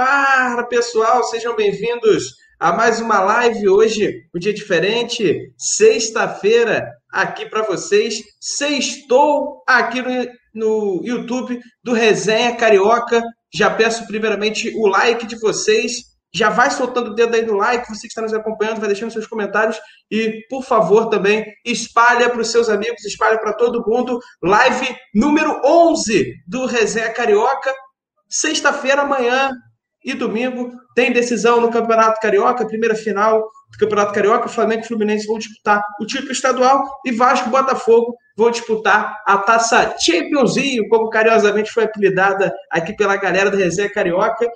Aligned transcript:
ar, 0.00 0.66
pessoal, 0.68 1.22
sejam 1.24 1.54
bem-vindos 1.54 2.36
a 2.58 2.72
mais 2.72 3.00
uma 3.00 3.20
live 3.20 3.68
hoje, 3.68 4.22
um 4.34 4.38
dia 4.38 4.52
diferente, 4.52 5.52
sexta-feira, 5.58 6.90
aqui 7.12 7.44
para 7.46 7.62
vocês. 7.62 8.22
Sextou 8.40 9.62
aqui 9.66 10.00
no, 10.00 10.26
no 10.54 11.00
YouTube 11.04 11.60
do 11.84 11.92
Resenha 11.92 12.56
Carioca. 12.56 13.22
Já 13.52 13.70
peço 13.70 14.06
primeiramente 14.06 14.72
o 14.74 14.86
like 14.86 15.26
de 15.26 15.38
vocês. 15.38 15.92
Já 16.32 16.48
vai 16.48 16.70
soltando 16.70 17.10
o 17.10 17.14
dedo 17.14 17.34
aí 17.34 17.44
no 17.44 17.56
like, 17.56 17.88
você 17.88 18.02
que 18.02 18.06
está 18.06 18.22
nos 18.22 18.32
acompanhando, 18.32 18.78
vai 18.78 18.88
deixando 18.88 19.12
seus 19.12 19.26
comentários 19.26 19.78
e, 20.10 20.46
por 20.48 20.62
favor, 20.62 21.10
também 21.10 21.44
espalha 21.64 22.30
para 22.30 22.40
os 22.40 22.48
seus 22.48 22.68
amigos, 22.68 23.04
espalha 23.04 23.38
para 23.38 23.52
todo 23.52 23.84
mundo. 23.86 24.18
Live 24.42 24.96
número 25.14 25.60
11 25.64 26.36
do 26.46 26.66
Resenha 26.66 27.12
Carioca. 27.12 27.74
Sexta-feira, 28.28 29.02
amanhã 29.02 29.50
e 30.04 30.14
domingo, 30.14 30.70
tem 30.94 31.12
decisão 31.12 31.60
no 31.60 31.70
Campeonato 31.70 32.20
Carioca, 32.20 32.66
primeira 32.66 32.94
final 32.94 33.40
do 33.40 33.78
Campeonato 33.78 34.12
Carioca. 34.12 34.48
Flamengo 34.48 34.82
e 34.82 34.88
Fluminense 34.88 35.26
vão 35.26 35.38
disputar 35.38 35.82
o 36.00 36.06
título 36.06 36.32
estadual 36.32 36.84
e 37.04 37.12
Vasco 37.12 37.48
e 37.48 37.50
Botafogo 37.50 38.16
vão 38.36 38.50
disputar 38.50 39.20
a 39.26 39.38
taça 39.38 39.94
Champions 40.00 40.56
League, 40.56 40.88
como 40.88 41.10
carinhosamente 41.10 41.70
foi 41.70 41.84
apelidada 41.84 42.52
aqui 42.70 42.94
pela 42.96 43.16
galera 43.16 43.50
do 43.50 43.56
Resenha 43.56 43.92
Carioca. 43.92 44.48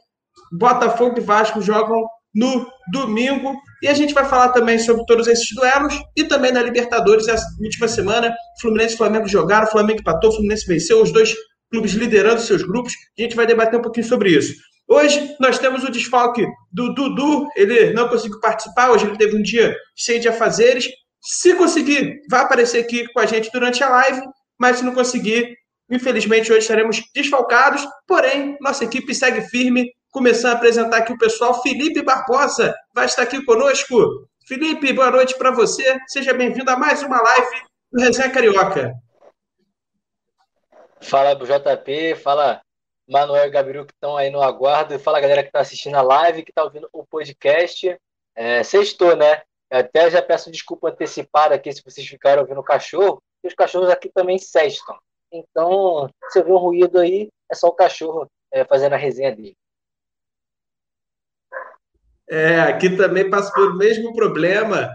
Botafogo 0.52 1.18
e 1.18 1.20
Vasco 1.20 1.60
jogam 1.60 2.02
no 2.34 2.66
domingo. 2.90 3.54
E 3.82 3.88
a 3.88 3.94
gente 3.94 4.14
vai 4.14 4.24
falar 4.24 4.48
também 4.48 4.78
sobre 4.78 5.04
todos 5.06 5.26
esses 5.28 5.54
duelos 5.54 5.94
e 6.16 6.24
também 6.24 6.52
na 6.52 6.62
Libertadores, 6.62 7.28
essa 7.28 7.46
última 7.62 7.86
semana. 7.86 8.34
Fluminense 8.60 8.94
e 8.94 8.98
Flamengo 8.98 9.28
jogaram, 9.28 9.66
Flamengo 9.66 10.00
empatou, 10.00 10.32
Fluminense 10.32 10.66
venceu, 10.66 11.02
os 11.02 11.12
dois 11.12 11.34
clubes 11.70 11.92
liderando 11.92 12.40
seus 12.40 12.62
grupos. 12.62 12.92
A 13.18 13.22
gente 13.22 13.36
vai 13.36 13.46
debater 13.46 13.78
um 13.78 13.82
pouquinho 13.82 14.06
sobre 14.06 14.30
isso. 14.30 14.54
Hoje 14.86 15.34
nós 15.40 15.58
temos 15.58 15.82
o 15.82 15.90
desfalque 15.90 16.46
do 16.70 16.92
Dudu, 16.94 17.48
ele 17.56 17.92
não 17.92 18.08
conseguiu 18.08 18.38
participar, 18.38 18.90
hoje 18.90 19.06
ele 19.06 19.16
teve 19.16 19.36
um 19.36 19.42
dia 19.42 19.74
cheio 19.96 20.20
de 20.20 20.28
afazeres. 20.28 20.88
Se 21.22 21.54
conseguir, 21.54 22.20
vai 22.28 22.42
aparecer 22.42 22.84
aqui 22.84 23.10
com 23.12 23.20
a 23.20 23.26
gente 23.26 23.50
durante 23.50 23.82
a 23.82 23.88
live, 23.88 24.20
mas 24.58 24.78
se 24.78 24.84
não 24.84 24.94
conseguir, 24.94 25.56
infelizmente 25.90 26.52
hoje 26.52 26.60
estaremos 26.60 27.02
desfalcados. 27.14 27.86
Porém, 28.06 28.58
nossa 28.60 28.84
equipe 28.84 29.14
segue 29.14 29.40
firme, 29.48 29.90
começando 30.10 30.52
a 30.52 30.56
apresentar 30.56 30.98
aqui 30.98 31.12
o 31.14 31.18
pessoal. 31.18 31.62
Felipe 31.62 32.02
Barbosa 32.02 32.74
vai 32.94 33.06
estar 33.06 33.22
aqui 33.22 33.42
conosco. 33.44 34.28
Felipe, 34.46 34.92
boa 34.92 35.10
noite 35.10 35.36
para 35.38 35.50
você. 35.50 35.98
Seja 36.08 36.34
bem-vindo 36.34 36.70
a 36.70 36.76
mais 36.76 37.02
uma 37.02 37.20
live 37.20 37.62
do 37.90 38.02
Resenha 38.02 38.30
Carioca. 38.30 38.92
Fala 41.00 41.34
JP, 41.34 42.16
fala 42.16 42.60
Manuel 43.08 43.46
e 43.46 43.50
Gabriel 43.50 43.84
que 43.84 43.92
estão 43.92 44.16
aí 44.16 44.30
no 44.30 44.42
aguardo. 44.42 44.98
Fala 44.98 45.20
galera 45.20 45.42
que 45.42 45.48
está 45.48 45.60
assistindo 45.60 45.96
a 45.96 46.02
live, 46.02 46.42
que 46.42 46.50
está 46.50 46.64
ouvindo 46.64 46.88
o 46.92 47.04
podcast. 47.04 47.98
É, 48.34 48.62
sextou, 48.62 49.14
né? 49.16 49.42
Até 49.70 50.10
já 50.10 50.22
peço 50.22 50.50
desculpa 50.50 50.88
antecipada 50.88 51.54
aqui 51.54 51.72
se 51.72 51.82
vocês 51.82 52.06
ficaram 52.06 52.42
ouvindo 52.42 52.60
o 52.60 52.64
cachorro, 52.64 53.22
porque 53.36 53.48
os 53.48 53.54
cachorros 53.54 53.90
aqui 53.90 54.08
também 54.08 54.38
sextam. 54.38 54.96
Então, 55.32 56.08
se 56.30 56.38
eu 56.38 56.44
ver 56.44 56.52
um 56.52 56.58
ruído 56.58 56.98
aí, 56.98 57.28
é 57.50 57.54
só 57.54 57.68
o 57.68 57.72
cachorro 57.72 58.28
é, 58.52 58.64
fazendo 58.64 58.92
a 58.92 58.98
resenha 58.98 59.34
dele. 59.34 59.56
É, 62.30 62.60
aqui 62.60 62.96
também 62.96 63.28
passa 63.28 63.52
pelo 63.52 63.76
mesmo 63.76 64.14
problema. 64.14 64.90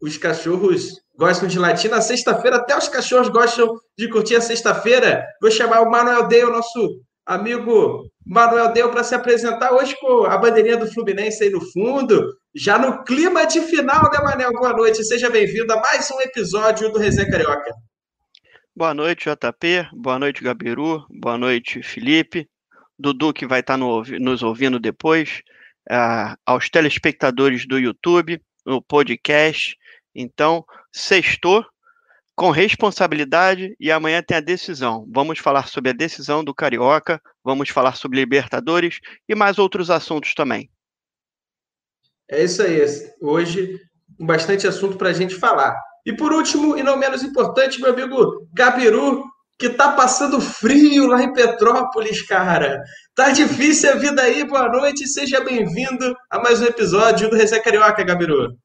Os 0.00 0.18
cachorros 0.18 1.00
gostam 1.16 1.48
de 1.48 1.58
latir 1.58 1.90
na 1.90 2.00
sexta-feira, 2.00 2.56
até 2.56 2.76
os 2.76 2.88
cachorros 2.88 3.28
gostam 3.28 3.78
de 3.96 4.08
curtir 4.08 4.36
a 4.36 4.40
sexta-feira. 4.40 5.26
Vou 5.40 5.50
chamar 5.50 5.80
o 5.80 5.90
Manuel 5.90 6.28
Dei, 6.28 6.44
o 6.44 6.50
nosso 6.50 7.00
amigo 7.26 8.10
Manuel 8.26 8.72
deu 8.72 8.90
para 8.90 9.04
se 9.04 9.14
apresentar 9.14 9.72
hoje 9.72 9.96
com 10.00 10.24
a 10.24 10.36
bandeirinha 10.36 10.76
do 10.76 10.90
Fluminense 10.90 11.44
aí 11.44 11.50
no 11.50 11.60
fundo, 11.72 12.34
já 12.54 12.78
no 12.78 13.04
clima 13.04 13.46
de 13.46 13.60
final, 13.60 14.10
né, 14.10 14.18
Manel? 14.22 14.52
Boa 14.52 14.72
noite, 14.72 15.04
seja 15.04 15.28
bem-vindo 15.30 15.72
a 15.72 15.80
mais 15.80 16.10
um 16.10 16.20
episódio 16.20 16.90
do 16.90 16.98
Resenha 16.98 17.30
Carioca. 17.30 17.74
Boa 18.76 18.92
noite, 18.92 19.28
JP. 19.28 19.88
Boa 19.92 20.18
noite, 20.18 20.42
Gabiru. 20.42 21.06
Boa 21.08 21.38
noite, 21.38 21.82
Felipe. 21.82 22.48
Dudu, 22.98 23.32
que 23.32 23.46
vai 23.46 23.60
estar 23.60 23.76
no, 23.76 24.02
nos 24.20 24.42
ouvindo 24.42 24.80
depois. 24.80 25.42
Uh, 25.90 26.34
aos 26.46 26.70
telespectadores 26.70 27.66
do 27.68 27.78
YouTube, 27.78 28.40
no 28.64 28.82
podcast. 28.82 29.76
Então, 30.14 30.64
sextou, 30.92 31.64
com 32.36 32.50
responsabilidade 32.50 33.76
e 33.78 33.92
amanhã 33.92 34.22
tem 34.22 34.36
a 34.36 34.40
decisão. 34.40 35.06
Vamos 35.12 35.38
falar 35.38 35.68
sobre 35.68 35.90
a 35.90 35.94
decisão 35.94 36.42
do 36.42 36.54
Carioca, 36.54 37.20
vamos 37.44 37.68
falar 37.68 37.94
sobre 37.94 38.18
Libertadores 38.18 38.98
e 39.28 39.34
mais 39.34 39.58
outros 39.58 39.90
assuntos 39.90 40.34
também. 40.34 40.68
É 42.28 42.42
isso 42.42 42.62
aí. 42.62 42.80
Hoje, 43.20 43.78
bastante 44.18 44.66
assunto 44.66 44.96
para 44.96 45.10
a 45.10 45.12
gente 45.12 45.34
falar. 45.34 45.76
E 46.04 46.12
por 46.12 46.32
último, 46.32 46.76
e 46.76 46.82
não 46.82 46.96
menos 46.96 47.22
importante, 47.22 47.80
meu 47.80 47.92
amigo 47.92 48.46
Gabiru, 48.52 49.24
que 49.58 49.70
tá 49.70 49.92
passando 49.92 50.40
frio 50.40 51.06
lá 51.06 51.22
em 51.22 51.32
Petrópolis, 51.32 52.22
cara. 52.22 52.82
Tá 53.14 53.30
difícil 53.30 53.90
a 53.90 53.94
vida 53.94 54.22
aí. 54.22 54.44
Boa 54.44 54.68
noite, 54.68 55.06
seja 55.06 55.40
bem-vindo 55.40 56.14
a 56.28 56.40
mais 56.40 56.60
um 56.60 56.66
episódio 56.66 57.30
do 57.30 57.36
Resenha 57.36 57.62
Carioca, 57.62 58.02
Gabiru. 58.02 58.56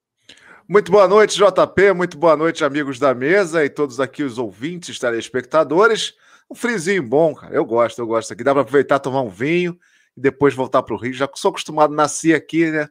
Muito 0.71 0.91
boa 0.91 1.07
noite, 1.07 1.35
JP. 1.35 1.93
Muito 1.93 2.15
boa 2.15 2.37
noite, 2.37 2.63
amigos 2.63 2.99
da 2.99 3.11
mesa 3.15 3.65
e 3.65 3.69
todos 3.71 3.99
aqui 3.99 4.21
os 4.21 4.37
ouvintes, 4.37 4.99
telespectadores. 4.99 6.13
Um 6.47 6.53
frizinho 6.53 7.01
bom, 7.01 7.33
cara. 7.33 7.55
Eu 7.55 7.65
gosto, 7.65 7.97
eu 7.97 8.05
gosto 8.05 8.31
aqui. 8.31 8.43
Dá 8.43 8.53
para 8.53 8.61
aproveitar, 8.61 8.99
tomar 8.99 9.23
um 9.23 9.29
vinho 9.29 9.75
e 10.15 10.21
depois 10.21 10.53
voltar 10.53 10.83
para 10.83 10.93
o 10.93 10.97
Rio. 10.99 11.11
Já 11.11 11.27
sou 11.33 11.49
acostumado, 11.49 11.91
nasci 11.91 12.35
aqui, 12.35 12.69
né? 12.69 12.87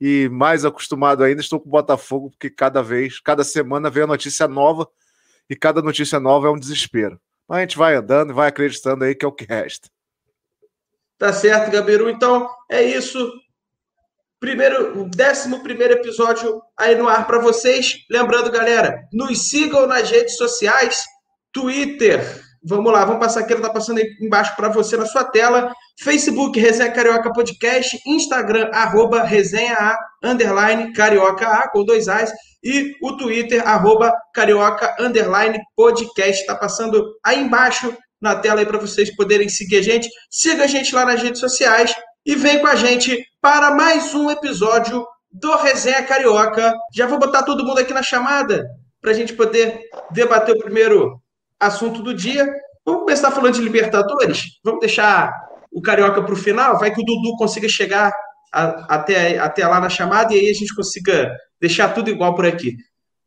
E 0.00 0.28
mais 0.28 0.64
acostumado 0.64 1.22
ainda, 1.22 1.40
estou 1.40 1.60
com 1.60 1.68
o 1.68 1.70
Botafogo, 1.70 2.30
porque 2.30 2.50
cada 2.50 2.82
vez, 2.82 3.20
cada 3.20 3.44
semana 3.44 3.88
vem 3.88 4.02
a 4.02 4.08
notícia 4.08 4.48
nova 4.48 4.88
e 5.48 5.54
cada 5.54 5.80
notícia 5.80 6.18
nova 6.18 6.48
é 6.48 6.50
um 6.50 6.58
desespero. 6.58 7.16
Mas 7.48 7.58
a 7.58 7.60
gente 7.60 7.78
vai 7.78 7.94
andando 7.94 8.30
e 8.30 8.34
vai 8.34 8.48
acreditando 8.48 9.04
aí 9.04 9.14
que 9.14 9.24
é 9.24 9.28
o 9.28 9.32
que 9.32 9.44
resta. 9.44 9.88
Tá 11.16 11.32
certo, 11.32 11.70
Gabiru. 11.70 12.10
Então 12.10 12.50
é 12.68 12.82
isso 12.82 13.32
primeiro, 14.40 15.02
o 15.02 15.08
décimo 15.08 15.62
primeiro 15.62 15.94
episódio 15.94 16.60
aí 16.76 16.96
no 16.96 17.06
ar 17.06 17.26
para 17.26 17.38
vocês. 17.38 17.98
Lembrando, 18.10 18.50
galera, 18.50 19.02
nos 19.12 19.50
sigam 19.50 19.86
nas 19.86 20.10
redes 20.10 20.36
sociais, 20.36 21.04
Twitter. 21.52 22.20
Vamos 22.62 22.92
lá, 22.92 23.04
vamos 23.04 23.20
passar 23.20 23.40
aqui, 23.40 23.52
ela 23.52 23.62
tá 23.62 23.70
passando 23.70 23.98
aí 23.98 24.06
embaixo 24.20 24.54
para 24.56 24.68
você 24.68 24.96
na 24.96 25.06
sua 25.06 25.24
tela. 25.24 25.72
Facebook, 26.02 26.58
Resenha 26.58 26.90
Carioca 26.90 27.32
Podcast. 27.32 27.98
Instagram, 28.06 28.70
arroba 28.72 29.22
Resenha 29.22 29.74
A, 29.74 29.98
underline 30.22 30.92
Carioca 30.92 31.46
A, 31.46 31.68
com 31.70 31.84
dois 31.84 32.08
A's. 32.08 32.30
E 32.62 32.94
o 33.02 33.16
Twitter, 33.16 33.66
arroba 33.66 34.12
Carioca, 34.34 34.94
underline 34.98 35.58
Podcast. 35.76 36.44
Tá 36.46 36.54
passando 36.54 37.02
aí 37.24 37.40
embaixo 37.40 37.96
na 38.20 38.36
tela 38.36 38.60
aí 38.60 38.66
para 38.66 38.78
vocês 38.78 39.14
poderem 39.16 39.48
seguir 39.48 39.78
a 39.78 39.82
gente. 39.82 40.08
Siga 40.30 40.64
a 40.64 40.66
gente 40.66 40.94
lá 40.94 41.06
nas 41.06 41.22
redes 41.22 41.40
sociais 41.40 41.94
e 42.26 42.34
vem 42.34 42.58
com 42.58 42.66
a 42.66 42.74
gente 42.74 43.24
para 43.40 43.70
mais 43.70 44.14
um 44.14 44.30
episódio 44.30 45.06
do 45.32 45.56
Resenha 45.56 46.02
Carioca. 46.02 46.74
Já 46.94 47.06
vou 47.06 47.18
botar 47.18 47.42
todo 47.42 47.64
mundo 47.64 47.78
aqui 47.78 47.92
na 47.94 48.02
chamada 48.02 48.68
para 49.00 49.12
a 49.12 49.14
gente 49.14 49.32
poder 49.32 49.80
debater 50.10 50.54
o 50.54 50.58
primeiro 50.58 51.18
assunto 51.58 52.02
do 52.02 52.12
dia. 52.12 52.46
Vamos 52.84 53.02
começar 53.02 53.30
falando 53.30 53.54
de 53.54 53.62
Libertadores? 53.62 54.60
Vamos 54.62 54.80
deixar 54.80 55.32
o 55.72 55.80
Carioca 55.80 56.22
para 56.22 56.34
o 56.34 56.36
final? 56.36 56.78
Vai 56.78 56.92
que 56.92 57.00
o 57.00 57.04
Dudu 57.04 57.36
consiga 57.38 57.68
chegar 57.68 58.12
a, 58.52 58.96
até, 58.96 59.38
até 59.38 59.66
lá 59.66 59.80
na 59.80 59.88
chamada 59.88 60.34
e 60.34 60.40
aí 60.40 60.50
a 60.50 60.54
gente 60.54 60.74
consiga 60.74 61.34
deixar 61.58 61.94
tudo 61.94 62.10
igual 62.10 62.34
por 62.34 62.44
aqui. 62.44 62.76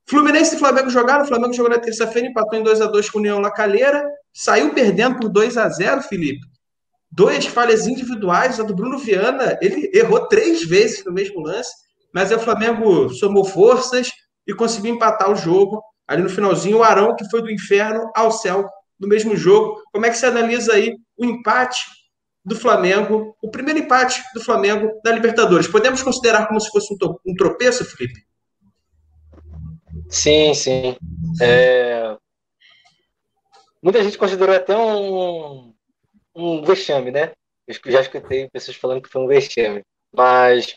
Fluminense 0.05 0.55
e 0.55 0.59
Flamengo 0.59 0.91
jogaram. 0.91 1.23
O 1.23 1.27
Flamengo 1.27 1.53
jogou 1.53 1.71
na 1.71 1.79
terça-feira, 1.79 2.27
empatou 2.27 2.59
em 2.59 2.63
2 2.63 2.81
a 2.81 2.85
2 2.85 3.09
com 3.09 3.17
o 3.17 3.21
União 3.21 3.39
Lacalheira. 3.39 4.05
Saiu 4.31 4.73
perdendo 4.73 5.19
por 5.19 5.29
2 5.29 5.57
a 5.57 5.67
0 5.69 6.01
Felipe 6.03 6.52
duas 7.15 7.45
falhas 7.45 7.87
individuais, 7.87 8.59
a 8.59 8.63
do 8.63 8.75
Bruno 8.75 8.97
Viana, 8.97 9.57
ele 9.61 9.91
errou 9.93 10.27
três 10.27 10.63
vezes 10.63 11.05
no 11.05 11.13
mesmo 11.13 11.41
lance, 11.41 11.71
mas 12.13 12.31
o 12.31 12.39
Flamengo 12.39 13.09
somou 13.09 13.45
forças 13.45 14.11
e 14.47 14.53
conseguiu 14.53 14.95
empatar 14.95 15.31
o 15.31 15.35
jogo. 15.35 15.81
Ali 16.07 16.23
no 16.23 16.29
finalzinho, 16.29 16.79
o 16.79 16.83
Arão, 16.83 17.15
que 17.15 17.29
foi 17.29 17.41
do 17.41 17.51
inferno 17.51 18.11
ao 18.15 18.31
céu 18.31 18.67
no 18.99 19.07
mesmo 19.07 19.35
jogo. 19.35 19.81
Como 19.91 20.05
é 20.05 20.09
que 20.09 20.17
você 20.17 20.25
analisa 20.25 20.73
aí 20.73 20.95
o 21.17 21.25
empate 21.25 21.79
do 22.43 22.55
Flamengo, 22.55 23.35
o 23.41 23.49
primeiro 23.49 23.79
empate 23.79 24.21
do 24.33 24.43
Flamengo 24.43 24.91
na 25.05 25.11
Libertadores? 25.11 25.67
Podemos 25.67 26.01
considerar 26.01 26.47
como 26.47 26.59
se 26.59 26.69
fosse 26.69 26.93
um 27.25 27.35
tropeço, 27.35 27.85
Felipe? 27.85 28.21
Sim, 30.09 30.53
sim. 30.53 30.97
É... 31.41 32.17
Muita 33.81 34.03
gente 34.03 34.17
considerou 34.17 34.55
até 34.55 34.75
um, 34.77 35.72
um 36.35 36.63
vexame, 36.63 37.11
né? 37.11 37.31
Eu 37.67 37.91
já 37.91 38.01
escutei 38.01 38.49
pessoas 38.49 38.77
falando 38.77 39.01
que 39.01 39.09
foi 39.09 39.21
um 39.21 39.27
vexame. 39.27 39.81
Mas, 40.11 40.75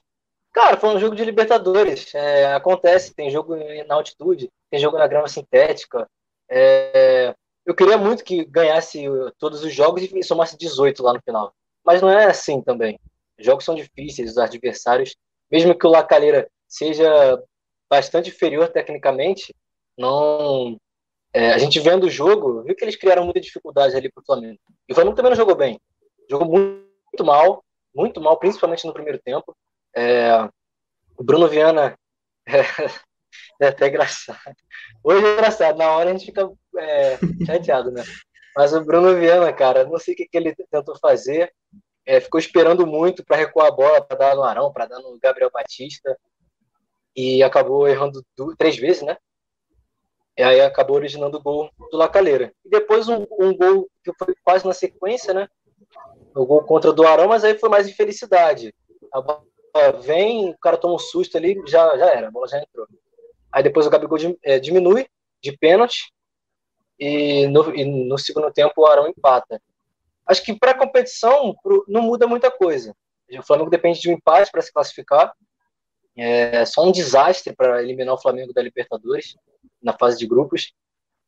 cara, 0.52 0.76
foi 0.76 0.90
um 0.90 1.00
jogo 1.00 1.16
de 1.16 1.24
Libertadores. 1.24 2.14
É, 2.14 2.54
acontece, 2.54 3.14
tem 3.14 3.30
jogo 3.30 3.56
na 3.86 3.94
altitude, 3.94 4.50
tem 4.70 4.80
jogo 4.80 4.98
na 4.98 5.06
grama 5.06 5.28
sintética. 5.28 6.08
É, 6.48 7.34
eu 7.64 7.74
queria 7.74 7.98
muito 7.98 8.22
que 8.22 8.44
ganhasse 8.44 9.04
todos 9.38 9.64
os 9.64 9.74
jogos 9.74 10.02
e 10.02 10.22
somasse 10.22 10.56
18 10.56 11.02
lá 11.02 11.12
no 11.12 11.22
final. 11.22 11.52
Mas 11.84 12.00
não 12.00 12.08
é 12.08 12.26
assim 12.26 12.62
também. 12.62 12.98
Jogos 13.38 13.64
são 13.64 13.74
difíceis, 13.74 14.30
os 14.30 14.38
adversários, 14.38 15.16
mesmo 15.50 15.76
que 15.76 15.86
o 15.86 15.90
Lacalheira 15.90 16.48
seja 16.68 17.42
bastante 17.88 18.30
inferior 18.30 18.68
tecnicamente, 18.68 19.54
não. 19.98 20.78
É, 21.36 21.52
a 21.52 21.58
gente 21.58 21.78
vendo 21.80 22.04
o 22.04 22.10
jogo, 22.10 22.62
viu 22.62 22.74
que 22.74 22.82
eles 22.82 22.96
criaram 22.96 23.24
muita 23.24 23.38
dificuldade 23.38 23.94
ali 23.94 24.10
para 24.10 24.22
o 24.22 24.24
Flamengo. 24.24 24.58
E 24.88 24.92
o 24.92 24.94
Flamengo 24.94 25.14
também 25.14 25.28
não 25.28 25.36
jogou 25.36 25.54
bem. 25.54 25.78
Jogou 26.30 26.48
muito 26.48 27.24
mal, 27.26 27.62
muito 27.94 28.22
mal, 28.22 28.38
principalmente 28.38 28.86
no 28.86 28.94
primeiro 28.94 29.18
tempo. 29.18 29.54
É, 29.94 30.32
o 31.14 31.22
Bruno 31.22 31.46
Viana 31.46 31.94
é, 32.48 32.62
é, 33.60 33.68
até 33.68 33.88
engraçado. 33.88 34.38
Hoje 35.04 35.26
é 35.26 35.32
engraçado, 35.34 35.76
na 35.76 35.90
hora 35.90 36.08
a 36.08 36.12
gente 36.14 36.24
fica 36.24 36.50
é, 36.78 37.18
chateado, 37.44 37.90
né? 37.90 38.02
Mas 38.56 38.72
o 38.72 38.82
Bruno 38.82 39.14
Viana, 39.14 39.52
cara, 39.52 39.84
não 39.84 39.98
sei 39.98 40.14
o 40.14 40.16
que, 40.16 40.26
que 40.26 40.38
ele 40.38 40.56
tentou 40.70 40.98
fazer. 40.98 41.52
É, 42.06 42.18
ficou 42.18 42.40
esperando 42.40 42.86
muito 42.86 43.22
para 43.22 43.36
recuar 43.36 43.66
a 43.66 43.72
bola, 43.72 44.00
para 44.00 44.16
dar 44.16 44.34
no 44.36 44.42
Arão, 44.42 44.72
para 44.72 44.86
dar 44.86 45.00
no 45.00 45.18
Gabriel 45.22 45.50
Batista. 45.52 46.18
E 47.14 47.42
acabou 47.42 47.86
errando 47.86 48.24
duas, 48.34 48.56
três 48.56 48.78
vezes, 48.78 49.02
né? 49.02 49.18
E 50.36 50.42
aí 50.42 50.60
acabou 50.60 50.96
originando 50.96 51.38
o 51.38 51.42
gol 51.42 51.70
do 51.90 51.96
Lacaleira. 51.96 52.52
E 52.64 52.68
depois 52.68 53.08
um, 53.08 53.26
um 53.38 53.56
gol 53.56 53.88
que 54.04 54.12
foi 54.18 54.34
quase 54.44 54.66
na 54.66 54.74
sequência, 54.74 55.32
né? 55.32 55.48
O 56.34 56.44
gol 56.44 56.62
contra 56.62 56.90
o 56.90 56.92
do 56.92 57.06
Arão, 57.06 57.28
mas 57.28 57.42
aí 57.42 57.58
foi 57.58 57.68
mais 57.68 57.88
infelicidade. 57.88 58.74
A 59.12 59.20
bola 59.20 59.42
vem, 60.02 60.50
o 60.50 60.58
cara 60.58 60.76
toma 60.76 60.94
um 60.94 60.98
susto 60.98 61.36
ali, 61.36 61.60
já, 61.66 61.96
já 61.96 62.10
era, 62.10 62.28
a 62.28 62.30
bola 62.30 62.48
já 62.48 62.58
entrou. 62.58 62.86
Aí 63.50 63.62
depois 63.62 63.86
o 63.86 63.90
Gabigol 63.90 64.18
é, 64.42 64.58
diminui 64.58 65.06
de 65.42 65.56
pênalti 65.56 66.12
e 66.98 67.46
no, 67.48 67.74
e 67.74 67.84
no 67.84 68.18
segundo 68.18 68.50
tempo 68.52 68.74
o 68.76 68.86
Arão 68.86 69.08
empata. 69.08 69.60
Acho 70.26 70.42
que 70.42 70.58
para 70.58 70.72
a 70.72 70.78
competição 70.78 71.54
não 71.86 72.02
muda 72.02 72.26
muita 72.26 72.50
coisa. 72.50 72.94
O 73.30 73.42
Flamengo 73.42 73.70
depende 73.70 74.00
de 74.00 74.10
um 74.10 74.14
empate 74.14 74.50
para 74.50 74.62
se 74.62 74.72
classificar. 74.72 75.32
É 76.16 76.64
só 76.64 76.82
um 76.82 76.92
desastre 76.92 77.54
para 77.54 77.82
eliminar 77.82 78.14
o 78.14 78.20
Flamengo 78.20 78.52
da 78.52 78.62
Libertadores 78.62 79.36
na 79.82 79.92
fase 79.92 80.18
de 80.18 80.26
grupos. 80.26 80.72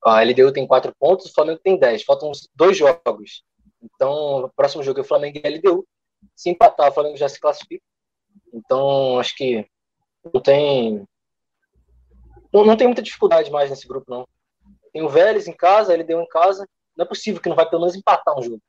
A 0.02 0.22
LDU 0.22 0.52
tem 0.52 0.66
quatro 0.66 0.94
pontos, 0.98 1.26
o 1.26 1.34
Flamengo 1.34 1.60
tem 1.62 1.78
dez. 1.78 2.02
Faltam 2.02 2.32
dois 2.54 2.76
jogos. 2.76 3.44
Então, 3.82 4.44
o 4.44 4.48
próximo 4.48 4.82
jogo 4.82 5.00
é 5.00 5.02
o 5.02 5.06
Flamengo 5.06 5.38
e 5.38 5.46
a 5.46 5.50
LDU. 5.50 5.86
Se 6.34 6.48
empatar, 6.48 6.88
o 6.88 6.94
Flamengo 6.94 7.16
já 7.16 7.28
se 7.28 7.38
classifica. 7.38 7.84
Então, 8.52 9.18
acho 9.18 9.36
que 9.36 9.66
não 10.32 10.40
tem. 10.40 11.06
Não, 12.52 12.64
não 12.64 12.76
tem 12.76 12.86
muita 12.86 13.02
dificuldade 13.02 13.50
mais 13.50 13.68
nesse 13.68 13.86
grupo, 13.86 14.10
não. 14.10 14.26
Tem 14.92 15.02
o 15.02 15.08
Vélez 15.08 15.46
em 15.46 15.52
casa, 15.52 15.92
ele 15.92 16.04
deu 16.04 16.20
em 16.20 16.28
casa. 16.28 16.66
Não 16.96 17.04
é 17.04 17.08
possível 17.08 17.40
que 17.40 17.48
não 17.48 17.56
vai 17.56 17.68
pelo 17.68 17.82
menos 17.82 17.94
empatar 17.94 18.38
um 18.38 18.42
jogo. 18.42 18.62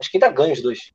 Acho 0.00 0.10
que 0.10 0.16
ainda 0.16 0.30
ganha 0.30 0.52
os 0.52 0.62
dois. 0.62 0.92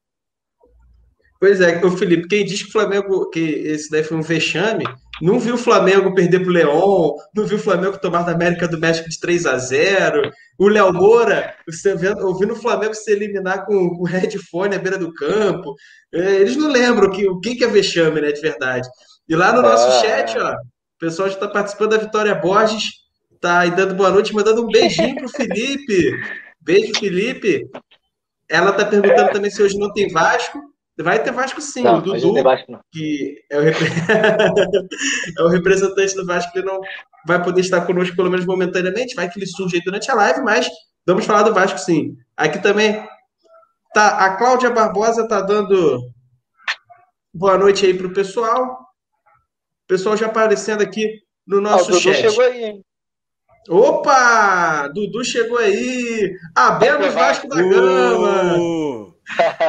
Pois 1.44 1.60
é, 1.60 1.86
o 1.86 1.92
Felipe, 1.92 2.30
quem 2.30 2.46
diz 2.46 2.64
que 2.64 2.70
o 2.70 2.72
Flamengo, 2.72 3.30
que 3.30 3.38
esse 3.38 3.90
daí 3.92 4.02
foi 4.02 4.16
um 4.16 4.22
vexame, 4.22 4.86
não 5.22 5.38
viu 5.38 5.56
o 5.56 5.58
Flamengo 5.58 6.16
perder 6.16 6.40
pro 6.40 6.54
Leão, 6.54 7.18
não 7.36 7.46
viu 7.46 7.58
o 7.58 7.62
Flamengo 7.62 8.00
tomar 8.00 8.22
da 8.22 8.32
América 8.32 8.66
do 8.66 8.80
México 8.80 9.10
de 9.10 9.20
3 9.20 9.46
a 9.48 9.58
0 9.58 10.32
o 10.58 10.70
Léo 10.70 10.94
Moura, 10.94 11.54
você 11.68 11.96
vendo, 11.96 12.26
ouvindo 12.26 12.54
o 12.54 12.56
Flamengo 12.56 12.94
se 12.94 13.12
eliminar 13.12 13.66
com, 13.66 13.76
o 13.76 14.06
headphone 14.06 14.74
à 14.74 14.80
beira 14.80 14.98
do 14.98 15.14
campo. 15.14 15.76
É, 16.14 16.36
eles 16.36 16.56
não 16.56 16.70
lembram 16.70 17.12
que, 17.12 17.28
o 17.28 17.42
que, 17.42 17.56
que 17.56 17.66
é 17.66 17.68
vexame, 17.68 18.22
né, 18.22 18.32
de 18.32 18.40
verdade. 18.40 18.88
E 19.28 19.36
lá 19.36 19.52
no 19.52 19.62
nosso 19.62 19.86
ah. 19.86 20.02
chat, 20.02 20.38
ó, 20.38 20.50
o 20.50 20.98
pessoal 20.98 21.28
já 21.28 21.34
está 21.34 21.50
participando 21.50 21.90
da 21.90 21.98
Vitória 21.98 22.34
Borges, 22.36 22.86
tá 23.42 23.60
aí 23.60 23.72
dando 23.72 23.96
boa 23.96 24.12
noite, 24.12 24.34
mandando 24.34 24.64
um 24.64 24.68
beijinho 24.68 25.18
pro 25.18 25.28
Felipe. 25.28 26.10
Beijo, 26.64 26.98
Felipe. 26.98 27.68
Ela 28.48 28.72
tá 28.72 28.86
perguntando 28.86 29.34
também 29.34 29.52
se 29.52 29.62
hoje 29.62 29.78
não 29.78 29.92
tem 29.92 30.08
Vasco. 30.10 30.72
Vai 31.02 31.24
ter 31.24 31.32
Vasco 31.32 31.60
sim. 31.60 31.84
Não, 31.84 31.98
o 31.98 32.02
Dudu, 32.02 32.44
Vasco, 32.44 32.80
que 32.92 33.44
é 33.50 33.58
o, 33.58 33.62
repre... 33.62 33.86
é 35.38 35.42
o, 35.42 35.48
representante 35.48 36.14
do 36.16 36.26
Vasco, 36.26 36.52
ele 36.56 36.68
não 36.68 36.80
vai 37.26 37.42
poder 37.42 37.62
estar 37.62 37.82
conosco, 37.82 38.16
pelo 38.16 38.30
menos 38.30 38.46
momentaneamente. 38.46 39.16
Vai 39.16 39.28
que 39.30 39.40
ele 39.40 39.48
surge 39.48 39.78
aí 39.78 39.84
durante 39.84 40.12
a 40.12 40.14
live, 40.14 40.42
mas 40.42 40.70
vamos 41.06 41.26
falar 41.26 41.44
do 41.44 41.54
Vasco 41.54 41.80
sim. 41.80 42.16
Aqui 42.38 42.62
também 42.62 43.04
tá 43.92 44.26
a 44.26 44.38
Cláudia 44.38 44.70
Barbosa 44.70 45.28
tá 45.28 45.42
dando 45.42 46.00
boa 47.34 47.58
noite 47.58 47.86
aí 47.88 47.94
pro 47.96 48.14
pessoal. 48.14 48.64
O 48.64 49.88
pessoal 49.88 50.16
já 50.16 50.28
aparecendo 50.28 50.84
aqui 50.84 51.22
no 51.46 51.60
nosso 51.60 51.92
ah, 51.92 51.96
o 51.96 52.00
Dudu 52.00 52.02
chat. 52.02 52.22
chegou 52.22 52.46
aí, 52.46 52.64
hein? 52.64 52.86
Opa! 53.68 54.90
Dudu 54.90 55.24
chegou 55.24 55.58
aí! 55.58 56.36
Abemos 56.56 57.14
Vasco 57.14 57.48
da 57.48 57.56
Gama! 57.56 58.58
Uh! 58.60 59.13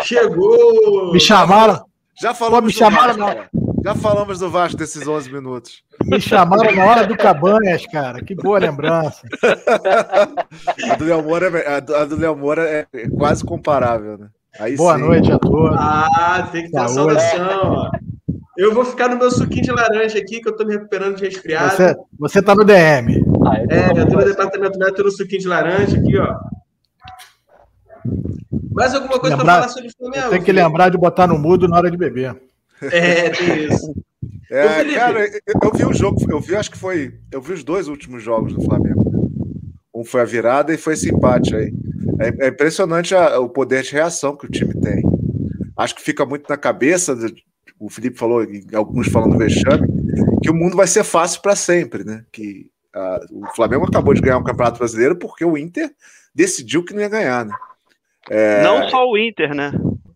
Chegou! 0.05 1.13
Me 1.13 1.21
chamaram? 1.21 1.85
Já 2.21 2.33
falamos 2.33 2.61
Pô, 2.61 2.67
me 2.67 2.73
chamaram 2.73 3.17
Vasco, 3.17 3.51
Já 3.85 3.95
falamos 3.95 4.39
do 4.39 4.51
Vasco 4.51 4.77
desses 4.77 5.07
11 5.07 5.33
minutos. 5.33 5.83
Me 6.05 6.21
chamaram 6.21 6.75
na 6.75 6.85
hora 6.85 7.07
do 7.07 7.17
Cabanhas, 7.17 7.85
cara. 7.87 8.23
Que 8.23 8.35
boa 8.35 8.59
lembrança. 8.59 9.21
a 10.91 10.95
do 10.95 11.05
Léo 11.05 11.23
Moura, 11.23 11.59
é, 11.59 11.77
a 11.77 12.05
do 12.05 12.17
Léo 12.17 12.37
Moura 12.37 12.63
é 12.63 12.87
quase 13.17 13.45
comparável, 13.45 14.19
né? 14.19 14.29
Aí 14.61 14.77
boa 14.77 14.95
sim. 14.95 15.01
noite 15.01 15.33
a 15.33 15.39
todos. 15.39 15.77
Ah, 15.77 16.49
tem 16.53 16.65
que 16.65 16.71
ter 16.71 16.89
saudação. 16.89 17.91
Eu 18.57 18.73
vou 18.73 18.85
ficar 18.85 19.09
no 19.09 19.19
meu 19.19 19.31
suquinho 19.33 19.65
de 19.65 19.73
laranja 19.73 20.19
aqui, 20.19 20.41
que 20.41 20.49
eu 20.49 20.55
tô 20.55 20.65
me 20.65 20.75
recuperando 20.75 21.17
de 21.17 21.25
resfriado. 21.25 21.75
Você, 21.75 21.97
você 22.17 22.43
tá 22.43 22.55
no 22.55 22.65
DM. 22.65 23.21
Ah, 23.45 23.59
é, 23.69 24.01
eu 24.01 24.09
tô 24.09 24.17
no 24.17 24.25
departamento 24.25 24.79
médico, 24.79 24.99
tô 24.99 25.03
no 25.03 25.11
suquinho 25.11 25.41
de 25.41 25.49
laranja 25.49 25.99
aqui, 25.99 26.17
ó. 26.17 26.37
Mais 28.75 28.93
alguma 28.93 29.19
coisa 29.19 29.37
para 29.37 29.47
falar 29.47 29.69
sobre 29.69 29.89
o 29.89 29.93
Flamengo? 29.97 30.31
Tem 30.31 30.43
que 30.43 30.53
lembrar 30.53 30.91
de 30.91 30.99
botar 30.99 31.27
no 31.27 31.39
mudo 31.39 31.69
na 31.69 31.77
hora 31.77 31.91
de 31.91 31.97
beber. 31.97 32.37
É, 32.83 33.31
tem 33.31 33.67
isso. 33.67 33.95
É, 34.51 34.85
cara, 34.95 35.27
eu 35.63 35.73
vi 35.73 35.85
o 35.85 35.93
jogo, 35.93 36.21
eu 36.29 36.41
vi, 36.41 36.57
acho 36.57 36.71
que 36.71 36.77
foi. 36.77 37.15
Eu 37.31 37.41
vi 37.41 37.53
os 37.53 37.65
dois 37.65 37.89
últimos 37.89 38.23
jogos 38.23 38.53
do 38.53 38.63
Flamengo. 38.63 39.03
Um 39.95 40.05
foi 40.05 40.21
a 40.21 40.25
virada 40.25 40.75
e 40.75 40.77
foi 40.77 40.95
esse 40.95 41.09
empate 41.09 41.55
aí. 41.55 41.73
É, 42.21 42.47
é 42.47 42.49
impressionante 42.49 43.15
a, 43.15 43.39
o 43.39 43.49
poder 43.49 43.83
de 43.83 43.93
reação 43.93 44.37
que 44.37 44.47
o 44.47 44.51
time 44.51 44.75
tem. 44.75 45.03
Acho 45.77 45.95
que 45.95 46.03
fica 46.03 46.27
muito 46.27 46.49
na 46.49 46.57
cabeça, 46.57 47.17
o 47.79 47.89
Felipe 47.89 48.19
falou, 48.19 48.47
alguns 48.75 49.09
falando 49.09 49.33
do 49.33 49.39
vexame, 49.39 49.87
que 50.43 50.51
o 50.51 50.55
mundo 50.55 50.77
vai 50.77 50.87
ser 50.87 51.05
fácil 51.05 51.41
para 51.41 51.57
sempre, 51.57 52.05
né? 52.05 52.25
Que 52.31 52.71
a, 52.95 53.21
o 53.31 53.47
Flamengo 53.55 53.87
acabou 53.87 54.15
de 54.15 54.21
ganhar 54.21 54.39
um 54.39 54.45
campeonato 54.45 54.79
brasileiro 54.79 55.17
porque 55.17 55.45
o 55.45 55.57
Inter 55.57 55.91
decidiu 56.35 56.85
que 56.85 56.93
não 56.93 57.01
ia 57.01 57.09
ganhar, 57.09 57.45
né? 57.45 57.55
É... 58.31 58.63
Não 58.63 58.89
só 58.89 59.09
o 59.09 59.17
Inter, 59.19 59.55
né? 59.55 59.73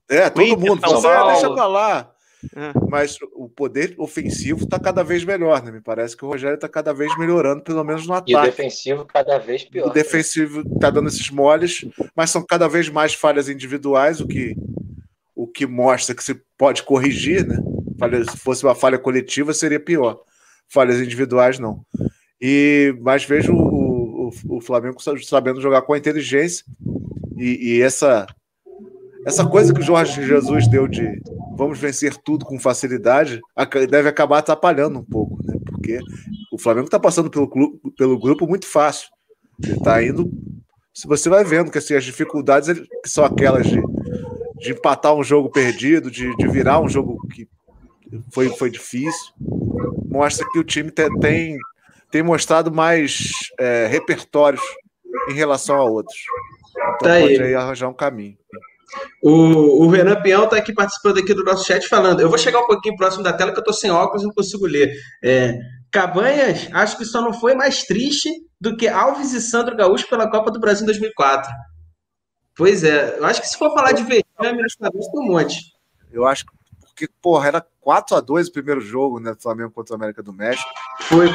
É, 0.08 0.30
todo 0.30 0.44
Inter, 0.44 0.58
mundo. 0.58 0.80
Você 0.80 1.08
Paulo. 1.08 1.32
deixa 1.32 1.52
pra 1.52 1.66
lá. 1.66 2.10
É. 2.54 2.72
Mas 2.88 3.18
o 3.34 3.48
poder 3.48 3.94
ofensivo 3.98 4.64
está 4.64 4.78
cada 4.78 5.02
vez 5.02 5.24
melhor, 5.24 5.62
né? 5.62 5.72
Me 5.72 5.80
parece 5.80 6.16
que 6.16 6.24
o 6.24 6.28
Rogério 6.28 6.54
está 6.54 6.68
cada 6.68 6.92
vez 6.94 7.16
melhorando, 7.18 7.62
pelo 7.62 7.82
menos 7.82 8.06
no 8.06 8.14
ataque. 8.14 8.32
E 8.32 8.36
o 8.36 8.42
defensivo 8.42 9.04
cada 9.04 9.38
vez 9.38 9.64
pior. 9.64 9.88
O 9.88 9.92
defensivo 9.92 10.60
está 10.60 10.88
dando 10.88 11.08
esses 11.08 11.30
moles, 11.30 11.84
mas 12.14 12.30
são 12.30 12.44
cada 12.46 12.68
vez 12.68 12.88
mais 12.88 13.12
falhas 13.12 13.48
individuais, 13.48 14.20
o 14.20 14.28
que, 14.28 14.56
o 15.34 15.48
que 15.48 15.66
mostra 15.66 16.14
que 16.14 16.22
se 16.22 16.40
pode 16.56 16.84
corrigir, 16.84 17.44
né? 17.46 17.56
se 18.30 18.36
fosse 18.36 18.64
uma 18.64 18.74
falha 18.74 18.98
coletiva, 18.98 19.52
seria 19.52 19.80
pior. 19.80 20.20
Falhas 20.68 21.00
individuais, 21.00 21.58
não. 21.58 21.80
E, 22.40 22.94
mas 23.00 23.24
vejo 23.24 23.52
o, 23.52 24.28
o, 24.28 24.58
o 24.58 24.60
Flamengo 24.60 25.02
sabendo 25.24 25.60
jogar 25.60 25.82
com 25.82 25.92
a 25.92 25.98
inteligência 25.98 26.64
e, 27.38 27.76
e 27.76 27.82
essa 27.82 28.26
essa 29.26 29.44
coisa 29.46 29.74
que 29.74 29.80
o 29.80 29.84
Jorge 29.84 30.24
Jesus 30.24 30.68
deu 30.68 30.88
de 30.88 31.20
vamos 31.56 31.78
vencer 31.78 32.16
tudo 32.16 32.44
com 32.44 32.58
facilidade 32.58 33.40
deve 33.90 34.08
acabar 34.08 34.38
atrapalhando 34.38 35.00
um 35.00 35.04
pouco, 35.04 35.38
né? 35.44 35.54
Porque 35.66 35.98
o 36.52 36.58
Flamengo 36.58 36.86
está 36.86 36.98
passando 36.98 37.30
pelo, 37.30 37.48
clube, 37.48 37.78
pelo 37.96 38.18
grupo 38.18 38.46
muito 38.46 38.66
fácil. 38.66 39.08
Ele 39.62 39.72
está 39.74 40.02
indo. 40.02 40.30
Se 40.94 41.06
você 41.06 41.28
vai 41.28 41.44
vendo 41.44 41.70
que 41.70 41.78
assim, 41.78 41.94
as 41.94 42.04
dificuldades 42.04 42.80
são 43.04 43.24
aquelas 43.24 43.66
de, 43.66 43.80
de 44.58 44.72
empatar 44.72 45.14
um 45.14 45.22
jogo 45.22 45.50
perdido, 45.50 46.10
de, 46.10 46.34
de 46.36 46.48
virar 46.48 46.80
um 46.80 46.88
jogo 46.88 47.18
que 47.28 47.48
foi, 48.32 48.48
foi 48.50 48.70
difícil, 48.70 49.32
mostra 50.10 50.46
que 50.50 50.58
o 50.58 50.64
time 50.64 50.90
tem, 50.90 51.10
tem, 51.18 51.58
tem 52.10 52.22
mostrado 52.22 52.72
mais 52.72 53.30
é, 53.58 53.86
repertórios 53.86 54.62
em 55.30 55.34
relação 55.34 55.76
a 55.76 55.84
outros. 55.84 56.16
Então 56.98 57.12
tá 57.12 57.20
pode 57.20 57.34
aí. 57.34 57.42
aí 57.42 57.54
arranjar 57.54 57.88
um 57.88 57.94
caminho. 57.94 58.36
O, 59.22 59.84
o 59.84 59.88
Renan 59.88 60.20
Peão 60.22 60.44
está 60.44 60.56
aqui 60.56 60.72
participando 60.72 61.18
aqui 61.18 61.34
do 61.34 61.44
nosso 61.44 61.66
chat 61.66 61.86
falando. 61.88 62.20
Eu 62.20 62.28
vou 62.28 62.38
chegar 62.38 62.60
um 62.60 62.66
pouquinho 62.66 62.96
próximo 62.96 63.22
da 63.22 63.32
tela, 63.32 63.52
que 63.52 63.58
eu 63.58 63.62
estou 63.62 63.74
sem 63.74 63.90
óculos 63.90 64.22
e 64.22 64.26
não 64.26 64.32
consigo 64.32 64.66
ler. 64.66 64.92
É, 65.22 65.58
Cabanhas, 65.90 66.68
acho 66.72 66.98
que 66.98 67.04
só 67.04 67.20
não 67.20 67.32
foi 67.32 67.54
mais 67.54 67.84
triste 67.84 68.30
do 68.60 68.76
que 68.76 68.88
Alves 68.88 69.32
e 69.32 69.40
Sandro 69.40 69.76
Gaúcho 69.76 70.08
pela 70.08 70.30
Copa 70.30 70.50
do 70.50 70.60
Brasil 70.60 70.82
em 70.82 70.86
2004. 70.86 71.50
Pois 72.54 72.82
é, 72.82 73.18
eu 73.18 73.24
acho 73.24 73.40
que 73.40 73.48
se 73.48 73.56
for 73.56 73.72
falar 73.72 73.92
de 73.92 74.02
vexame, 74.02 74.62
nós 74.62 74.74
tem 74.74 75.20
um 75.20 75.26
monte. 75.26 75.56
Eu 76.10 76.26
acho 76.26 76.44
que, 76.44 76.52
porque, 76.80 77.08
porra, 77.22 77.48
era 77.48 77.66
4x2 77.84 78.48
o 78.48 78.52
primeiro 78.52 78.80
jogo, 78.80 79.20
né, 79.20 79.32
do 79.32 79.40
Flamengo 79.40 79.70
contra 79.70 79.94
o 79.94 79.96
América 79.96 80.22
do 80.22 80.32
México. 80.32 80.68
Foi 81.02 81.28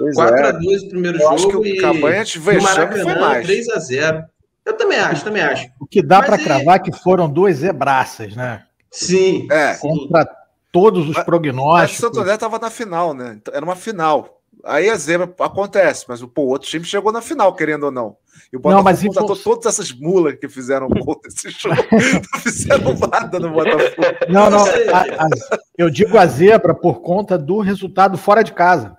4x2. 0.00 0.12
4x2 0.14 0.82
é. 0.82 0.86
o 0.86 0.88
primeiro 0.88 1.16
eu 1.18 1.22
jogo. 1.22 1.34
Acho 1.34 1.48
que 1.48 1.56
o 1.56 1.80
Cabanhas 1.80 2.28
de 2.28 2.38
vexame 2.38 3.02
foi 3.02 3.14
mais. 3.14 3.46
3x0. 3.46 4.24
Eu 4.64 4.76
também 4.76 4.98
acho, 4.98 5.24
também 5.24 5.42
acho. 5.42 5.68
O 5.80 5.86
que 5.86 6.02
dá 6.02 6.22
para 6.22 6.38
cravar 6.38 6.76
é 6.76 6.78
que 6.78 6.90
foram 6.92 7.28
duas 7.28 7.56
zebraças, 7.56 8.34
né? 8.34 8.62
Sim. 8.90 9.46
É. 9.50 9.74
sim. 9.74 9.80
Contra 9.88 10.26
todos 10.72 11.00
os 11.02 11.06
Mas- 11.08 11.16
Mas 11.16 11.22
o 11.22 11.26
prognósticos. 11.26 12.00
Santo 12.00 12.20
André 12.20 12.34
estava 12.34 12.58
na 12.58 12.70
final, 12.70 13.12
né? 13.14 13.34
Então, 13.36 13.52
Era 13.54 13.64
uma 13.64 13.76
final. 13.76 14.40
Aí 14.64 14.88
a 14.88 14.96
zebra 14.96 15.30
acontece, 15.40 16.06
mas 16.08 16.22
pô, 16.22 16.42
o 16.42 16.48
outro 16.48 16.66
time 16.68 16.84
chegou 16.86 17.12
na 17.12 17.20
final, 17.20 17.54
querendo 17.54 17.84
ou 17.84 17.90
não. 17.90 18.16
E 18.50 18.56
o 18.56 18.60
Botafogo 18.60 18.84
mas 18.84 19.04
em 19.04 19.08
contratou 19.08 19.36
fun- 19.36 19.50
todas 19.50 19.66
essas 19.66 19.92
mulas 19.92 20.36
que 20.36 20.48
fizeram 20.48 20.88
gol 20.88 21.20
nesse 21.22 21.50
jogo. 21.50 21.76
não 21.92 22.40
fizeram 22.40 22.94
nada 23.10 23.38
no 23.38 23.50
Botafogo. 23.50 24.16
Não, 24.30 24.48
não. 24.48 24.64
A- 24.64 25.24
a- 25.26 25.28
eu 25.76 25.90
digo 25.90 26.16
a 26.16 26.24
zebra 26.26 26.72
por 26.72 27.02
conta 27.02 27.36
do 27.36 27.60
resultado 27.60 28.16
fora 28.16 28.42
de 28.42 28.52
casa. 28.52 28.96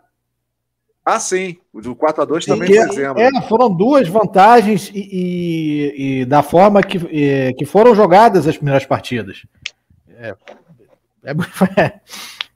Ah, 1.06 1.20
sim. 1.20 1.58
O 1.72 1.82
do 1.82 1.96
4x2 1.96 2.46
também 2.46 2.68
foi 2.68 2.96
zebra. 2.96 3.22
é, 3.22 3.42
foram 3.44 3.70
duas 3.70 4.08
vantagens 4.08 4.90
e, 4.94 5.00
e- 5.12 6.22
e 6.22 6.26
da 6.26 6.42
forma 6.42 6.82
que, 6.82 6.98
eh, 7.12 7.54
que 7.54 7.64
foram 7.64 7.94
jogadas 7.94 8.48
as 8.48 8.58
primeiras 8.58 8.86
partidas. 8.88 9.46
É, 10.18 10.36
é, 11.24 11.34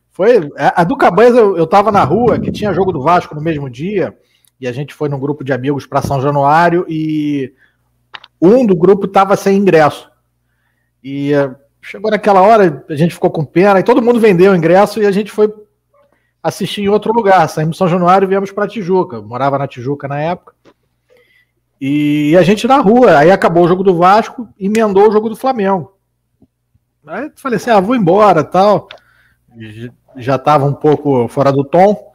foi, 0.09 0.49
a, 0.57 0.81
a 0.81 0.83
do 0.83 0.97
Cabanhas 0.97 1.35
eu, 1.35 1.55
eu 1.55 1.67
tava 1.67 1.91
na 1.91 2.03
rua, 2.03 2.39
que 2.39 2.51
tinha 2.51 2.73
jogo 2.73 2.91
do 2.91 3.03
Vasco 3.03 3.35
no 3.35 3.41
mesmo 3.41 3.69
dia, 3.69 4.17
e 4.59 4.67
a 4.67 4.71
gente 4.71 4.95
foi 4.95 5.09
num 5.09 5.19
grupo 5.19 5.43
de 5.43 5.53
amigos 5.53 5.85
para 5.85 6.01
São 6.01 6.19
Januário 6.19 6.85
e 6.89 7.53
um 8.41 8.65
do 8.65 8.75
grupo 8.75 9.07
tava 9.07 9.35
sem 9.35 9.57
ingresso. 9.57 10.09
E 11.03 11.33
eh, 11.33 11.51
chegou 11.81 12.09
naquela 12.09 12.41
hora, 12.41 12.83
a 12.89 12.95
gente 12.95 13.13
ficou 13.13 13.29
com 13.29 13.45
pena, 13.45 13.79
e 13.79 13.83
todo 13.83 14.01
mundo 14.01 14.19
vendeu 14.19 14.53
o 14.53 14.55
ingresso 14.55 14.99
e 14.99 15.05
a 15.05 15.11
gente 15.11 15.31
foi 15.31 15.53
assistir 16.41 16.81
em 16.81 16.89
outro 16.89 17.13
lugar. 17.13 17.47
Saímos 17.47 17.73
de 17.73 17.77
São 17.77 17.87
Januário 17.87 18.25
e 18.25 18.29
viemos 18.29 18.51
para 18.51 18.67
Tijuca. 18.67 19.17
Eu 19.17 19.23
morava 19.23 19.57
na 19.57 19.67
Tijuca 19.67 20.07
na 20.07 20.19
época. 20.19 20.53
E 21.79 22.35
a 22.37 22.41
gente 22.41 22.67
na 22.67 22.77
rua. 22.77 23.17
Aí 23.17 23.31
acabou 23.31 23.63
o 23.63 23.67
jogo 23.67 23.83
do 23.83 23.95
Vasco, 23.95 24.47
emendou 24.59 25.07
o 25.07 25.11
jogo 25.11 25.29
do 25.29 25.35
Flamengo. 25.35 25.97
Aí 27.07 27.31
falei 27.35 27.57
assim: 27.57 27.69
ah, 27.69 27.79
vou 27.79 27.95
embora 27.95 28.43
tal. 28.43 28.87
Já 30.17 30.35
estava 30.35 30.65
um 30.65 30.73
pouco 30.73 31.27
fora 31.27 31.51
do 31.51 31.63
tom. 31.63 32.11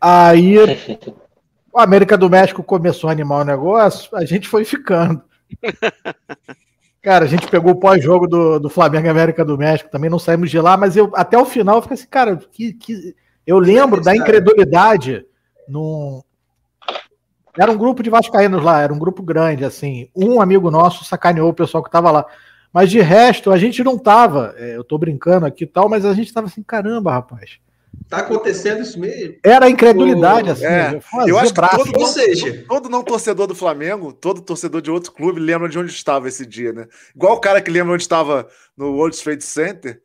Aí 0.00 0.56
o 1.72 1.78
América 1.78 2.16
do 2.16 2.30
México 2.30 2.62
começou 2.62 3.08
a 3.08 3.12
animar 3.12 3.40
o 3.40 3.44
negócio, 3.44 4.16
a 4.16 4.24
gente 4.24 4.48
foi 4.48 4.64
ficando. 4.64 5.22
Cara, 7.00 7.24
a 7.24 7.28
gente 7.28 7.46
pegou 7.46 7.72
o 7.72 7.78
pós-jogo 7.78 8.26
do, 8.26 8.58
do 8.58 8.68
Flamengo 8.68 9.08
América 9.08 9.44
do 9.44 9.56
México, 9.56 9.90
também 9.90 10.10
não 10.10 10.18
saímos 10.18 10.50
de 10.50 10.60
lá, 10.60 10.76
mas 10.76 10.96
eu 10.96 11.10
até 11.14 11.38
o 11.38 11.44
final 11.44 11.76
eu 11.76 11.82
fiquei 11.82 11.94
assim, 11.94 12.08
cara, 12.08 12.36
que, 12.36 12.72
que... 12.72 13.14
eu 13.48 13.58
lembro 13.58 14.00
da 14.00 14.14
incredulidade 14.14 15.24
num. 15.68 16.22
Era 17.58 17.72
um 17.72 17.76
grupo 17.76 18.02
de 18.02 18.10
vascaínos 18.10 18.62
lá, 18.62 18.80
era 18.82 18.92
um 18.92 18.98
grupo 18.98 19.22
grande, 19.22 19.64
assim. 19.64 20.08
Um 20.14 20.40
amigo 20.40 20.70
nosso 20.70 21.04
sacaneou 21.04 21.48
o 21.50 21.54
pessoal 21.54 21.82
que 21.82 21.90
tava 21.90 22.10
lá. 22.10 22.26
Mas 22.72 22.90
de 22.90 23.00
resto, 23.00 23.50
a 23.50 23.58
gente 23.58 23.82
não 23.82 23.98
tava. 23.98 24.54
é, 24.58 24.76
eu 24.76 24.84
tô 24.84 24.96
brincando 24.98 25.46
aqui 25.46 25.64
e 25.64 25.66
tal, 25.66 25.88
mas 25.88 26.04
a 26.04 26.14
gente 26.14 26.32
tava 26.32 26.46
assim, 26.46 26.62
caramba, 26.62 27.10
rapaz. 27.12 27.58
Tá 28.08 28.18
acontecendo 28.18 28.82
isso 28.82 29.00
mesmo? 29.00 29.36
Era 29.42 29.66
a 29.66 29.70
incredulidade, 29.70 30.50
O- 30.50 30.52
assim. 30.52 30.64
é, 30.66 31.00
Eu 31.26 31.38
acho 31.38 31.52
que 31.52 31.60
todo, 31.76 31.88
Ou 31.96 32.00
não- 32.02 32.06
seja- 32.06 32.64
todo 32.68 32.88
não 32.88 33.02
torcedor 33.02 33.46
do 33.46 33.54
Flamengo, 33.54 34.12
todo 34.12 34.40
torcedor 34.42 34.80
de 34.82 34.90
outro 34.90 35.10
clube 35.10 35.40
lembra 35.40 35.68
de 35.68 35.78
onde 35.78 35.90
estava 35.90 36.28
esse 36.28 36.46
dia, 36.46 36.72
né? 36.72 36.86
Igual 37.16 37.34
o 37.36 37.40
cara 37.40 37.60
que 37.60 37.70
lembra 37.70 37.94
onde 37.94 38.02
estava 38.02 38.46
no 38.76 38.92
World 38.92 39.16
Trade 39.20 39.42
Center. 39.42 40.00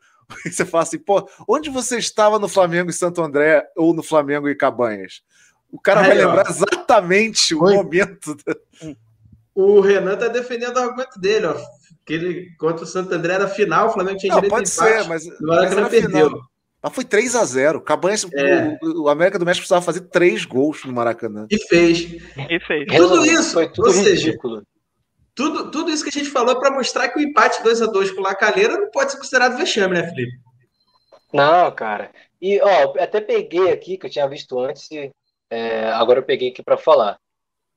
E 0.46 0.50
Você 0.52 0.66
fala 0.66 0.84
assim, 0.84 0.98
pô, 1.00 1.28
onde 1.48 1.70
você 1.70 1.98
estava 1.98 2.38
no 2.40 2.48
Flamengo 2.48 2.90
e 2.90 2.94
Santo 2.94 3.22
André 3.22 3.66
ou 3.75 3.94
no 3.94 4.04
Flamengo 4.04 4.48
e 4.50 4.56
Cabanhas? 4.56 5.22
O 5.72 5.80
cara 5.80 6.02
Aí, 6.02 6.08
vai 6.10 6.24
ó. 6.24 6.28
lembrar 6.28 6.50
exatamente 6.50 7.56
o 7.56 7.60
Foi. 7.60 7.74
momento. 7.75 8.36
da- 8.46 8.56
O 9.56 9.80
Renan 9.82 10.18
tá 10.18 10.28
defendendo 10.28 10.78
o 10.78 10.80
argumento 10.80 11.20
dele, 11.20 11.48
ó. 11.48 11.56
Que 12.06 12.13
ele, 12.13 12.48
contra 12.58 12.84
o 12.84 12.88
Santo 12.88 13.13
André 13.13 13.34
era 13.34 13.48
final, 13.48 13.88
o 13.88 13.92
Flamengo 13.94 14.18
tinha 14.18 14.34
Não, 14.34 14.42
direito 14.42 14.52
pode 14.54 14.70
de 14.70 14.74
empate. 14.75 14.92
ser, 15.04 15.08
mas, 15.10 15.25
mas 15.25 15.40
Maracanã 15.42 15.82
era 15.82 15.90
perdeu. 15.90 16.28
final. 16.30 16.42
Mas 16.82 16.94
foi 16.94 17.06
3 17.06 17.34
a 17.36 17.46
0 17.46 17.80
Cabanhas, 17.80 18.28
É. 18.34 18.78
o, 18.84 19.04
o 19.04 19.10
América 19.10 19.40
do 19.40 19.46
México 19.46 19.62
precisava 19.62 19.82
fazer 19.86 20.02
três 20.02 20.44
gols 20.44 20.84
no 20.84 20.92
Maracanã. 20.92 21.48
E 21.50 21.58
fez. 21.68 22.00
E 22.02 22.60
fez. 22.68 22.86
Tudo 22.94 23.25
isso, 23.25 23.54
Foi 23.54 23.70
tudo 23.72 23.88
ou 23.88 23.94
seja, 23.94 24.25
ridículo. 24.25 24.63
Tudo, 25.36 25.72
tudo 25.72 25.90
isso 25.92 26.04
que 26.04 26.10
a 26.10 26.22
gente 26.22 26.30
falou 26.32 26.60
para 26.60 26.72
mostrar 26.72 27.10
que 27.10 27.18
o 27.20 27.22
empate 27.22 27.63
2 27.63 27.82
a 27.82 27.86
2 27.88 28.12
com 28.12 28.20
o 28.22 28.24
Lacalheira 28.24 28.78
não 28.78 28.92
pode 28.92 29.12
ser 29.12 29.18
considerado 29.18 29.58
vexame, 29.58 29.96
né, 29.96 30.08
Felipe? 30.08 30.38
Não, 31.34 31.72
cara. 31.72 32.12
E, 32.40 32.62
ó, 32.62 32.94
até 33.00 33.20
peguei 33.20 33.72
aqui, 33.72 33.98
que 33.98 34.06
eu 34.06 34.10
tinha 34.10 34.28
visto 34.28 34.60
antes, 34.60 34.90
e, 34.92 35.12
é, 35.50 35.90
agora 35.92 36.20
eu 36.20 36.24
peguei 36.24 36.50
aqui 36.50 36.62
para 36.62 36.78
falar. 36.78 37.18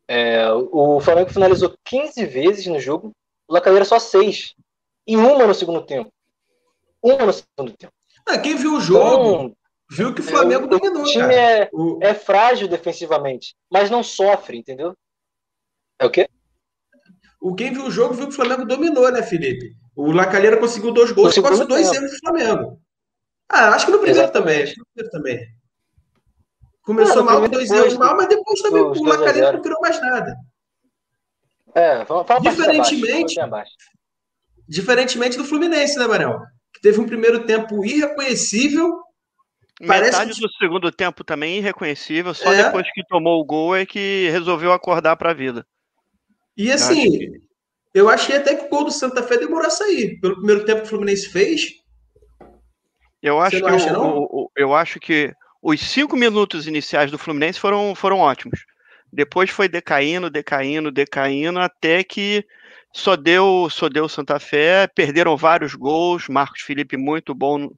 É, 0.08 0.46
o 0.52 1.00
Flamengo 1.00 1.30
finalizou 1.30 1.74
15 1.84 2.24
vezes 2.26 2.66
no 2.66 2.78
jogo, 2.78 3.12
o 3.48 3.54
Lacalheira 3.54 3.84
só 3.84 3.98
6. 3.98 4.54
E 5.06 5.16
uma 5.16 5.46
no 5.46 5.54
segundo 5.54 5.82
tempo. 5.86 6.12
Uma 7.02 7.24
no 7.26 7.32
segundo 7.32 7.72
tempo. 7.76 7.92
Ah, 8.26 8.36
quem 8.38 8.56
viu 8.56 8.74
o 8.76 8.80
jogo 8.80 9.30
Então, 9.34 9.56
viu 9.90 10.14
que 10.14 10.20
o 10.20 10.24
Flamengo 10.24 10.66
o, 10.66 10.68
dominou, 10.68 11.02
o 11.02 11.06
time 11.06 11.22
cara. 11.28 11.34
é, 11.34 11.68
O- 11.72 11.98
é 12.02 12.12
frágil 12.12 12.66
defensivamente, 12.68 13.54
mas 13.70 13.88
não 13.88 14.02
sofre, 14.02 14.58
entendeu? 14.58 14.94
É 15.98 16.04
o 16.04 16.10
quê? 16.10 16.28
O 17.40 17.54
quem 17.54 17.72
viu 17.72 17.84
o 17.86 17.90
jogo 17.90 18.14
viu 18.14 18.26
que 18.26 18.32
o 18.32 18.36
Flamengo 18.36 18.64
dominou, 18.64 19.10
né, 19.12 19.22
Felipe? 19.22 19.74
O 19.94 20.10
Lacalheira 20.12 20.56
conseguiu 20.58 20.92
dois 20.92 21.12
gols 21.12 21.34
segundo 21.34 21.58
de 21.60 21.66
dois 21.66 21.92
erros 21.92 22.10
do 22.10 22.18
Flamengo. 22.18 22.80
Ah, 23.48 23.68
acho 23.70 23.86
que 23.86 23.92
no 23.92 23.98
primeiro 23.98 24.20
Exatamente. 24.24 24.46
também. 24.46 24.62
Acho 24.64 24.74
que 24.74 24.80
no 24.80 24.86
primeiro 24.86 25.10
também. 25.12 25.56
Começou 26.82 27.16
no 27.16 27.24
mal 27.24 27.40
com 27.40 27.48
dois 27.48 27.70
erros 27.70 27.96
mal, 27.96 28.16
mas 28.16 28.28
depois 28.28 28.60
também 28.62 28.82
o 28.82 28.90
2 28.92 29.00
a 29.00 29.08
Lacalheira 29.08 29.46
0. 29.46 29.52
não 29.56 29.62
criou 29.62 29.80
mais 29.80 30.00
nada. 30.00 30.36
É, 31.74 32.04
vamos 32.04 32.26
falar 32.26 32.40
Diferentemente- 32.40 33.40
abaixo. 33.40 33.72
Diferentemente 34.68 35.36
do 35.36 35.44
Fluminense, 35.44 35.98
né, 35.98 36.06
Manel? 36.06 36.40
Que 36.74 36.80
teve 36.80 37.00
um 37.00 37.06
primeiro 37.06 37.44
tempo 37.46 37.84
irreconhecível. 37.84 39.00
Parece 39.86 40.12
Metade 40.12 40.32
que- 40.34 40.40
do 40.40 40.50
segundo 40.54 40.90
tempo 40.90 41.22
também 41.22 41.58
irreconhecível, 41.58 42.32
só 42.34 42.52
É. 42.52 42.64
depois 42.64 42.86
que 42.92 43.04
tomou 43.06 43.40
o 43.40 43.44
gol 43.44 43.76
é 43.76 43.84
que 43.84 44.28
resolveu 44.30 44.72
acordar 44.72 45.16
para 45.16 45.30
a 45.30 45.34
vida. 45.34 45.66
E 46.56 46.70
assim, 46.72 47.10
que- 47.10 47.40
eu 47.94 48.08
achei 48.08 48.36
até 48.36 48.54
que 48.54 48.66
o 48.66 48.68
gol 48.68 48.84
do 48.84 48.90
Santa 48.90 49.22
Fé 49.22 49.36
demorou 49.38 49.66
a 49.66 49.70
sair. 49.70 50.18
Pelo 50.20 50.36
primeiro 50.36 50.64
tempo 50.64 50.80
que 50.80 50.86
o 50.86 50.90
Fluminense 50.90 51.28
fez, 51.28 51.74
Eu 53.22 53.40
acho, 53.40 53.58
que 53.58 53.64
acha, 53.66 53.92
eu 54.56 54.74
acho 54.74 55.00
que 55.00 55.32
os 55.60 55.80
cinco 55.80 56.16
minutos 56.16 56.66
iniciais 56.66 57.10
do 57.10 57.18
Fluminense 57.18 57.58
foram, 57.58 57.94
foram 57.94 58.18
ótimos. 58.18 58.64
Depois 59.12 59.50
foi 59.50 59.68
decaindo, 59.68 60.30
decaindo, 60.30 60.92
decaindo, 60.92 61.58
até 61.58 62.04
que 62.04 62.44
só 62.92 63.16
deu, 63.16 63.68
só 63.70 63.88
deu 63.88 64.08
Santa 64.08 64.38
Fé. 64.38 64.86
Perderam 64.86 65.36
vários 65.36 65.74
gols. 65.74 66.28
Marcos 66.28 66.60
Felipe 66.60 66.96
muito 66.96 67.34
bom 67.34 67.70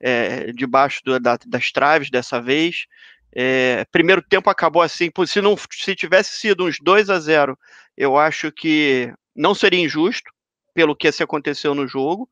é, 0.00 0.52
debaixo 0.52 1.00
do- 1.04 1.18
da- 1.18 1.38
das 1.46 1.72
traves 1.72 2.10
dessa 2.10 2.40
vez. 2.40 2.86
É, 3.34 3.84
primeiro 3.90 4.22
tempo 4.22 4.48
acabou 4.48 4.80
assim. 4.82 5.10
Se, 5.26 5.40
não, 5.40 5.56
se 5.70 5.94
tivesse 5.94 6.38
sido 6.38 6.64
uns 6.66 6.78
2 6.80 7.10
a 7.10 7.18
0 7.18 7.58
eu 7.96 8.16
acho 8.16 8.50
que 8.52 9.12
não 9.34 9.54
seria 9.54 9.80
injusto 9.80 10.30
pelo 10.74 10.96
que 10.96 11.10
se 11.10 11.22
aconteceu 11.22 11.74
no 11.74 11.86
jogo. 11.86 12.28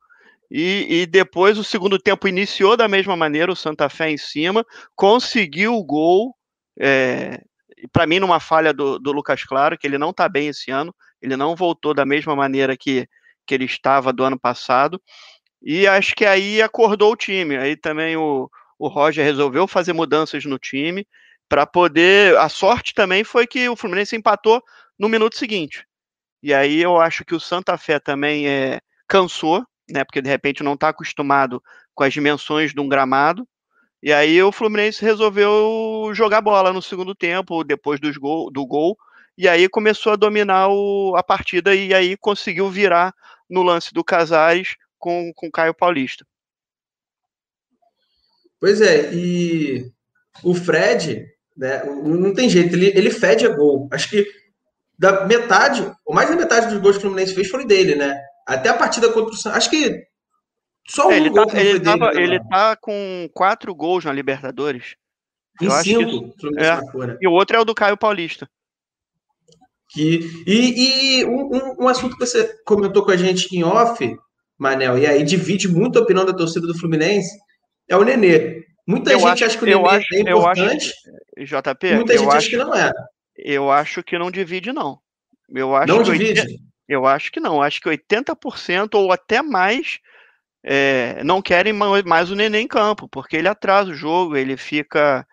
E, 0.51 1.03
e 1.03 1.07
depois 1.07 1.57
o 1.57 1.65
segundo 1.65 1.99
tempo 1.99 2.29
iniciou 2.29 2.77
da 2.77 2.87
mesma 2.87 3.17
maneira, 3.17 3.51
o 3.51 3.57
Santa 3.57 3.89
Fé 3.89 4.11
em 4.11 4.19
cima, 4.19 4.65
conseguiu 4.95 5.75
o 5.75 5.85
gol. 5.85 6.37
para 7.93 8.07
mim, 8.07 8.19
numa 8.19 8.39
falha 8.39 8.73
do, 8.73 8.99
do 8.99 9.13
Lucas 9.13 9.45
Claro, 9.45 9.79
que 9.79 9.87
ele 9.87 9.99
não 9.99 10.11
está 10.11 10.29
bem 10.29 10.49
esse 10.49 10.71
ano, 10.71 10.95
ele 11.21 11.37
não 11.37 11.57
voltou 11.57 11.95
da 11.95 12.05
mesma 12.05 12.37
maneira 12.37 12.77
que, 12.77 13.09
que 13.47 13.55
ele 13.55 13.65
estava 13.65 14.13
do 14.13 14.25
ano 14.25 14.39
passado. 14.39 15.01
E 15.63 15.87
acho 15.87 16.15
que 16.15 16.27
aí 16.27 16.61
acordou 16.61 17.13
o 17.13 17.17
time. 17.17 17.57
Aí 17.57 17.77
também 17.77 18.17
o, 18.17 18.51
o 18.83 18.89
Roger 18.89 19.25
resolveu 19.25 19.69
fazer 19.69 19.93
mudanças 19.93 20.45
no 20.45 20.59
time 20.59 21.07
para 21.49 21.65
poder. 21.65 22.37
A 22.37 22.49
sorte 22.49 22.93
também 22.93 23.23
foi 23.23 23.47
que 23.47 23.69
o 23.69 23.77
Fluminense 23.77 24.17
empatou 24.17 24.61
no 24.99 25.09
minuto 25.09 25.39
seguinte. 25.39 25.87
E 26.43 26.53
aí 26.53 26.83
eu 26.83 27.01
acho 27.01 27.25
que 27.25 27.33
o 27.33 27.39
Santa 27.39 27.79
Fé 27.79 28.01
também 28.01 28.49
é, 28.49 28.81
cansou, 29.07 29.65
né? 29.89 30.03
Porque 30.03 30.21
de 30.21 30.29
repente 30.29 30.65
não 30.65 30.75
está 30.75 30.89
acostumado 30.89 31.63
com 31.95 32.03
as 32.03 32.13
dimensões 32.13 32.75
de 32.75 32.81
um 32.81 32.89
gramado. 32.89 33.47
E 34.03 34.13
aí 34.13 34.43
o 34.43 34.51
Fluminense 34.51 35.01
resolveu 35.01 36.11
jogar 36.13 36.41
bola 36.41 36.73
no 36.73 36.83
segundo 36.83 37.15
tempo, 37.15 37.63
depois 37.63 38.01
dos 38.01 38.17
gol, 38.17 38.51
do 38.51 38.67
gol, 38.67 38.99
e 39.39 39.49
aí 39.49 39.69
começou 39.69 40.13
a 40.13 40.17
dominar 40.17 40.67
o, 40.71 41.15
a 41.17 41.23
partida 41.23 41.73
e 41.73 41.95
aí 41.95 42.17
conseguiu 42.17 42.69
virar 42.69 43.15
no 43.49 43.63
lance 43.63 43.95
do 43.95 44.03
Casares 44.03 44.75
com 44.99 45.33
o 45.41 45.51
Caio 45.53 45.73
Paulista. 45.73 46.27
Pois 48.63 48.81
é, 48.81 49.13
e 49.13 49.91
o 50.45 50.55
Fred, 50.55 51.27
né, 51.57 51.83
não 51.85 52.33
tem 52.33 52.49
jeito, 52.49 52.77
ele, 52.77 52.93
ele 52.97 53.11
fede 53.11 53.45
a 53.45 53.49
gol. 53.49 53.89
Acho 53.93 54.09
que 54.09 54.25
da 54.97 55.27
metade, 55.27 55.83
ou 56.07 56.15
mais 56.15 56.31
da 56.31 56.37
metade 56.37 56.69
dos 56.69 56.79
gols 56.81 56.93
que 56.97 56.99
o 56.99 57.09
Fluminense 57.09 57.35
fez 57.35 57.49
foi 57.51 57.67
dele, 57.67 57.97
né? 57.97 58.17
Até 58.47 58.69
a 58.69 58.75
partida 58.75 59.13
contra 59.13 59.35
o 59.35 59.37
Santos. 59.37 59.59
Acho 59.59 59.69
que 59.71 60.05
só 60.89 61.09
um 61.09 61.11
É, 61.11 61.17
ele, 61.17 61.29
gol 61.31 61.45
tá, 61.45 61.59
ele, 61.61 61.81
dele. 61.81 61.85
tava, 61.85 62.13
né, 62.13 62.23
ele 62.23 62.39
tá 62.49 62.77
com 62.77 63.29
quatro 63.35 63.75
gols 63.75 64.05
na 64.05 64.13
Libertadores. 64.13 64.95
em 65.61 65.65
eu 65.65 65.71
cinco, 65.73 66.27
o 66.29 66.35
Fluminense 66.41 66.71
é. 66.71 67.19
E 67.21 67.27
o 67.27 67.33
outro 67.33 67.57
é 67.57 67.61
o 67.61 67.65
do 67.65 67.75
Caio 67.75 67.97
Paulista. 67.97 68.49
Que, 69.91 70.21
e 70.47 71.19
e 71.21 71.25
um, 71.25 71.51
um- 71.57 71.77
um 71.85 71.89
assunto 71.89 72.17
que 72.17 72.25
você 72.25 72.49
comentou 72.65 73.05
com 73.05 73.11
a 73.11 73.17
gente 73.17 73.55
em 73.57 73.65
off, 73.65 74.17
Manel, 74.57 74.97
e 74.99 75.05
aí 75.07 75.25
divide 75.25 75.67
muito 75.67 75.99
a 75.99 76.03
opinião 76.03 76.25
da 76.25 76.33
torcida 76.33 76.65
do 76.67 76.79
Fluminense, 76.79 77.29
é 77.89 77.97
o 77.97 78.05
Nenê. 78.05 78.65
Muita 78.87 79.13
Eu 79.13 79.19
gente 79.21 79.29
acho- 79.29 79.45
acha 79.45 79.59
que 79.59 79.65
o 79.65 79.67
Nenê 79.67 79.89
acho- 79.89 80.15
é 80.15 80.33
eu 80.33 80.47
acho- 80.47 80.61
importante, 80.63 80.93
JP, 81.39 81.95
muita 81.97 82.17
gente 82.19 82.29
acha 82.37 82.49
que 82.51 82.57
não 82.57 82.75
é. 82.75 82.93
eu 83.37 83.71
acho 83.71 84.03
que 84.03 84.19
não 84.19 84.31
divide, 84.31 84.73
não. 84.73 84.99
Eu 85.55 85.75
acho 85.77 85.89
Não 85.89 85.99
que 86.03 86.11
divide? 86.13 86.41
80 86.41 86.63
Eu 86.89 87.07
acho 87.07 87.31
que 87.33 87.41
não. 87.41 87.63
Acho 87.63 87.81
que 87.81 87.89
80% 87.89 88.95
ou 88.99 89.13
até 89.13 89.41
mais 89.41 89.99
é, 90.65 91.23
não 91.25 91.41
querem 91.43 91.73
ma- 91.73 92.03
mais 92.05 92.31
o 92.31 92.35
Nenê 92.37 92.61
em 92.61 92.69
campo, 92.69 93.09
porque 93.09 93.37
ele 93.37 93.49
atrasa 93.49 93.91
o 93.91 93.95
jogo, 93.95 94.37
ele 94.37 94.57
fica 94.57 95.27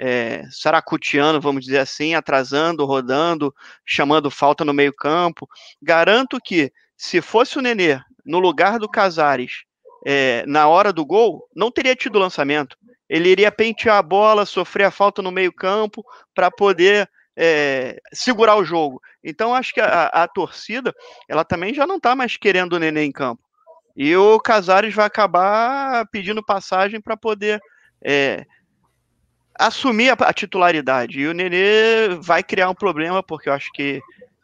é, 0.00 0.44
saracuteando, 0.50 1.40
vamos 1.40 1.64
dizer 1.64 1.78
assim, 1.78 2.14
atrasando, 2.14 2.84
rodando, 2.84 3.52
chamando 3.84 4.30
falta 4.30 4.64
no 4.64 4.72
meio 4.72 4.92
campo. 4.94 5.48
Garanto 5.82 6.38
que 6.40 6.72
se 6.96 7.20
fosse 7.20 7.58
o 7.58 7.60
Nenê 7.60 8.00
no 8.24 8.38
lugar 8.38 8.78
do 8.78 8.88
Casares 8.88 9.64
é, 10.06 10.44
na 10.46 10.68
hora 10.68 10.92
do 10.92 11.04
gol, 11.04 11.48
não 11.54 11.70
teria 11.70 11.96
tido 11.96 12.18
lançamento. 12.18 12.76
Ele 13.08 13.30
iria 13.30 13.50
pentear 13.50 13.96
a 13.96 14.02
bola, 14.02 14.44
sofrer 14.44 14.84
a 14.84 14.90
falta 14.90 15.22
no 15.22 15.32
meio 15.32 15.52
campo 15.52 16.04
para 16.34 16.50
poder 16.50 17.08
é, 17.36 17.98
segurar 18.12 18.56
o 18.56 18.64
jogo. 18.64 19.00
Então 19.22 19.54
acho 19.54 19.72
que 19.72 19.80
a, 19.80 20.06
a 20.06 20.28
torcida 20.28 20.94
ela 21.28 21.44
também 21.44 21.72
já 21.72 21.86
não 21.86 21.96
está 21.96 22.14
mais 22.14 22.36
querendo 22.36 22.74
o 22.74 22.78
Nenê 22.78 23.04
em 23.04 23.12
campo. 23.12 23.42
E 23.96 24.14
o 24.16 24.38
Casares 24.38 24.94
vai 24.94 25.06
acabar 25.06 26.06
pedindo 26.08 26.44
passagem 26.44 27.00
para 27.00 27.16
poder 27.16 27.60
é, 28.04 28.44
assumir 29.58 30.10
a, 30.10 30.12
a 30.14 30.32
titularidade. 30.32 31.20
E 31.20 31.26
o 31.26 31.34
Nenê 31.34 32.08
vai 32.20 32.42
criar 32.42 32.70
um 32.70 32.74
problema, 32.74 33.22
porque 33.22 33.48
eu 33.48 33.52
acho 33.52 33.72
que 33.72 34.00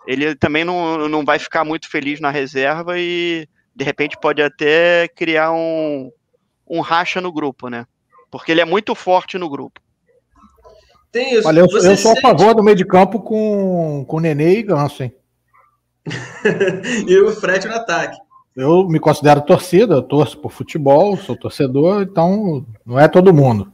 ele 0.06 0.34
também 0.34 0.64
não, 0.64 1.08
não 1.08 1.25
vai 1.25 1.38
ficar 1.38 1.64
muito 1.64 1.88
feliz 1.88 2.20
na 2.20 2.30
reserva 2.30 2.99
e 2.99 3.49
de 3.75 3.85
repente 3.85 4.16
pode 4.21 4.43
até 4.43 5.09
criar 5.09 5.52
um, 5.52 6.11
um 6.69 6.81
racha 6.81 7.21
no 7.21 7.33
grupo, 7.33 7.69
né? 7.69 7.87
Porque 8.31 8.52
ele 8.52 8.61
é 8.61 8.64
muito 8.64 8.95
forte 8.95 9.38
no 9.38 9.49
grupo. 9.49 9.81
Tem 11.11 11.35
isso. 11.35 11.47
Olha, 11.47 11.61
eu, 11.61 11.66
Você 11.66 11.93
eu 11.93 11.97
sou 11.97 12.12
a 12.12 12.14
sente- 12.14 12.21
favor 12.23 12.54
do 12.54 12.62
meio 12.62 12.76
de 12.76 12.85
campo 12.85 13.21
com, 13.21 14.04
com 14.07 14.21
Nenê 14.21 14.59
e 14.59 14.62
Ganso, 14.62 15.02
hein? 15.02 15.14
e 17.09 17.19
o 17.21 17.33
Fred 17.33 17.66
no 17.66 17.75
ataque. 17.75 18.16
Eu 18.57 18.87
me 18.88 19.00
considero 19.00 19.40
torcida, 19.43 19.95
eu 19.95 20.02
torço 20.02 20.38
por 20.38 20.52
futebol, 20.52 21.16
sou 21.16 21.37
torcedor, 21.37 22.02
então 22.02 22.64
não 22.85 22.99
é 22.99 23.09
todo 23.09 23.35
mundo. 23.35 23.73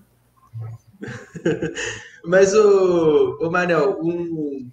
Mas 2.25 2.54
o, 2.54 3.38
o 3.40 3.50
Manel, 3.50 3.99
o, 4.00 4.66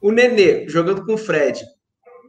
o 0.00 0.10
Nenê 0.12 0.68
jogando 0.68 1.04
com 1.04 1.14
o 1.14 1.18
Fred, 1.18 1.64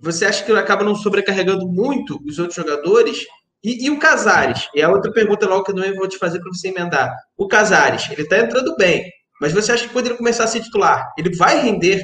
você 0.02 0.26
acha 0.26 0.44
que 0.44 0.52
ele 0.52 0.60
acaba 0.60 0.84
não 0.84 0.96
sobrecarregando 0.96 1.68
muito 1.68 2.20
os 2.26 2.40
outros 2.40 2.56
jogadores? 2.56 3.26
E, 3.64 3.86
e 3.86 3.90
o 3.90 4.00
Casares? 4.00 4.70
E 4.74 4.82
a 4.82 4.90
outra 4.90 5.12
pergunta 5.12 5.48
logo 5.48 5.64
que 5.64 5.72
eu 5.72 5.76
não 5.76 5.96
vou 5.96 6.08
te 6.08 6.18
fazer 6.18 6.40
para 6.40 6.50
você 6.52 6.70
emendar. 6.70 7.14
O 7.38 7.48
Casares, 7.48 8.10
ele 8.10 8.26
tá 8.26 8.40
entrando 8.40 8.76
bem, 8.78 9.04
mas 9.42 9.52
você 9.54 9.72
acha 9.72 9.88
que 9.88 9.94
quando 9.94 10.08
ele 10.08 10.18
começar 10.18 10.46
a 10.46 10.48
ser 10.48 10.62
titular, 10.62 11.14
ele 11.18 11.36
vai 11.36 11.60
render 11.60 12.02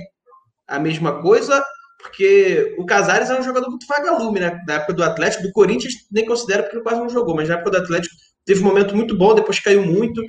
a 0.68 0.80
mesma 0.80 1.22
coisa? 1.22 1.64
Porque 2.02 2.76
o 2.78 2.86
Casares 2.86 3.30
é 3.30 3.40
um 3.40 3.44
jogador 3.44 3.70
muito 3.70 3.88
vagalume, 3.88 4.40
né? 4.40 4.60
Na 4.68 4.76
época 4.76 4.94
do 4.94 5.04
Atlético, 5.04 5.44
do 5.44 5.52
Corinthians, 5.52 5.94
nem 6.12 6.26
considero 6.26 6.64
porque 6.64 6.78
ele 6.78 6.84
quase 6.84 7.00
não 7.00 7.10
jogou, 7.10 7.36
mas 7.36 7.48
na 7.48 7.56
época 7.56 7.72
do 7.72 7.78
Atlético 7.78 8.16
teve 8.46 8.62
um 8.62 8.66
momento 8.66 8.96
muito 8.96 9.18
bom, 9.18 9.34
depois 9.34 9.60
caiu 9.60 9.84
muito. 9.84 10.22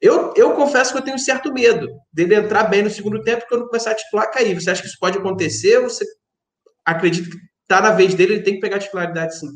Eu, 0.00 0.32
eu 0.34 0.52
confesso 0.54 0.92
que 0.92 0.98
eu 0.98 1.02
tenho 1.02 1.16
um 1.16 1.18
certo 1.18 1.52
medo 1.52 1.88
dele 2.12 2.34
entrar 2.34 2.64
bem 2.64 2.82
no 2.82 2.88
segundo 2.88 3.22
tempo 3.22 3.44
quando 3.48 3.66
começar 3.66 3.90
a 3.90 3.94
titular 3.94 4.30
cair. 4.30 4.58
Você 4.58 4.70
acha 4.70 4.80
que 4.80 4.88
isso 4.88 4.96
pode 4.98 5.18
acontecer? 5.18 5.78
Você 5.80 6.06
acredita 6.84 7.30
que 7.30 7.36
tá 7.66 7.80
na 7.80 7.92
vez 7.92 8.14
dele, 8.14 8.34
ele 8.34 8.42
tem 8.42 8.54
que 8.54 8.60
pegar 8.60 8.78
titularidade 8.78 9.38
sim? 9.38 9.48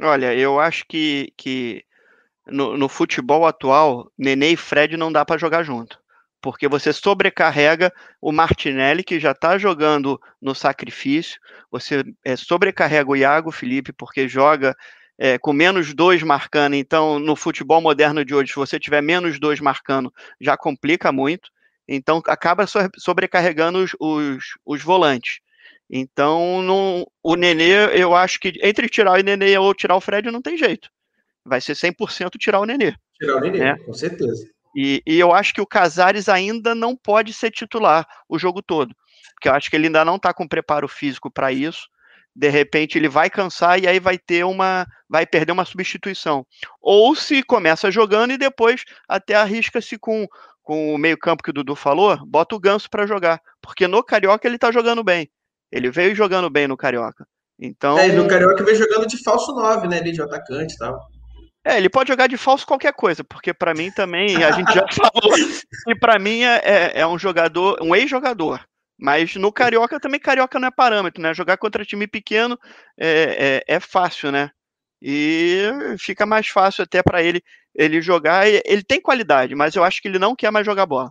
Olha, 0.00 0.34
eu 0.34 0.58
acho 0.58 0.84
que, 0.86 1.32
que 1.36 1.84
no, 2.46 2.76
no 2.76 2.88
futebol 2.88 3.46
atual, 3.46 4.10
Nenê 4.18 4.52
e 4.52 4.56
Fred 4.56 4.96
não 4.96 5.12
dá 5.12 5.24
para 5.24 5.38
jogar 5.38 5.62
junto. 5.62 5.98
Porque 6.42 6.66
você 6.68 6.90
sobrecarrega 6.92 7.92
o 8.20 8.32
Martinelli, 8.32 9.04
que 9.04 9.20
já 9.20 9.32
está 9.32 9.58
jogando 9.58 10.18
no 10.40 10.54
sacrifício, 10.54 11.38
você 11.70 12.02
é, 12.24 12.34
sobrecarrega 12.34 13.10
o 13.10 13.16
Iago 13.16 13.50
Felipe, 13.50 13.92
porque 13.92 14.26
joga 14.26 14.74
é, 15.18 15.38
com 15.38 15.52
menos 15.52 15.92
dois 15.92 16.22
marcando. 16.22 16.74
Então, 16.74 17.18
no 17.18 17.36
futebol 17.36 17.82
moderno 17.82 18.24
de 18.24 18.34
hoje, 18.34 18.52
se 18.52 18.56
você 18.56 18.80
tiver 18.80 19.02
menos 19.02 19.38
dois 19.38 19.60
marcando, 19.60 20.10
já 20.40 20.56
complica 20.56 21.12
muito. 21.12 21.50
Então, 21.86 22.22
acaba 22.26 22.66
so- 22.66 22.88
sobrecarregando 22.96 23.80
os, 23.80 23.94
os, 24.00 24.44
os 24.64 24.82
volantes. 24.82 25.40
Então, 25.90 26.62
não, 26.62 27.04
o 27.22 27.34
Nenê, 27.34 28.00
eu 28.00 28.14
acho 28.14 28.38
que 28.38 28.52
entre 28.62 28.88
tirar 28.88 29.18
o 29.18 29.22
Nenê 29.22 29.58
ou 29.58 29.74
tirar 29.74 29.96
o 29.96 30.00
Fred 30.00 30.30
não 30.30 30.40
tem 30.40 30.56
jeito. 30.56 30.88
Vai 31.44 31.60
ser 31.60 31.74
100% 31.74 32.38
tirar 32.38 32.60
o 32.60 32.64
Nenê. 32.64 32.94
Tirar 33.18 33.36
o 33.36 33.40
Nenê, 33.40 33.60
É. 33.60 33.76
com 33.78 33.92
certeza. 33.92 34.46
E, 34.76 35.02
e 35.04 35.18
eu 35.18 35.32
acho 35.32 35.52
que 35.52 35.60
o 35.60 35.66
Casares 35.66 36.28
ainda 36.28 36.76
não 36.76 36.96
pode 36.96 37.32
ser 37.32 37.50
titular 37.50 38.06
o 38.28 38.38
jogo 38.38 38.62
todo. 38.62 38.94
Porque 39.34 39.48
eu 39.48 39.52
acho 39.52 39.68
que 39.68 39.74
ele 39.74 39.86
ainda 39.86 40.04
não 40.04 40.14
está 40.16 40.32
com 40.32 40.46
preparo 40.46 40.86
físico 40.86 41.28
para 41.30 41.50
isso. 41.50 41.88
De 42.36 42.48
repente 42.48 42.96
ele 42.96 43.08
vai 43.08 43.28
cansar 43.28 43.82
e 43.82 43.88
aí 43.88 43.98
vai 43.98 44.16
ter 44.16 44.44
uma. 44.44 44.86
vai 45.08 45.26
perder 45.26 45.50
uma 45.50 45.64
substituição. 45.64 46.46
Ou 46.80 47.16
se 47.16 47.42
começa 47.42 47.90
jogando 47.90 48.32
e 48.32 48.38
depois 48.38 48.84
até 49.08 49.34
arrisca-se 49.34 49.98
com, 49.98 50.28
com 50.62 50.94
o 50.94 50.98
meio-campo 50.98 51.42
que 51.42 51.50
o 51.50 51.52
Dudu 51.52 51.74
falou, 51.74 52.24
bota 52.24 52.54
o 52.54 52.60
ganso 52.60 52.88
para 52.88 53.06
jogar. 53.06 53.40
Porque 53.60 53.88
no 53.88 54.04
Carioca 54.04 54.46
ele 54.46 54.58
tá 54.58 54.70
jogando 54.70 55.02
bem. 55.02 55.28
Ele 55.70 55.90
veio 55.90 56.14
jogando 56.14 56.50
bem 56.50 56.66
no 56.66 56.76
Carioca. 56.76 57.26
Então. 57.58 57.98
É, 57.98 58.08
no 58.08 58.26
Carioca 58.26 58.64
vem 58.64 58.74
jogando 58.74 59.06
de 59.06 59.22
falso 59.22 59.54
9, 59.54 59.86
né? 59.88 59.98
Ali 59.98 60.12
de 60.12 60.22
atacante 60.22 60.74
e 60.74 60.78
tal. 60.78 60.98
É, 61.64 61.76
ele 61.76 61.90
pode 61.90 62.08
jogar 62.08 62.26
de 62.26 62.38
falso 62.38 62.66
qualquer 62.66 62.92
coisa, 62.94 63.22
porque 63.22 63.52
pra 63.52 63.74
mim 63.74 63.90
também, 63.90 64.42
a 64.42 64.50
gente 64.52 64.72
já 64.72 64.86
falou, 64.92 65.36
e 65.88 65.94
pra 65.94 66.18
mim 66.18 66.42
é, 66.42 66.60
é- 66.64 67.00
é 67.00 67.06
um 67.06 67.18
jogador, 67.18 67.78
um 67.82 67.94
ex-jogador. 67.94 68.64
Mas 68.98 69.34
no 69.36 69.52
Carioca 69.52 70.00
também, 70.00 70.18
Carioca 70.20 70.58
não 70.58 70.68
é 70.68 70.70
parâmetro, 70.70 71.22
né? 71.22 71.34
Jogar 71.34 71.56
contra 71.58 71.84
time 71.84 72.06
pequeno 72.06 72.58
é, 72.98 73.62
é, 73.68 73.76
é 73.76 73.80
fácil, 73.80 74.30
né? 74.32 74.50
E 75.02 75.62
fica 75.98 76.26
mais 76.26 76.48
fácil 76.48 76.84
até 76.84 77.02
pra 77.02 77.22
ele 77.22 77.42
ele 77.74 78.02
jogar. 78.02 78.46
Ele 78.46 78.82
tem 78.82 79.00
qualidade, 79.00 79.54
mas 79.54 79.74
eu 79.74 79.84
acho 79.84 80.02
que 80.02 80.08
ele 80.08 80.18
não 80.18 80.34
quer 80.36 80.50
mais 80.50 80.66
jogar 80.66 80.84
bola. 80.86 81.10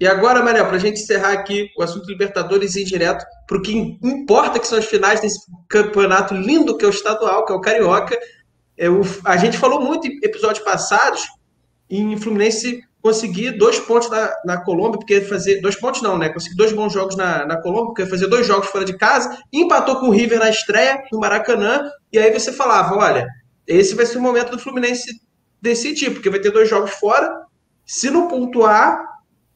E 0.00 0.06
agora, 0.06 0.42
Manel, 0.44 0.66
para 0.66 0.76
a 0.76 0.80
gente 0.80 1.00
encerrar 1.00 1.32
aqui 1.32 1.70
o 1.76 1.82
assunto 1.82 2.06
Libertadores 2.08 2.76
e 2.76 2.82
ir 2.82 2.84
direto 2.84 3.24
para 3.48 3.58
o 3.58 3.62
que 3.62 3.98
importa, 4.04 4.60
que 4.60 4.68
são 4.68 4.78
as 4.78 4.84
finais 4.86 5.20
desse 5.22 5.40
campeonato 5.68 6.34
lindo 6.34 6.78
que 6.78 6.84
é 6.84 6.88
o 6.88 6.92
estadual, 6.92 7.46
que 7.46 7.52
é 7.52 7.56
o 7.56 7.62
Carioca. 7.62 8.16
É, 8.76 8.90
o- 8.90 9.00
a 9.24 9.36
gente 9.38 9.58
falou 9.58 9.80
muito 9.80 10.06
em 10.06 10.20
episódios 10.22 10.64
passados 10.64 11.26
em 11.90 12.16
Fluminense 12.18 12.82
conseguir 13.00 13.52
dois 13.58 13.78
pontos 13.80 14.10
na, 14.10 14.32
na 14.44 14.58
Colômbia, 14.64 14.98
porque 14.98 15.22
fazer. 15.22 15.60
Dois 15.62 15.76
pontos 15.76 16.02
não, 16.02 16.18
né? 16.18 16.28
Conseguir 16.28 16.56
dois 16.56 16.72
bons 16.72 16.92
jogos 16.92 17.16
na, 17.16 17.46
na 17.46 17.60
Colômbia, 17.62 17.86
porque 17.86 18.06
fazer 18.06 18.26
dois 18.26 18.46
jogos 18.46 18.68
fora 18.68 18.84
de 18.84 18.96
casa, 18.98 19.38
empatou 19.52 19.96
com 19.98 20.08
o 20.08 20.10
River 20.10 20.38
na 20.38 20.50
estreia, 20.50 21.02
no 21.12 21.18
Maracanã, 21.20 21.90
e 22.12 22.18
aí 22.18 22.32
você 22.32 22.52
falava: 22.52 22.96
olha, 22.96 23.26
esse 23.66 23.94
vai 23.94 24.04
ser 24.06 24.18
o 24.18 24.22
momento 24.22 24.50
do 24.50 24.58
Fluminense 24.58 25.10
decidir, 25.62 26.10
porque 26.12 26.30
vai 26.30 26.40
ter 26.40 26.50
dois 26.50 26.68
jogos 26.68 26.90
fora. 26.92 27.32
Se 27.86 28.10
não 28.10 28.28
pontuar, 28.28 29.02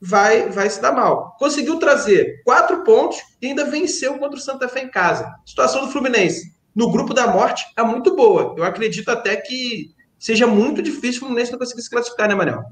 vai, 0.03 0.49
vai 0.49 0.69
se 0.69 0.83
dar 0.83 0.93
mal. 0.93 1.37
Conseguiu 1.39 1.79
trazer 1.79 2.43
quatro 2.45 2.83
pontos 2.83 3.19
e 3.41 3.47
ainda 3.47 3.65
venceu 3.65 4.19
contra 4.19 4.37
o 4.37 4.43
Santa 4.43 4.69
Fé 4.69 4.83
em 4.83 4.91
casa. 4.91 5.33
Situação 5.47 5.87
do 5.87 5.93
Fluminense 5.93 6.53
no 6.75 6.91
grupo 6.91 7.15
da 7.15 7.29
morte 7.29 7.65
é 7.77 7.83
muito 7.85 8.17
boa. 8.17 8.55
Eu 8.59 8.65
acredito 8.65 9.09
até 9.11 9.37
que 9.37 9.95
seja 10.19 10.47
muito 10.47 10.83
difícil 10.83 11.23
o 11.23 11.27
Fluminense 11.27 11.53
não 11.53 11.59
conseguir 11.59 11.83
se 11.83 11.91
classificar, 11.91 12.29
né, 12.29 12.35
Manel? 12.35 12.65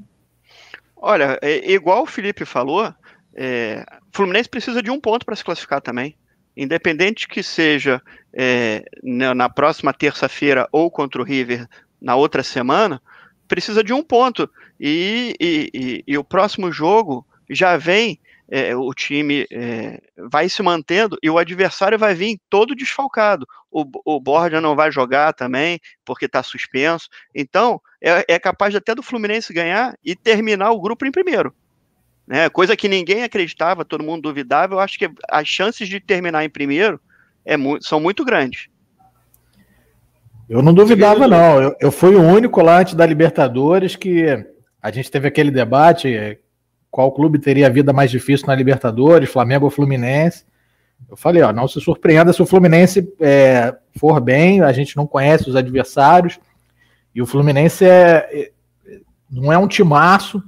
Olha, 0.96 1.38
é- 1.40 1.70
igual 1.70 2.02
o 2.02 2.06
Felipe 2.06 2.44
falou, 2.44 2.92
é, 3.34 3.84
o 4.12 4.16
Fluminense 4.16 4.48
precisa 4.48 4.82
de 4.82 4.90
um 4.90 5.00
ponto 5.00 5.24
para 5.24 5.36
se 5.36 5.44
classificar 5.44 5.80
também. 5.80 6.16
Independente 6.56 7.28
que 7.28 7.44
seja 7.44 8.02
é, 8.32 8.82
na, 9.04 9.34
na 9.34 9.48
próxima 9.48 9.92
terça-feira 9.92 10.68
ou 10.72 10.90
contra 10.90 11.22
o 11.22 11.24
River 11.24 11.68
na 12.00 12.16
outra 12.16 12.42
semana, 12.42 13.00
precisa 13.46 13.84
de 13.84 13.92
um 13.92 14.02
ponto. 14.02 14.50
E, 14.80 15.34
e- 15.38 15.70
e- 15.74 16.04
e 16.06 16.16
o 16.18 16.24
próximo 16.24 16.72
jogo 16.72 17.26
já 17.50 17.76
vem, 17.76 18.18
é, 18.50 18.74
o 18.74 18.92
time 18.94 19.46
é, 19.52 20.00
vai 20.16 20.48
se 20.48 20.62
mantendo 20.62 21.18
e 21.22 21.28
o 21.28 21.36
adversário 21.38 21.98
vai 21.98 22.14
vir 22.14 22.40
todo 22.48 22.74
desfalcado. 22.74 23.46
O, 23.70 23.84
o 24.04 24.18
Borja 24.18 24.60
não 24.60 24.74
vai 24.74 24.90
jogar 24.90 25.34
também, 25.34 25.78
porque 26.04 26.24
está 26.24 26.42
suspenso. 26.42 27.08
Então, 27.34 27.80
é, 28.02 28.24
é 28.26 28.38
capaz 28.38 28.74
até 28.74 28.94
do 28.94 29.02
Fluminense 29.02 29.52
ganhar 29.52 29.94
e 30.04 30.16
terminar 30.16 30.70
o 30.70 30.80
grupo 30.80 31.04
em 31.04 31.12
primeiro. 31.12 31.54
Né? 32.26 32.48
Coisa 32.48 32.76
que 32.76 32.88
ninguém 32.88 33.22
acreditava, 33.22 33.84
todo 33.84 34.02
mundo 34.02 34.22
duvidava. 34.22 34.74
Eu 34.74 34.80
acho 34.80 34.98
que 34.98 35.10
as 35.28 35.46
chances 35.46 35.88
de 35.88 36.00
terminar 36.00 36.44
em 36.44 36.50
primeiro 36.50 36.98
é 37.44 37.56
mu 37.56 37.80
são 37.82 38.00
muito 38.00 38.24
grandes. 38.24 38.68
Eu 40.48 40.62
não 40.62 40.74
duvidava, 40.74 41.28
não. 41.28 41.62
Eu, 41.62 41.76
eu 41.80 41.92
fui 41.92 42.16
o 42.16 42.22
único 42.22 42.60
lá 42.62 42.78
antes 42.80 42.94
da 42.94 43.06
Libertadores 43.06 43.94
que 43.94 44.24
a 44.82 44.90
gente 44.90 45.10
teve 45.10 45.28
aquele 45.28 45.50
debate: 45.50 46.08
eh, 46.08 46.38
qual 46.90 47.12
clube 47.12 47.38
teria 47.38 47.66
a 47.66 47.70
vida 47.70 47.92
mais 47.92 48.10
difícil 48.10 48.46
na 48.46 48.54
Libertadores, 48.54 49.30
Flamengo 49.30 49.66
ou 49.66 49.70
Fluminense. 49.70 50.44
Eu 51.08 51.16
falei, 51.16 51.42
ó, 51.42 51.52
não 51.52 51.66
se 51.66 51.80
surpreenda 51.80 52.32
se 52.32 52.42
o 52.42 52.46
Fluminense 52.46 53.10
é, 53.20 53.74
for 53.98 54.20
bem, 54.20 54.60
a 54.60 54.72
gente 54.72 54.96
não 54.96 55.06
conhece 55.06 55.48
os 55.48 55.56
adversários, 55.56 56.38
e 57.14 57.22
o 57.22 57.26
Fluminense 57.26 57.84
é, 57.84 58.28
é, 58.32 58.50
não 59.30 59.52
é 59.52 59.56
um 59.56 59.66
timaço, 59.66 60.42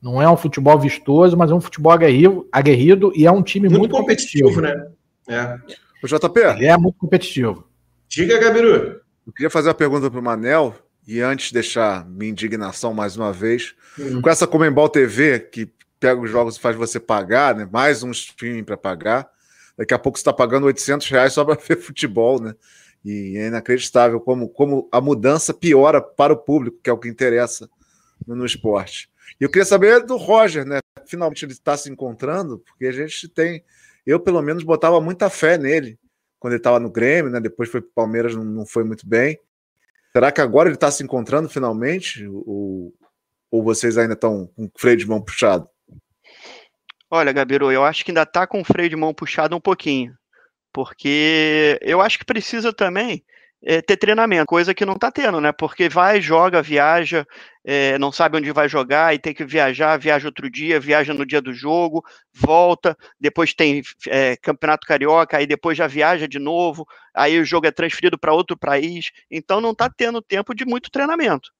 não 0.00 0.20
é 0.20 0.28
um 0.28 0.36
futebol 0.36 0.78
vistoso, 0.78 1.36
mas 1.36 1.50
é 1.50 1.54
um 1.54 1.60
futebol 1.60 1.92
aguerrido, 1.92 2.48
aguerrido 2.50 3.12
e 3.14 3.26
é 3.26 3.30
um 3.30 3.42
time 3.42 3.68
muito, 3.68 3.80
muito 3.80 3.96
competitivo. 3.96 4.48
competitivo. 4.54 4.88
né? 5.28 5.58
É. 5.68 5.76
O 6.02 6.06
JP. 6.06 6.40
Ele 6.56 6.66
é 6.66 6.76
muito 6.76 6.98
competitivo. 6.98 7.64
Diga, 8.08 8.38
Gabiru. 8.38 9.00
Eu 9.24 9.32
queria 9.32 9.50
fazer 9.50 9.68
uma 9.68 9.74
pergunta 9.74 10.10
para 10.10 10.18
o 10.18 10.22
Manel, 10.22 10.74
e 11.06 11.20
antes 11.20 11.48
de 11.48 11.54
deixar 11.54 12.08
minha 12.08 12.30
indignação 12.30 12.94
mais 12.94 13.16
uma 13.16 13.32
vez, 13.32 13.74
hum. 13.98 14.20
com 14.22 14.30
essa 14.30 14.46
Comembol 14.46 14.88
TV, 14.88 15.40
que 15.40 15.70
pega 15.98 16.20
os 16.20 16.30
jogos 16.30 16.56
e 16.56 16.60
faz 16.60 16.76
você 16.76 16.98
pagar, 16.98 17.54
né? 17.54 17.68
mais 17.70 18.02
um 18.02 18.10
streaming 18.10 18.64
para 18.64 18.76
pagar, 18.76 19.30
daqui 19.76 19.94
a 19.94 19.98
pouco 19.98 20.18
você 20.18 20.22
está 20.22 20.32
pagando 20.32 20.66
800 20.66 21.08
reais 21.08 21.32
só 21.32 21.44
para 21.44 21.54
ver 21.62 21.76
futebol, 21.76 22.40
né? 22.40 22.54
E 23.04 23.36
é 23.36 23.48
inacreditável 23.48 24.20
como, 24.20 24.48
como 24.48 24.88
a 24.92 25.00
mudança 25.00 25.52
piora 25.52 26.00
para 26.00 26.32
o 26.32 26.36
público, 26.36 26.78
que 26.82 26.88
é 26.88 26.92
o 26.92 26.98
que 26.98 27.08
interessa 27.08 27.68
no, 28.26 28.36
no 28.36 28.46
esporte. 28.46 29.10
E 29.40 29.44
eu 29.44 29.50
queria 29.50 29.64
saber 29.64 30.04
do 30.04 30.16
Roger, 30.16 30.64
né? 30.64 30.78
Finalmente 31.06 31.44
ele 31.44 31.52
está 31.52 31.76
se 31.76 31.90
encontrando, 31.90 32.60
porque 32.60 32.86
a 32.86 32.92
gente 32.92 33.28
tem. 33.28 33.64
Eu, 34.06 34.20
pelo 34.20 34.40
menos, 34.40 34.62
botava 34.62 35.00
muita 35.00 35.28
fé 35.28 35.58
nele 35.58 35.98
quando 36.38 36.52
ele 36.52 36.60
estava 36.60 36.78
no 36.78 36.90
Grêmio, 36.90 37.30
né? 37.30 37.40
Depois 37.40 37.68
foi 37.68 37.80
para 37.80 37.88
o 37.88 37.92
Palmeiras, 37.92 38.36
não, 38.36 38.44
não 38.44 38.66
foi 38.66 38.84
muito 38.84 39.06
bem. 39.06 39.38
Será 40.14 40.30
que 40.30 40.40
agora 40.40 40.68
ele 40.68 40.76
está 40.76 40.90
se 40.90 41.02
encontrando 41.02 41.48
finalmente? 41.48 42.26
Ou, 42.26 42.92
ou 43.50 43.62
vocês 43.62 43.96
ainda 43.96 44.14
estão 44.14 44.46
com 44.54 44.66
o 44.66 44.70
freio 44.76 44.96
de 44.96 45.06
mão 45.06 45.22
puxado? 45.22 45.68
Olha, 47.10 47.32
Gabiru, 47.32 47.72
eu 47.72 47.84
acho 47.84 48.04
que 48.04 48.10
ainda 48.10 48.22
está 48.22 48.46
com 48.46 48.60
o 48.60 48.64
freio 48.64 48.88
de 48.88 48.96
mão 48.96 49.14
puxado 49.14 49.56
um 49.56 49.60
pouquinho. 49.60 50.14
Porque 50.72 51.78
eu 51.82 52.00
acho 52.00 52.18
que 52.18 52.24
precisa 52.24 52.72
também 52.72 53.24
é, 53.64 53.80
ter 53.80 53.96
treinamento, 53.96 54.46
coisa 54.46 54.74
que 54.74 54.84
não 54.84 54.94
está 54.94 55.10
tendo, 55.10 55.40
né? 55.40 55.52
Porque 55.52 55.88
vai, 55.88 56.20
joga, 56.20 56.60
viaja, 56.60 57.24
é, 57.64 57.96
não 57.98 58.10
sabe 58.10 58.36
onde 58.36 58.50
vai 58.50 58.68
jogar 58.68 59.14
e 59.14 59.18
tem 59.18 59.32
que 59.32 59.44
viajar, 59.44 59.96
viaja 59.98 60.26
outro 60.26 60.50
dia, 60.50 60.80
viaja 60.80 61.14
no 61.14 61.24
dia 61.24 61.40
do 61.40 61.52
jogo, 61.52 62.04
volta, 62.32 62.96
depois 63.20 63.54
tem 63.54 63.82
é, 64.08 64.36
campeonato 64.36 64.86
carioca, 64.86 65.36
aí 65.36 65.46
depois 65.46 65.78
já 65.78 65.86
viaja 65.86 66.26
de 66.26 66.40
novo, 66.40 66.86
aí 67.14 67.38
o 67.38 67.44
jogo 67.44 67.66
é 67.66 67.70
transferido 67.70 68.18
para 68.18 68.34
outro 68.34 68.56
país, 68.56 69.12
então 69.30 69.60
não 69.60 69.70
está 69.70 69.88
tendo 69.88 70.20
tempo 70.20 70.54
de 70.54 70.64
muito 70.64 70.90
treinamento. 70.90 71.50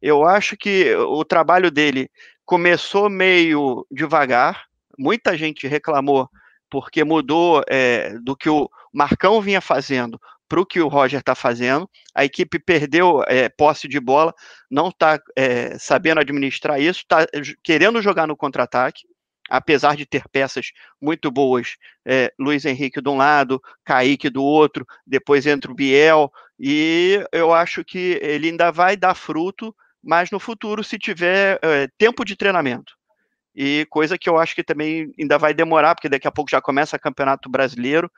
Eu 0.00 0.24
acho 0.24 0.56
que 0.58 0.94
o 0.94 1.24
trabalho 1.24 1.70
dele 1.70 2.10
começou 2.44 3.08
meio 3.08 3.86
devagar, 3.90 4.66
muita 4.98 5.36
gente 5.36 5.66
reclamou 5.66 6.28
porque 6.68 7.04
mudou 7.04 7.62
é, 7.68 8.18
do 8.18 8.36
que 8.36 8.50
o 8.50 8.68
Marcão 8.92 9.40
vinha 9.40 9.60
fazendo 9.60 10.20
para 10.48 10.60
o 10.60 10.66
que 10.66 10.80
o 10.80 10.88
Roger 10.88 11.20
está 11.20 11.34
fazendo. 11.34 11.88
A 12.14 12.24
equipe 12.24 12.58
perdeu 12.58 13.22
é, 13.26 13.48
posse 13.48 13.88
de 13.88 14.00
bola, 14.00 14.34
não 14.70 14.88
está 14.88 15.20
é, 15.36 15.78
sabendo 15.78 16.20
administrar 16.20 16.80
isso, 16.80 17.00
está 17.00 17.26
querendo 17.62 18.00
jogar 18.00 18.26
no 18.26 18.36
contra-ataque, 18.36 19.02
apesar 19.48 19.96
de 19.96 20.06
ter 20.06 20.28
peças 20.28 20.72
muito 21.00 21.30
boas. 21.30 21.76
É, 22.04 22.32
Luiz 22.38 22.64
Henrique 22.64 23.00
de 23.00 23.08
um 23.08 23.16
lado, 23.16 23.60
Kaique 23.84 24.30
do 24.30 24.42
outro, 24.42 24.86
depois 25.06 25.46
entra 25.46 25.70
o 25.70 25.74
Biel, 25.74 26.30
e 26.58 27.24
eu 27.32 27.52
acho 27.52 27.84
que 27.84 28.18
ele 28.22 28.48
ainda 28.48 28.70
vai 28.70 28.96
dar 28.96 29.14
fruto, 29.14 29.74
mas 30.02 30.30
no 30.30 30.38
futuro, 30.38 30.84
se 30.84 30.98
tiver 30.98 31.58
é, 31.62 31.88
tempo 31.98 32.24
de 32.24 32.36
treinamento. 32.36 32.94
E 33.54 33.86
coisa 33.88 34.18
que 34.18 34.28
eu 34.28 34.36
acho 34.36 34.54
que 34.54 34.62
também 34.62 35.12
ainda 35.18 35.38
vai 35.38 35.54
demorar, 35.54 35.94
porque 35.94 36.10
daqui 36.10 36.28
a 36.28 36.32
pouco 36.32 36.50
já 36.50 36.60
começa 36.60 36.96
o 36.96 37.00
Campeonato 37.00 37.48
Brasileiro. 37.48 38.10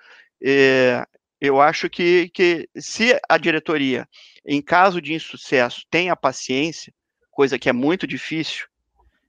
É, 0.43 1.07
eu 1.41 1.61
acho 1.61 1.89
que, 1.89 2.31
que 2.31 2.69
se 2.77 3.19
a 3.29 3.39
diretoria, 3.39 4.09
em 4.45 4.61
caso 4.61 5.01
de 5.01 5.15
insucesso, 5.15 5.83
tem 5.91 6.11
a 6.11 6.17
paciência, 6.17 6.93
coisa 7.31 7.59
que 7.59 7.69
é 7.69 7.73
muito 7.73 8.07
difícil, 8.07 8.67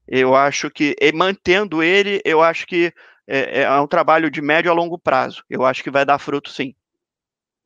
eu 0.08 0.36
acho 0.36 0.72
que, 0.72 0.96
mantendo 1.14 1.84
ele, 1.84 2.20
eu 2.26 2.42
acho 2.42 2.66
que 2.66 2.92
é, 3.28 3.62
é, 3.62 3.80
um 3.80 3.86
trabalho 3.86 4.32
de 4.32 4.42
médio 4.42 4.72
a 4.72 4.74
longo 4.74 4.98
prazo. 4.98 5.44
Eu 5.48 5.64
acho 5.64 5.84
que 5.84 5.92
vai 5.92 6.04
dar 6.04 6.18
fruto, 6.18 6.50
sim. 6.50 6.74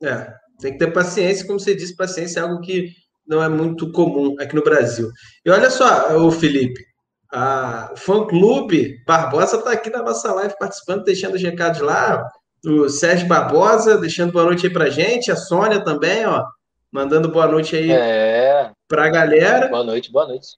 É, 0.02 0.30
tem 0.60 0.72
que 0.72 0.78
ter 0.78 0.92
paciência, 0.92 1.46
como 1.46 1.58
você 1.58 1.74
disse, 1.74 1.96
paciência 1.96 2.40
é 2.40 2.42
algo 2.42 2.60
que 2.60 2.90
não 3.26 3.42
é 3.42 3.48
muito 3.48 3.90
comum 3.92 4.36
aqui 4.38 4.54
no 4.54 4.62
Brasil. 4.62 5.10
E 5.42 5.50
olha 5.50 5.70
só, 5.70 6.14
o 6.18 6.30
Felipe, 6.30 6.84
a, 7.32 7.90
o 7.94 7.96
fã-clube 7.96 9.02
Barbosa 9.06 9.56
está 9.56 9.72
aqui 9.72 9.88
na 9.88 10.02
nossa 10.02 10.30
live 10.34 10.54
participando, 10.58 11.04
deixando 11.04 11.34
os 11.34 11.42
recados 11.42 11.80
lá 11.80 12.28
o 12.64 12.88
Sérgio 12.88 13.28
Barbosa, 13.28 13.98
deixando 13.98 14.32
boa 14.32 14.46
noite 14.46 14.66
aí 14.66 14.72
pra 14.72 14.90
gente, 14.90 15.30
a 15.30 15.36
Sônia 15.36 15.84
também, 15.84 16.24
ó, 16.26 16.44
mandando 16.90 17.28
boa 17.28 17.46
noite 17.46 17.76
aí 17.76 17.90
é. 17.90 18.70
pra 18.88 19.10
galera. 19.10 19.68
Boa 19.68 19.84
noite, 19.84 20.10
boa 20.10 20.26
noite. 20.26 20.56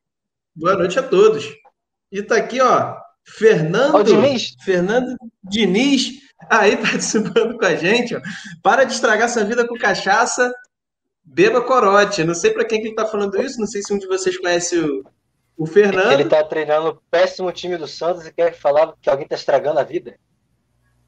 Boa 0.54 0.74
noite 0.74 0.98
a 0.98 1.02
todos. 1.02 1.52
E 2.10 2.22
tá 2.22 2.36
aqui, 2.36 2.60
ó, 2.60 2.96
Fernando, 3.24 4.04
Diniz. 4.04 4.54
Fernando 4.64 5.16
Diniz, 5.42 6.20
aí 6.48 6.76
participando 6.80 7.58
com 7.58 7.64
a 7.64 7.74
gente, 7.74 8.14
ó. 8.14 8.20
Para 8.62 8.84
de 8.84 8.92
estragar 8.92 9.28
sua 9.28 9.44
vida 9.44 9.66
com 9.66 9.74
cachaça, 9.74 10.52
beba 11.24 11.60
corote. 11.60 12.22
Não 12.22 12.34
sei 12.34 12.52
para 12.52 12.64
quem 12.64 12.80
que 12.80 12.88
ele 12.88 12.94
tá 12.94 13.06
falando 13.06 13.40
isso, 13.42 13.58
não 13.58 13.66
sei 13.66 13.82
se 13.82 13.92
um 13.92 13.98
de 13.98 14.06
vocês 14.06 14.38
conhece 14.38 14.78
o, 14.78 15.04
o 15.56 15.66
Fernando. 15.66 16.12
Ele 16.12 16.24
tá 16.24 16.44
treinando 16.44 16.90
o 16.90 17.02
péssimo 17.10 17.50
time 17.50 17.76
do 17.76 17.88
Santos 17.88 18.26
e 18.26 18.32
quer 18.32 18.54
falar 18.54 18.94
que 19.02 19.10
alguém 19.10 19.26
tá 19.26 19.34
estragando 19.34 19.80
a 19.80 19.84
vida. 19.84 20.16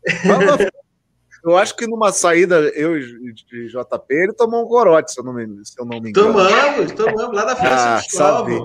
Eu 1.45 1.57
acho 1.57 1.77
que 1.77 1.87
numa 1.87 2.13
saída, 2.13 2.57
eu 2.75 2.99
de 2.99 3.69
JP, 3.69 4.05
ele 4.11 4.33
tomou 4.33 4.65
um 4.65 4.69
corote, 4.69 5.13
se 5.13 5.21
eu 5.21 5.25
não 5.25 5.33
me, 5.33 5.47
se 5.65 5.81
eu 5.81 5.85
não 5.85 6.01
me 6.01 6.11
engano. 6.11 6.33
Tomamos, 6.33 6.93
tomamos, 6.93 7.37
lá 7.37 7.45
da 7.45 7.57
França 7.57 7.95
ah, 7.95 8.03
sabe. 8.09 8.59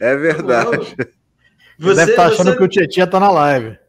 É 0.00 0.16
verdade. 0.16 0.96
Você 1.78 1.96
deve 1.96 2.10
estar 2.12 2.28
tá 2.28 2.28
achando 2.28 2.50
você... 2.50 2.56
que 2.56 2.62
o 2.64 2.68
Tietchan 2.68 3.06
tá 3.06 3.20
na 3.20 3.30
live. 3.30 3.78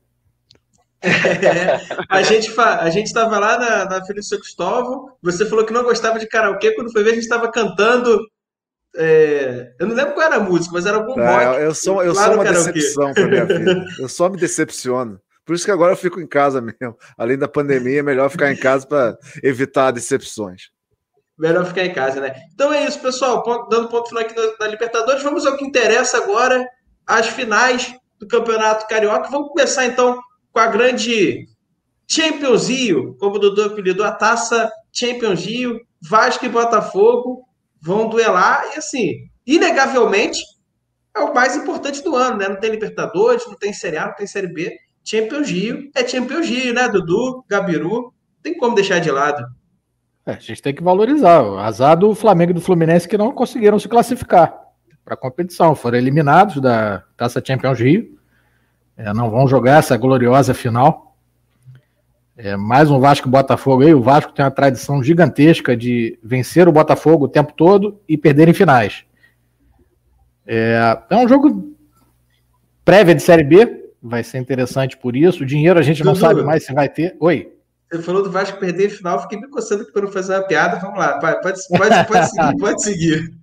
É, 1.03 1.81
a 2.07 2.21
gente 2.21 2.57
a 2.57 2.89
gente 2.89 3.07
estava 3.07 3.37
lá 3.37 3.59
na, 3.59 3.85
na 3.85 4.05
Felício 4.05 4.39
Cristóvão. 4.39 5.11
Você 5.21 5.45
falou 5.45 5.65
que 5.65 5.73
não 5.73 5.83
gostava 5.83 6.17
de 6.17 6.25
karaokê. 6.25 6.71
Quando 6.71 6.93
foi 6.93 7.03
ver, 7.03 7.09
a 7.09 7.13
gente 7.15 7.23
estava 7.23 7.51
cantando. 7.51 8.25
É, 8.95 9.73
eu 9.81 9.87
não 9.87 9.95
lembro 9.95 10.13
qual 10.13 10.25
era 10.25 10.37
a 10.37 10.39
música, 10.39 10.71
mas 10.73 10.85
era 10.85 10.95
algum 10.95 11.19
é, 11.19 11.45
rock. 11.45 11.61
Eu 11.61 11.75
sou, 11.75 12.01
eu 12.01 12.15
sou 12.15 12.35
uma 12.35 12.45
decepção 12.45 13.13
para 13.13 13.27
minha 13.27 13.45
vida. 13.45 13.85
Eu 13.99 14.07
só 14.07 14.29
me 14.29 14.37
decepciono. 14.37 15.19
Por 15.45 15.55
isso 15.55 15.65
que 15.65 15.71
agora 15.71 15.93
eu 15.93 15.97
fico 15.97 16.21
em 16.21 16.27
casa 16.27 16.61
mesmo. 16.61 16.97
Além 17.17 17.37
da 17.37 17.47
pandemia, 17.47 17.99
é 17.99 18.03
melhor 18.03 18.29
ficar 18.29 18.51
em 18.51 18.57
casa 18.57 18.87
para 18.87 19.17
evitar 19.41 19.91
decepções. 19.91 20.71
Melhor 21.37 21.65
ficar 21.65 21.85
em 21.85 21.93
casa, 21.93 22.21
né? 22.21 22.33
Então 22.53 22.71
é 22.71 22.85
isso, 22.85 22.99
pessoal. 22.99 23.43
dando 23.69 23.89
ponto 23.89 24.09
final 24.09 24.23
aqui 24.23 24.35
da 24.59 24.67
Libertadores, 24.67 25.23
vamos 25.23 25.45
ao 25.45 25.57
que 25.57 25.65
interessa 25.65 26.17
agora, 26.17 26.65
as 27.05 27.27
finais 27.27 27.93
do 28.19 28.27
Campeonato 28.27 28.87
Carioca. 28.87 29.29
Vamos 29.29 29.49
começar 29.49 29.85
então 29.85 30.19
com 30.51 30.59
a 30.59 30.67
grande 30.67 31.47
Champions 32.07 32.67
como 33.19 33.35
o 33.35 33.39
Dudu 33.39 33.63
apelidou, 33.63 34.05
a 34.05 34.11
taça 34.11 34.71
Champions 34.91 35.45
Rio. 35.45 35.79
Vasco 36.05 36.45
e 36.45 36.49
Botafogo 36.49 37.45
vão 37.81 38.09
duelar 38.09 38.71
e 38.73 38.77
assim, 38.77 39.29
inegavelmente 39.47 40.41
é 41.15 41.19
o 41.21 41.33
mais 41.33 41.55
importante 41.55 42.03
do 42.03 42.15
ano, 42.15 42.37
né? 42.37 42.49
Não 42.49 42.59
tem 42.59 42.71
Libertadores, 42.71 43.45
não 43.45 43.55
tem 43.55 43.71
Série 43.71 43.97
A, 43.97 44.07
não 44.07 44.15
tem 44.15 44.27
Série 44.27 44.47
B. 44.47 44.75
Champions 45.03 45.49
Rio 45.49 45.89
é 45.93 46.07
Champions 46.07 46.47
Rio, 46.47 46.73
né, 46.73 46.87
Dudu, 46.87 47.43
Gabiru? 47.47 48.13
Tem 48.41 48.57
como 48.57 48.75
deixar 48.75 48.99
de 48.99 49.11
lado. 49.11 49.45
É, 50.25 50.33
a 50.33 50.39
gente 50.39 50.61
tem 50.61 50.73
que 50.73 50.83
valorizar. 50.83 51.41
O 51.41 51.57
azar 51.57 51.97
do 51.97 52.15
Flamengo 52.15 52.51
e 52.51 52.53
do 52.53 52.61
Fluminense 52.61 53.07
que 53.07 53.17
não 53.17 53.31
conseguiram 53.31 53.77
se 53.77 53.89
classificar 53.89 54.57
para 55.03 55.15
a 55.15 55.17
competição. 55.17 55.75
Foram 55.75 55.97
eliminados 55.97 56.61
da 56.61 57.03
Taça 57.17 57.41
Champions 57.45 57.79
Rio. 57.79 58.17
É, 58.95 59.13
não 59.13 59.29
vão 59.29 59.47
jogar 59.47 59.79
essa 59.79 59.97
gloriosa 59.97 60.53
final. 60.53 61.17
É, 62.35 62.55
mais 62.55 62.89
um 62.89 62.99
Vasco 62.99 63.29
Botafogo 63.29 63.83
aí. 63.83 63.93
O 63.93 64.01
Vasco 64.01 64.31
tem 64.31 64.43
uma 64.43 64.51
tradição 64.51 65.03
gigantesca 65.03 65.75
de 65.75 66.17
vencer 66.23 66.67
o 66.67 66.71
Botafogo 66.71 67.25
o 67.25 67.29
tempo 67.29 67.53
todo 67.53 67.99
e 68.07 68.17
perder 68.17 68.47
em 68.47 68.53
finais. 68.53 69.03
É, 70.45 70.97
é 71.09 71.17
um 71.17 71.27
jogo 71.27 71.75
prévia 72.83 73.15
de 73.15 73.21
Série 73.21 73.43
B, 73.43 73.82
vai 74.03 74.21
ser 74.21 74.37
interessante 74.37 74.97
por 74.97 75.15
isso. 75.15 75.43
O 75.43 75.45
dinheiro 75.45 75.79
a 75.79 75.83
gente 75.83 76.03
não 76.03 76.13
sabe 76.13 76.43
mais 76.43 76.65
se 76.65 76.73
vai 76.73 76.89
ter. 76.89 77.15
Oi. 77.21 77.53
Você 77.89 78.01
falou 78.01 78.21
do 78.21 78.31
Vasco 78.31 78.59
perder 78.59 78.89
final, 78.89 79.21
fiquei 79.21 79.39
me 79.39 79.47
coçando 79.47 79.85
para 79.91 80.01
não 80.01 80.11
fazer 80.11 80.33
uma 80.33 80.43
piada. 80.43 80.79
Vamos 80.79 80.99
lá, 80.99 81.19
pode, 81.19 81.41
pode, 81.41 81.59
pode 82.07 82.29
seguir, 82.29 82.57
pode 82.59 82.83
seguir. 82.83 83.33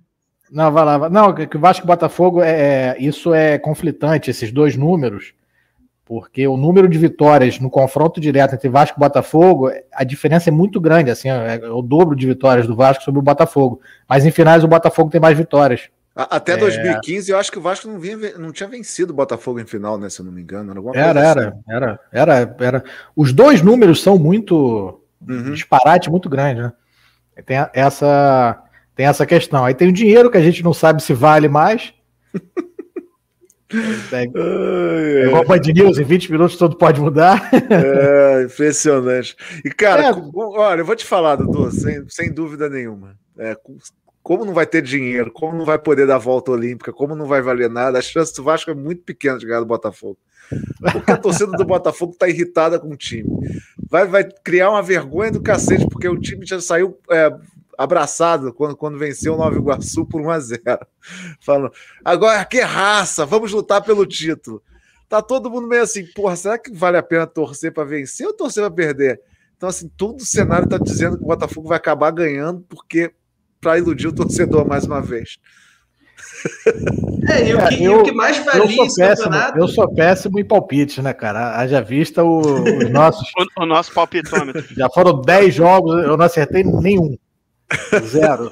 Não, 0.51 0.71
vai 0.71 0.85
lá. 0.85 1.09
Não, 1.09 1.33
que 1.33 1.57
o 1.57 1.59
Vasco 1.59 1.85
e 1.85 1.87
Botafogo, 1.87 2.41
é, 2.43 2.51
é, 2.51 2.95
isso 2.99 3.33
é 3.33 3.57
conflitante, 3.57 4.29
esses 4.29 4.51
dois 4.51 4.75
números, 4.75 5.33
porque 6.03 6.45
o 6.45 6.57
número 6.57 6.89
de 6.89 6.97
vitórias 6.97 7.57
no 7.57 7.69
confronto 7.69 8.19
direto 8.19 8.53
entre 8.53 8.67
Vasco 8.67 8.97
e 8.97 8.99
Botafogo, 8.99 9.71
a 9.93 10.03
diferença 10.03 10.49
é 10.49 10.51
muito 10.51 10.81
grande, 10.81 11.09
assim, 11.09 11.29
é, 11.29 11.55
é 11.55 11.69
o 11.69 11.81
dobro 11.81 12.15
de 12.15 12.27
vitórias 12.27 12.67
do 12.67 12.75
Vasco 12.75 13.05
sobre 13.05 13.19
o 13.19 13.23
Botafogo. 13.23 13.79
Mas 14.07 14.25
em 14.25 14.31
finais 14.31 14.63
o 14.65 14.67
Botafogo 14.67 15.09
tem 15.09 15.21
mais 15.21 15.37
vitórias 15.37 15.89
Até 16.13 16.57
2015, 16.57 17.31
é... 17.31 17.33
eu 17.33 17.39
acho 17.39 17.51
que 17.51 17.57
o 17.57 17.61
Vasco 17.61 17.87
não, 17.87 17.97
vinha, 17.97 18.37
não 18.37 18.51
tinha 18.51 18.67
vencido 18.67 19.13
o 19.13 19.15
Botafogo 19.15 19.59
em 19.59 19.65
final, 19.65 19.97
né? 19.97 20.09
Se 20.09 20.19
eu 20.19 20.25
não 20.25 20.31
me 20.31 20.41
engano. 20.41 20.73
Era, 20.93 21.19
era, 21.19 21.47
assim. 21.47 21.59
era, 21.69 21.99
era, 22.11 22.33
era, 22.33 22.55
era. 22.59 22.83
Os 23.15 23.31
dois 23.31 23.61
números 23.61 24.01
são 24.01 24.17
muito. 24.17 24.97
Uhum. 25.27 25.53
disparate 25.53 26.09
muito 26.09 26.27
grande, 26.27 26.61
né? 26.61 26.73
Tem 27.45 27.57
essa, 27.73 28.61
tem 28.95 29.05
essa 29.05 29.25
questão. 29.25 29.63
Aí 29.63 29.73
tem 29.73 29.87
o 29.87 29.93
dinheiro 29.93 30.29
que 30.29 30.37
a 30.37 30.41
gente 30.41 30.63
não 30.63 30.73
sabe 30.73 31.01
se 31.01 31.13
vale 31.13 31.47
mais. 31.47 31.93
É, 34.13 34.23
é 34.25 35.27
igual 35.27 35.45
Band 35.45 35.61
News, 35.73 35.97
em 35.97 36.03
20 36.03 36.31
minutos 36.31 36.57
tudo 36.57 36.75
pode 36.75 36.99
mudar. 36.99 37.49
É, 37.53 38.43
impressionante. 38.43 39.35
E, 39.63 39.69
cara, 39.69 40.07
é. 40.07 40.11
olha, 40.35 40.81
eu 40.81 40.85
vou 40.85 40.95
te 40.95 41.05
falar, 41.05 41.37
Dudu, 41.37 41.71
sem, 41.71 42.03
sem 42.09 42.33
dúvida 42.33 42.69
nenhuma. 42.69 43.15
É, 43.37 43.55
como 44.23 44.45
não 44.45 44.53
vai 44.53 44.65
ter 44.65 44.81
dinheiro, 44.81 45.31
como 45.31 45.57
não 45.57 45.65
vai 45.65 45.79
poder 45.79 46.05
dar 46.05 46.17
volta 46.17 46.51
olímpica, 46.51 46.93
como 46.93 47.15
não 47.15 47.25
vai 47.25 47.41
valer 47.41 47.69
nada, 47.69 47.97
a 47.97 48.01
chance 48.01 48.33
do 48.35 48.43
Vasco 48.43 48.69
é 48.69 48.75
muito 48.75 49.03
pequena 49.03 49.37
de 49.37 49.45
ganhar 49.45 49.59
do 49.59 49.65
Botafogo. 49.65 50.17
Porque 50.91 51.11
a 51.11 51.17
torcida 51.17 51.51
do 51.51 51.65
Botafogo 51.65 52.13
está 52.13 52.27
irritada 52.27 52.79
com 52.79 52.89
o 52.89 52.97
time. 52.97 53.29
Vai, 53.89 54.05
vai 54.05 54.23
criar 54.43 54.69
uma 54.69 54.81
vergonha 54.81 55.31
do 55.31 55.41
cacete, 55.41 55.87
porque 55.89 56.07
o 56.07 56.19
time 56.19 56.45
já 56.45 56.59
saiu 56.59 56.97
é, 57.09 57.33
abraçado 57.77 58.53
quando, 58.53 58.75
quando 58.75 58.97
venceu 58.97 59.33
o 59.33 59.37
Nova 59.37 59.55
Iguaçu 59.55 60.05
por 60.05 60.21
1 60.21 60.29
a 60.29 60.39
0 60.39 60.61
Falando, 61.39 61.71
agora 62.03 62.43
que 62.45 62.59
raça, 62.59 63.25
vamos 63.25 63.51
lutar 63.51 63.83
pelo 63.83 64.05
título. 64.05 64.61
Tá 65.09 65.21
todo 65.21 65.49
mundo 65.49 65.67
meio 65.67 65.83
assim, 65.83 66.05
porra, 66.05 66.35
será 66.35 66.57
que 66.57 66.71
vale 66.71 66.97
a 66.97 67.03
pena 67.03 67.27
torcer 67.27 67.73
para 67.73 67.83
vencer 67.83 68.27
ou 68.27 68.33
torcer 68.33 68.63
para 68.63 68.71
perder? 68.71 69.21
Então, 69.57 69.67
assim, 69.69 69.89
todo 69.89 70.21
o 70.21 70.25
cenário 70.25 70.65
está 70.65 70.77
dizendo 70.77 71.17
que 71.17 71.23
o 71.23 71.27
Botafogo 71.27 71.67
vai 71.67 71.77
acabar 71.77 72.11
ganhando, 72.11 72.65
porque 72.67 73.13
para 73.61 73.77
iludir 73.77 74.07
o 74.07 74.13
torcedor 74.13 74.67
mais 74.67 74.85
uma 74.85 75.01
vez. 75.01 75.37
É, 77.29 77.49
e 77.49 77.53
o 77.53 77.67
que, 77.67 77.83
eu, 77.83 77.99
o 77.99 78.03
que 78.03 78.11
mais 78.11 78.43
valia 78.43 78.61
eu 78.63 78.69
sou 78.69 78.95
péssimo, 78.95 79.29
campeonato... 79.29 79.59
Eu 79.59 79.67
sou 79.67 79.93
péssimo 79.93 80.39
em 80.39 80.45
palpite, 80.45 81.01
né, 81.01 81.13
cara? 81.13 81.55
Haja 81.57 81.81
vista 81.81 82.23
o, 82.23 82.39
os 82.39 82.89
nossos. 82.89 83.29
o, 83.57 83.63
o, 83.63 83.65
nosso 83.65 83.93
palpitômetro. 83.93 84.65
Já 84.75 84.89
foram 84.89 85.21
10 85.21 85.53
jogos, 85.53 86.03
eu 86.03 86.17
não 86.17 86.25
acertei 86.25 86.63
nenhum. 86.63 87.15
Zero. 88.03 88.51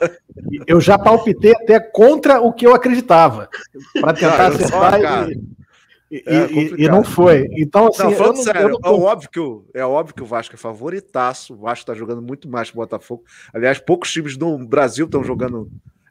Eu 0.65 0.79
já 0.79 0.97
palpitei 0.97 1.51
até 1.51 1.79
contra 1.79 2.39
o 2.39 2.53
que 2.53 2.65
eu 2.65 2.73
acreditava. 2.73 3.49
Para 3.99 4.13
tentar 4.13 4.47
acertar. 4.47 4.99
Só, 4.99 5.29
e, 5.29 5.58
é 6.11 6.51
e, 6.51 6.85
e, 6.85 6.89
não 6.89 7.03
foi. 7.03 7.47
Então, 7.51 7.87
assim. 7.87 8.03
Não, 8.03 8.11
falando 8.13 8.37
não, 8.37 8.43
sério, 8.43 8.79
tô... 8.79 8.89
é, 8.89 8.91
óbvio 8.91 9.29
que 9.29 9.39
o, 9.39 9.65
é 9.73 9.85
óbvio 9.85 10.15
que 10.15 10.23
o 10.23 10.25
Vasco 10.25 10.55
é 10.55 10.57
favoritaço. 10.57 11.53
O 11.53 11.57
Vasco 11.57 11.83
está 11.83 11.93
jogando 11.93 12.21
muito 12.21 12.49
mais 12.49 12.71
que 12.71 12.75
o 12.75 12.81
Botafogo. 12.81 13.23
Aliás, 13.53 13.77
poucos 13.77 14.11
times 14.11 14.35
do 14.35 14.57
Brasil 14.57 15.05
estão 15.05 15.23
jogando 15.23 15.69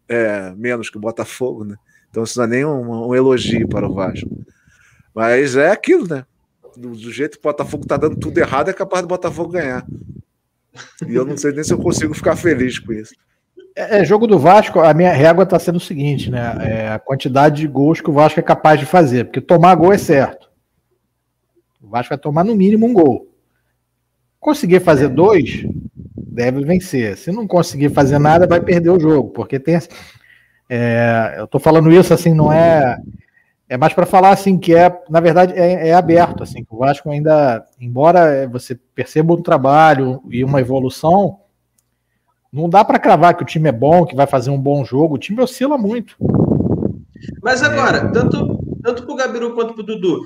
é, 0.08 0.52
menos 0.56 0.88
que 0.88 0.96
o 0.96 1.00
Botafogo, 1.00 1.64
né? 1.64 1.76
Então, 2.10 2.22
isso 2.22 2.38
não 2.38 2.44
é 2.44 2.48
nem 2.48 2.64
um, 2.64 3.08
um, 3.08 3.14
elogio 3.14 3.68
para 3.68 3.88
o 3.88 3.92
Vasco. 3.92 4.30
Mas 5.14 5.56
é 5.56 5.70
aquilo, 5.70 6.06
né? 6.06 6.24
Do, 6.76 6.90
do 6.90 7.12
jeito 7.12 7.32
que 7.32 7.40
o 7.46 7.50
Botafogo 7.50 7.82
está 7.82 7.96
dando 7.96 8.16
tudo 8.16 8.38
errado, 8.38 8.70
é 8.70 8.72
capaz 8.72 9.02
do 9.02 9.08
Botafogo 9.08 9.50
ganhar. 9.50 9.84
E 11.06 11.14
eu 11.14 11.24
não 11.24 11.36
sei 11.36 11.52
nem 11.52 11.64
se 11.64 11.72
eu 11.72 11.78
consigo 11.78 12.14
ficar 12.14 12.36
feliz 12.36 12.78
com 12.78 12.92
isso. 12.92 13.14
É, 13.78 14.00
é, 14.00 14.04
jogo 14.04 14.26
do 14.26 14.40
Vasco, 14.40 14.80
a 14.80 14.92
minha 14.92 15.12
régua 15.12 15.44
está 15.44 15.56
sendo 15.56 15.76
o 15.76 15.80
seguinte, 15.80 16.32
né? 16.32 16.56
É 16.62 16.88
a 16.88 16.98
quantidade 16.98 17.60
de 17.60 17.68
gols 17.68 18.00
que 18.00 18.10
o 18.10 18.12
Vasco 18.12 18.40
é 18.40 18.42
capaz 18.42 18.80
de 18.80 18.84
fazer, 18.84 19.26
porque 19.26 19.40
tomar 19.40 19.76
gol 19.76 19.92
é 19.92 19.98
certo. 19.98 20.50
O 21.80 21.88
Vasco 21.88 22.08
vai 22.08 22.18
tomar 22.18 22.42
no 22.42 22.56
mínimo 22.56 22.86
um 22.86 22.92
gol. 22.92 23.28
Conseguir 24.40 24.80
fazer 24.80 25.06
dois, 25.06 25.64
deve 26.12 26.64
vencer. 26.64 27.16
Se 27.16 27.30
não 27.30 27.46
conseguir 27.46 27.90
fazer 27.90 28.18
nada, 28.18 28.48
vai 28.48 28.60
perder 28.60 28.90
o 28.90 28.98
jogo, 28.98 29.30
porque 29.30 29.60
tem. 29.60 29.78
É, 30.68 31.36
eu 31.38 31.44
estou 31.44 31.60
falando 31.60 31.92
isso 31.92 32.12
assim, 32.12 32.34
não 32.34 32.52
é. 32.52 32.98
É 33.68 33.76
mais 33.76 33.92
para 33.92 34.06
falar 34.06 34.30
assim 34.30 34.58
que 34.58 34.74
é, 34.74 34.92
na 35.08 35.20
verdade, 35.20 35.52
é, 35.54 35.90
é, 35.90 35.94
aberto, 35.94 36.42
assim, 36.42 36.64
que 36.64 36.74
o 36.74 36.78
Vasco 36.78 37.08
ainda, 37.10 37.64
embora 37.80 38.48
você 38.48 38.74
perceba 38.74 39.34
um 39.34 39.42
trabalho 39.42 40.20
e 40.28 40.42
uma 40.42 40.60
evolução, 40.60 41.38
não 42.52 42.68
dá 42.68 42.84
para 42.84 42.98
cravar 42.98 43.36
que 43.36 43.42
o 43.42 43.46
time 43.46 43.68
é 43.68 43.72
bom, 43.72 44.06
que 44.06 44.16
vai 44.16 44.26
fazer 44.26 44.50
um 44.50 44.60
bom 44.60 44.84
jogo. 44.84 45.14
O 45.14 45.18
time 45.18 45.40
oscila 45.40 45.76
muito. 45.76 46.16
Mas 47.42 47.62
agora, 47.62 47.98
é. 47.98 48.08
tanto, 48.08 48.58
tanto 48.82 49.02
para 49.04 49.12
o 49.12 49.16
Gabiru 49.16 49.54
quanto 49.54 49.74
para 49.74 49.82
o 49.82 49.86
Dudu, 49.86 50.22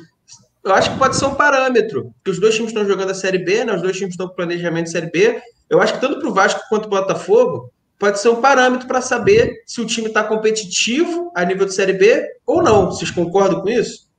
eu 0.65 0.73
acho 0.73 0.93
que 0.93 0.99
pode 0.99 1.17
ser 1.17 1.27
um 1.27 1.35
parâmetro. 1.35 2.13
Que 2.25 2.31
os 2.31 2.39
dois 2.39 2.55
times 2.55 2.71
estão 2.71 2.87
jogando 2.87 3.11
a 3.11 3.15
Série 3.15 3.39
B, 3.39 3.65
né? 3.65 3.75
Os 3.75 3.83
dois 3.83 3.97
times 3.97 4.15
estão 4.15 4.29
com 4.29 4.35
planejamento 4.35 4.85
de 4.85 4.93
Série 4.93 5.11
B. 5.11 5.41
Eu 5.69 5.81
acho 5.81 5.95
que 5.95 6.01
tanto 6.01 6.21
para 6.21 6.29
o 6.29 6.35
Vasco 6.35 6.61
quanto 6.69 6.89
para 6.89 6.99
o 6.99 7.01
Botafogo 7.03 7.73
pode 7.99 8.21
ser 8.21 8.29
um 8.29 8.41
parâmetro 8.41 8.87
para 8.87 9.01
saber 9.01 9.63
se 9.67 9.81
o 9.81 9.87
time 9.87 10.09
está 10.09 10.25
competitivo 10.25 11.33
a 11.35 11.45
nível 11.45 11.67
de 11.67 11.75
Série 11.75 11.93
B 11.93 12.25
ou 12.47 12.63
não. 12.63 12.87
Vocês 12.87 13.11
concordam 13.11 13.61
com 13.61 13.69
isso? 13.69 14.11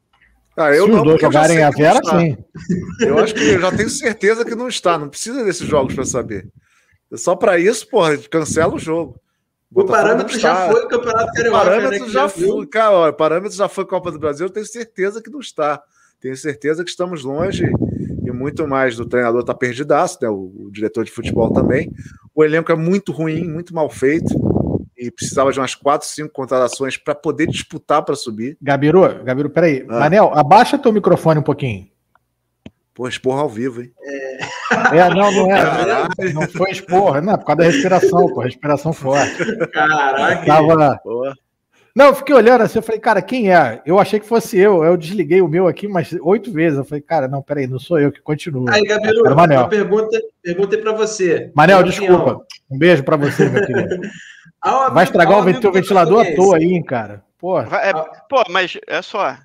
Ah, 0.55 0.71
eu 0.71 0.85
se 0.85 0.91
não, 0.91 0.97
os 0.99 1.03
dois 1.03 1.21
jogarem 1.21 1.63
a 1.63 1.69
Vera, 1.69 1.99
sim. 2.03 2.37
Eu 2.99 3.17
acho 3.17 3.33
que 3.33 3.43
eu 3.43 3.59
já 3.59 3.71
tenho 3.71 3.89
certeza 3.89 4.45
que 4.45 4.55
não 4.55 4.67
está. 4.67 4.97
Não 4.97 5.09
precisa 5.09 5.43
desses 5.43 5.67
jogos 5.67 5.95
para 5.95 6.05
saber. 6.05 6.47
Só 7.15 7.35
para 7.35 7.57
isso, 7.59 7.87
porra, 7.87 8.17
cancela 8.17 8.73
o 8.73 8.79
jogo. 8.79 9.19
O 9.73 9.85
parâmetro 9.85 10.37
já 10.37 10.69
foi 10.69 10.83
o 10.83 10.87
Campeonato 10.87 11.33
Carioca. 11.33 11.57
O 11.57 11.63
parâmetro 11.63 12.05
né, 12.05 12.11
já, 12.11 12.29
foi, 12.29 12.67
cara, 12.67 13.09
o 13.09 13.13
parâmetro 13.13 13.57
já 13.57 13.67
foi 13.67 13.85
Copa 13.85 14.11
do 14.11 14.19
Brasil, 14.19 14.45
eu 14.45 14.51
tenho 14.51 14.65
certeza 14.65 15.21
que 15.21 15.31
não 15.31 15.39
está. 15.39 15.81
Tenho 16.21 16.37
certeza 16.37 16.83
que 16.83 16.89
estamos 16.89 17.23
longe 17.23 17.69
e 18.23 18.31
muito 18.31 18.67
mais 18.67 18.95
do 18.95 19.05
treinador 19.05 19.41
está 19.41 19.53
perdidaço, 19.53 20.19
né? 20.21 20.29
O, 20.29 20.53
o, 20.55 20.71
diretor 20.71 21.03
de 21.03 21.11
futebol 21.11 21.51
também. 21.51 21.91
O 22.33 22.43
elenco 22.43 22.71
é 22.71 22.75
muito 22.75 23.11
ruim, 23.11 23.43
muito 23.45 23.73
mal 23.73 23.89
feito 23.89 24.33
e 24.97 25.11
precisava 25.11 25.51
de 25.51 25.59
umas 25.59 25.75
quatro, 25.75 26.07
cinco 26.07 26.31
contratações 26.31 26.95
para 26.95 27.13
poder 27.13 27.47
disputar 27.47 28.03
para 28.03 28.15
subir. 28.15 28.57
Gabiru, 28.61 29.23
Gabiru, 29.23 29.49
peraí. 29.49 29.85
Ah. 29.89 29.99
Manel, 29.99 30.31
abaixa 30.33 30.77
teu 30.77 30.93
microfone 30.93 31.39
um 31.39 31.43
pouquinho. 31.43 31.87
Pô, 32.93 33.07
esporra 33.07 33.41
ao 33.41 33.49
vivo, 33.49 33.81
hein? 33.81 33.91
É, 34.01 34.97
é 34.97 35.09
não, 35.09 35.31
não 35.31 35.55
é. 35.55 36.33
Não 36.33 36.47
foi 36.47 36.71
esporra, 36.71 37.21
não, 37.21 37.33
é 37.33 37.37
por 37.37 37.45
causa 37.45 37.61
da 37.63 37.67
respiração, 37.67 38.27
pô, 38.27 38.41
respiração 38.41 38.93
forte. 38.93 39.43
Caraca. 39.71 40.45
Tava... 40.45 41.01
Não, 41.95 42.07
eu 42.07 42.15
fiquei 42.15 42.33
olhando 42.33 42.61
assim, 42.61 42.79
eu 42.79 42.83
falei, 42.83 42.99
cara, 42.99 43.21
quem 43.21 43.53
é? 43.53 43.81
Eu 43.85 43.99
achei 43.99 44.19
que 44.19 44.27
fosse 44.27 44.57
eu, 44.57 44.83
eu 44.83 44.97
desliguei 44.97 45.41
o 45.41 45.47
meu 45.47 45.67
aqui 45.67 45.87
mas 45.87 46.11
oito 46.21 46.51
vezes. 46.51 46.77
Eu 46.77 46.85
falei, 46.85 47.01
cara, 47.01 47.27
não, 47.27 47.41
peraí, 47.41 47.67
não 47.67 47.79
sou 47.79 47.99
eu 47.99 48.11
que 48.11 48.21
continua. 48.21 48.71
Aí, 48.71 48.83
Gabriel, 48.83 49.23
uma 49.23 49.67
pergunta, 49.67 50.19
pergunta 50.41 50.77
para 50.77 50.91
você. 50.91 51.51
Manel, 51.55 51.83
desculpa. 51.83 52.41
Um 52.69 52.77
beijo 52.77 53.03
para 53.03 53.15
você, 53.15 53.47
meu 53.47 53.65
querido. 53.65 54.01
Vai 54.93 55.03
estragar 55.03 55.39
o 55.39 55.43
ventilador 55.43 56.25
à 56.25 56.35
toa 56.35 56.57
aí, 56.57 56.81
cara. 56.83 57.21
Porra. 57.37 57.77
É, 57.77 57.93
pô, 58.29 58.43
mas 58.49 58.77
é 58.87 59.01
só, 59.01 59.35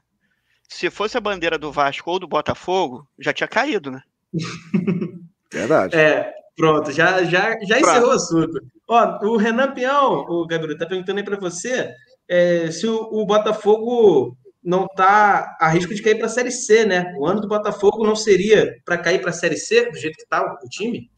se 0.68 0.90
fosse 0.90 1.16
a 1.16 1.20
bandeira 1.20 1.58
do 1.58 1.72
Vasco 1.72 2.10
ou 2.10 2.18
do 2.18 2.28
Botafogo, 2.28 3.08
já 3.18 3.32
tinha 3.32 3.48
caído, 3.48 3.90
né? 3.90 4.02
Verdade. 5.50 5.96
É, 5.96 6.30
pronto, 6.54 6.92
já, 6.92 7.24
já, 7.24 7.58
já 7.62 7.80
encerrou 7.80 8.10
o 8.10 8.12
assunto. 8.12 8.60
Ó, 8.86 9.26
o 9.26 9.36
Renan 9.36 9.72
Peão, 9.72 10.26
o 10.28 10.46
Gabriel, 10.46 10.76
tá 10.76 10.86
perguntando 10.86 11.18
aí 11.18 11.24
para 11.24 11.38
você 11.38 11.90
é, 12.28 12.70
se 12.70 12.86
o, 12.86 13.08
o, 13.10 13.24
Botafogo 13.24 14.36
não 14.62 14.86
tá 14.86 15.56
a 15.58 15.68
risco 15.68 15.94
de 15.94 16.02
cair 16.02 16.16
para 16.16 16.26
a 16.26 16.30
Série 16.30 16.50
C, 16.50 16.84
né? 16.84 17.14
O 17.16 17.26
ano 17.26 17.40
do 17.40 17.48
Botafogo 17.48 18.06
não 18.06 18.14
seria 18.14 18.74
para 18.84 18.98
cair 18.98 19.20
para 19.20 19.30
a 19.30 19.32
Série 19.32 19.56
C, 19.56 19.90
do 19.90 19.96
jeito 19.96 20.16
que 20.16 20.26
tá 20.26 20.42
o 20.42 20.68
time? 20.68 21.10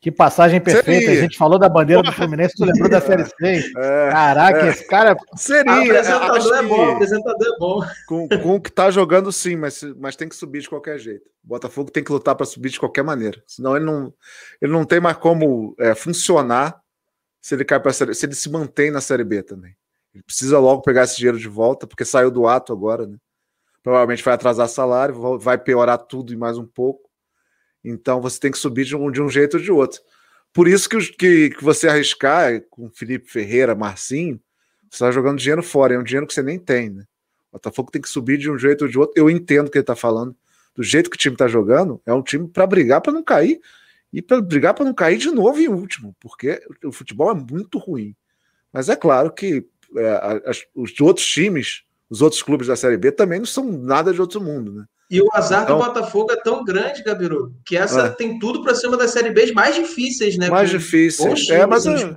Que 0.00 0.12
passagem 0.12 0.60
perfeita. 0.60 1.06
Seria. 1.06 1.18
A 1.18 1.22
gente 1.22 1.36
falou 1.36 1.58
da 1.58 1.68
bandeira 1.68 2.02
do 2.02 2.12
Fluminense, 2.12 2.54
tu 2.56 2.64
lembrou 2.64 2.88
da 2.88 3.00
Série 3.00 3.24
C? 3.24 3.72
É, 3.76 4.10
Caraca, 4.10 4.66
é. 4.66 4.68
esse 4.68 4.86
cara. 4.86 5.16
Seria. 5.36 5.72
O 5.72 5.82
apresentador 5.82 6.54
é 6.54 6.62
bom, 6.62 6.86
o 6.86 6.90
apresentador 6.92 7.46
é 7.46 7.58
bom. 7.58 7.80
Com, 8.06 8.28
com 8.28 8.54
o 8.54 8.60
que 8.60 8.70
tá 8.70 8.90
jogando, 8.92 9.32
sim, 9.32 9.56
mas, 9.56 9.82
mas 9.96 10.14
tem 10.14 10.28
que 10.28 10.36
subir 10.36 10.60
de 10.60 10.68
qualquer 10.68 10.98
jeito. 10.98 11.26
O 11.44 11.48
Botafogo 11.48 11.90
tem 11.90 12.04
que 12.04 12.12
lutar 12.12 12.36
para 12.36 12.46
subir 12.46 12.70
de 12.70 12.78
qualquer 12.78 13.02
maneira. 13.02 13.42
Senão 13.44 13.74
ele 13.74 13.84
não, 13.84 14.14
ele 14.62 14.70
não 14.70 14.84
tem 14.84 15.00
mais 15.00 15.16
como 15.16 15.74
é, 15.80 15.94
funcionar 15.96 16.80
se 17.40 17.56
ele 17.56 17.64
cai 17.64 17.80
para 17.80 17.92
se 17.92 18.04
ele 18.04 18.34
se 18.34 18.50
mantém 18.50 18.92
na 18.92 19.00
Série 19.00 19.24
B 19.24 19.42
também. 19.42 19.74
Ele 20.14 20.22
precisa 20.22 20.60
logo 20.60 20.82
pegar 20.82 21.04
esse 21.04 21.16
dinheiro 21.16 21.38
de 21.38 21.48
volta, 21.48 21.86
porque 21.88 22.04
saiu 22.04 22.30
do 22.30 22.46
ato 22.46 22.72
agora, 22.72 23.06
né? 23.06 23.16
Provavelmente 23.82 24.22
vai 24.22 24.34
atrasar 24.34 24.68
salário, 24.68 25.38
vai 25.38 25.58
piorar 25.58 25.98
tudo 25.98 26.32
e 26.32 26.36
mais 26.36 26.56
um 26.56 26.66
pouco. 26.66 27.07
Então 27.84 28.20
você 28.20 28.38
tem 28.40 28.50
que 28.50 28.58
subir 28.58 28.84
de 28.84 28.96
um, 28.96 29.10
de 29.10 29.22
um 29.22 29.28
jeito 29.28 29.56
ou 29.56 29.62
de 29.62 29.72
outro. 29.72 30.00
Por 30.52 30.66
isso 30.66 30.88
que, 30.88 30.98
que, 31.12 31.50
que 31.50 31.64
você 31.64 31.88
arriscar 31.88 32.60
com 32.70 32.90
Felipe 32.90 33.30
Ferreira, 33.30 33.74
Marcinho, 33.74 34.40
você 34.90 34.96
está 34.96 35.10
jogando 35.10 35.38
dinheiro 35.38 35.62
fora, 35.62 35.94
é 35.94 35.98
um 35.98 36.02
dinheiro 36.02 36.26
que 36.26 36.34
você 36.34 36.42
nem 36.42 36.58
tem, 36.58 36.90
né? 36.90 37.04
O 37.50 37.52
Botafogo 37.52 37.90
tem 37.90 38.00
que 38.00 38.08
subir 38.08 38.38
de 38.38 38.50
um 38.50 38.58
jeito 38.58 38.82
ou 38.82 38.88
de 38.88 38.98
outro. 38.98 39.14
Eu 39.16 39.30
entendo 39.30 39.68
o 39.68 39.70
que 39.70 39.78
ele 39.78 39.82
está 39.82 39.96
falando. 39.96 40.34
Do 40.74 40.82
jeito 40.82 41.10
que 41.10 41.16
o 41.16 41.18
time 41.18 41.34
está 41.34 41.48
jogando, 41.48 42.00
é 42.06 42.12
um 42.12 42.22
time 42.22 42.46
para 42.46 42.66
brigar 42.66 43.00
para 43.00 43.12
não 43.12 43.22
cair 43.22 43.60
e 44.12 44.22
para 44.22 44.40
brigar 44.40 44.74
para 44.74 44.84
não 44.84 44.94
cair 44.94 45.18
de 45.18 45.30
novo 45.30 45.60
em 45.60 45.68
último, 45.68 46.14
porque 46.20 46.62
o 46.84 46.92
futebol 46.92 47.30
é 47.30 47.34
muito 47.34 47.78
ruim. 47.78 48.14
Mas 48.72 48.88
é 48.88 48.96
claro 48.96 49.32
que 49.32 49.66
é, 49.96 50.42
as, 50.46 50.64
os 50.74 50.98
outros 51.00 51.26
times, 51.26 51.82
os 52.08 52.22
outros 52.22 52.42
clubes 52.42 52.68
da 52.68 52.76
Série 52.76 52.96
B 52.96 53.10
também 53.10 53.38
não 53.38 53.46
são 53.46 53.64
nada 53.64 54.12
de 54.12 54.20
outro 54.20 54.40
mundo, 54.40 54.72
né? 54.72 54.84
E 55.10 55.22
o 55.22 55.28
azar 55.32 55.62
então, 55.62 55.78
do 55.78 55.84
Botafogo 55.84 56.30
é 56.32 56.36
tão 56.36 56.62
grande, 56.62 57.02
Gabiru, 57.02 57.54
que 57.64 57.76
essa 57.76 58.02
é. 58.02 58.08
tem 58.10 58.38
tudo 58.38 58.62
para 58.62 58.74
ser 58.74 58.88
uma 58.88 58.96
das 58.96 59.10
Série 59.10 59.30
B 59.30 59.52
mais 59.52 59.74
difíceis, 59.74 60.36
né? 60.36 60.50
Mais 60.50 60.68
difíceis. 60.68 61.48
É, 61.48 61.64
mas 61.64 61.86
é, 61.86 62.14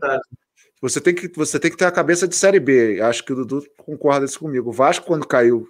você 0.81 0.99
tem 0.99 1.15
que, 1.15 1.31
você 1.33 1.57
tem 1.57 1.71
que 1.71 1.77
ter 1.77 1.85
a 1.85 1.91
cabeça 1.91 2.27
de 2.27 2.35
Série 2.35 2.59
B. 2.59 2.99
Acho 3.01 3.23
que 3.23 3.31
o 3.31 3.35
Dudu 3.35 3.63
concorda 3.77 4.25
isso 4.25 4.39
comigo. 4.39 4.69
O 4.69 4.73
Vasco, 4.73 5.05
quando 5.05 5.25
caiu, 5.25 5.69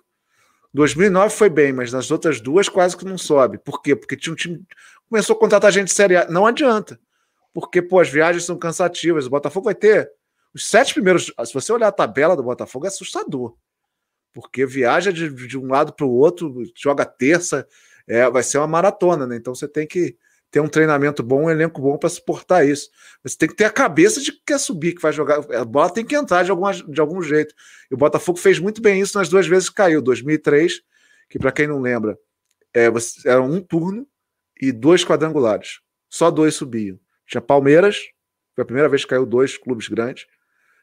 2009 0.73 1.35
foi 1.35 1.49
bem, 1.49 1.73
mas 1.73 1.91
nas 1.91 2.09
outras 2.09 2.41
duas 2.41 2.69
quase 2.69 2.97
que 2.97 3.05
não 3.05 3.17
sobe. 3.17 3.59
Por 3.59 3.81
quê? 3.81 3.95
Porque 3.95 4.15
tinha 4.15 4.33
um 4.33 4.35
time. 4.35 4.59
Começou 5.09 5.35
a 5.35 5.39
contratar 5.39 5.71
gente 5.71 5.87
de 5.87 5.93
Série 5.93 6.15
A. 6.15 6.27
Não 6.27 6.47
adianta. 6.47 6.99
Porque, 7.53 7.81
pô, 7.81 7.99
as 7.99 8.09
viagens 8.09 8.45
são 8.45 8.57
cansativas. 8.57 9.27
O 9.27 9.29
Botafogo 9.29 9.65
vai 9.65 9.75
ter. 9.75 10.09
Os 10.55 10.65
sete 10.65 10.93
primeiros. 10.93 11.31
Se 11.45 11.53
você 11.53 11.71
olhar 11.71 11.89
a 11.89 11.91
tabela 11.91 12.35
do 12.35 12.43
Botafogo, 12.43 12.85
é 12.85 12.87
assustador. 12.87 13.53
Porque 14.33 14.65
viaja 14.65 15.11
de, 15.11 15.29
de 15.47 15.57
um 15.57 15.67
lado 15.67 15.93
para 15.93 16.05
o 16.05 16.11
outro, 16.11 16.63
joga 16.75 17.05
terça, 17.05 17.67
é, 18.07 18.29
vai 18.29 18.43
ser 18.43 18.57
uma 18.57 18.67
maratona, 18.67 19.27
né? 19.27 19.35
Então 19.35 19.53
você 19.53 19.67
tem 19.67 19.85
que 19.85 20.15
ter 20.51 20.59
um 20.59 20.67
treinamento 20.67 21.23
bom, 21.23 21.45
um 21.45 21.49
elenco 21.49 21.81
bom 21.81 21.97
para 21.97 22.09
suportar 22.09 22.67
isso. 22.67 22.89
Você 23.23 23.37
tem 23.37 23.47
que 23.47 23.55
ter 23.55 23.63
a 23.63 23.69
cabeça 23.71 24.19
de 24.19 24.33
que 24.33 24.41
quer 24.45 24.59
subir, 24.59 24.93
que 24.93 25.01
vai 25.01 25.13
jogar. 25.13 25.39
A 25.55 25.63
bola 25.63 25.89
tem 25.89 26.05
que 26.05 26.15
entrar 26.15 26.43
de, 26.43 26.51
alguma, 26.51 26.73
de 26.73 26.99
algum 26.99 27.21
jeito. 27.21 27.55
E 27.89 27.93
o 27.93 27.97
Botafogo 27.97 28.37
fez 28.37 28.59
muito 28.59 28.81
bem 28.81 28.99
isso 28.99 29.17
nas 29.17 29.29
duas 29.29 29.47
vezes 29.47 29.69
que 29.69 29.75
caiu. 29.75 30.01
2003, 30.01 30.81
que 31.29 31.39
para 31.39 31.53
quem 31.53 31.67
não 31.67 31.79
lembra, 31.79 32.19
é, 32.73 32.87
era 33.25 33.41
um 33.41 33.61
turno 33.61 34.05
e 34.61 34.73
dois 34.73 35.05
quadrangulares. 35.05 35.79
Só 36.09 36.29
dois 36.29 36.55
subiam. 36.55 36.99
Tinha 37.25 37.41
Palmeiras, 37.41 37.97
foi 38.53 38.63
a 38.63 38.65
primeira 38.65 38.89
vez 38.89 39.03
que 39.03 39.09
caiu 39.09 39.25
dois 39.25 39.57
clubes 39.57 39.87
grandes. 39.87 40.27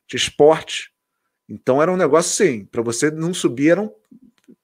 Tinha 0.07 0.19
Esporte. 0.19 0.91
Então 1.49 1.81
era 1.83 1.91
um 1.93 1.97
negócio 1.97 2.31
sim. 2.33 2.65
Para 2.65 2.83
você 2.83 3.11
não 3.11 3.33
subir, 3.33 3.71
era 3.71 3.81
um, 3.81 3.91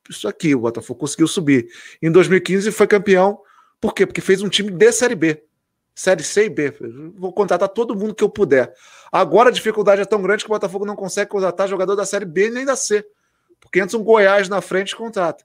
isso 0.08 0.28
aqui. 0.28 0.54
O 0.54 0.60
Botafogo 0.60 1.00
conseguiu 1.00 1.26
subir. 1.26 1.68
Em 2.02 2.10
2015 2.10 2.70
foi 2.72 2.86
campeão 2.86 3.40
por 3.84 3.92
quê? 3.92 4.06
Porque 4.06 4.22
fez 4.22 4.40
um 4.40 4.48
time 4.48 4.70
de 4.70 4.92
Série 4.92 5.14
B. 5.14 5.44
Série 5.94 6.22
C 6.22 6.46
e 6.46 6.48
B. 6.48 6.72
Vou 7.18 7.34
contratar 7.34 7.68
todo 7.68 7.94
mundo 7.94 8.14
que 8.14 8.24
eu 8.24 8.30
puder. 8.30 8.72
Agora 9.12 9.50
a 9.50 9.52
dificuldade 9.52 10.00
é 10.00 10.06
tão 10.06 10.22
grande 10.22 10.42
que 10.42 10.50
o 10.50 10.54
Botafogo 10.54 10.86
não 10.86 10.96
consegue 10.96 11.28
contratar 11.28 11.68
jogador 11.68 11.94
da 11.94 12.06
Série 12.06 12.24
B 12.24 12.48
nem 12.48 12.64
da 12.64 12.76
C. 12.76 13.06
Porque 13.60 13.80
antes 13.80 13.94
um 13.94 14.02
Goiás 14.02 14.48
na 14.48 14.62
frente 14.62 14.92
e 14.92 14.96
contrata. 14.96 15.44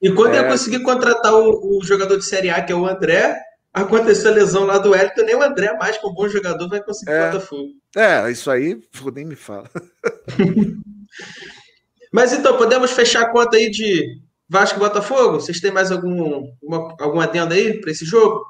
E 0.00 0.12
quando 0.12 0.34
é... 0.34 0.36
ia 0.36 0.48
conseguir 0.48 0.80
contratar 0.84 1.34
o, 1.34 1.78
o, 1.78 1.84
jogador 1.84 2.16
de 2.16 2.24
Série 2.24 2.50
A, 2.50 2.62
que 2.62 2.72
é 2.72 2.76
o 2.76 2.86
André, 2.86 3.36
aconteceu 3.72 4.30
a 4.30 4.34
lesão 4.34 4.64
lá 4.64 4.78
do 4.78 4.94
Elton, 4.94 5.22
nem 5.22 5.36
o 5.36 5.42
André 5.42 5.72
mais, 5.76 5.96
que 5.96 6.06
é 6.06 6.08
um 6.08 6.14
bom 6.14 6.28
jogador, 6.28 6.68
vai 6.68 6.82
conseguir 6.82 7.12
é... 7.12 7.28
o 7.28 7.32
Botafogo. 7.32 7.70
É, 7.96 8.30
isso 8.30 8.50
aí, 8.50 8.80
nem 9.14 9.24
me 9.24 9.36
fala. 9.36 9.68
Mas 12.12 12.32
então, 12.32 12.58
podemos 12.58 12.90
fechar 12.90 13.22
a 13.22 13.30
conta 13.30 13.56
aí 13.56 13.70
de 13.70 14.20
Vasco 14.48 14.78
e 14.78 14.80
Botafogo, 14.80 15.40
vocês 15.40 15.60
têm 15.60 15.70
mais 15.70 15.90
algum, 15.90 16.46
uma, 16.62 16.94
algum 17.00 17.20
adendo 17.20 17.54
aí 17.54 17.80
para 17.80 17.90
esse 17.90 18.04
jogo? 18.04 18.44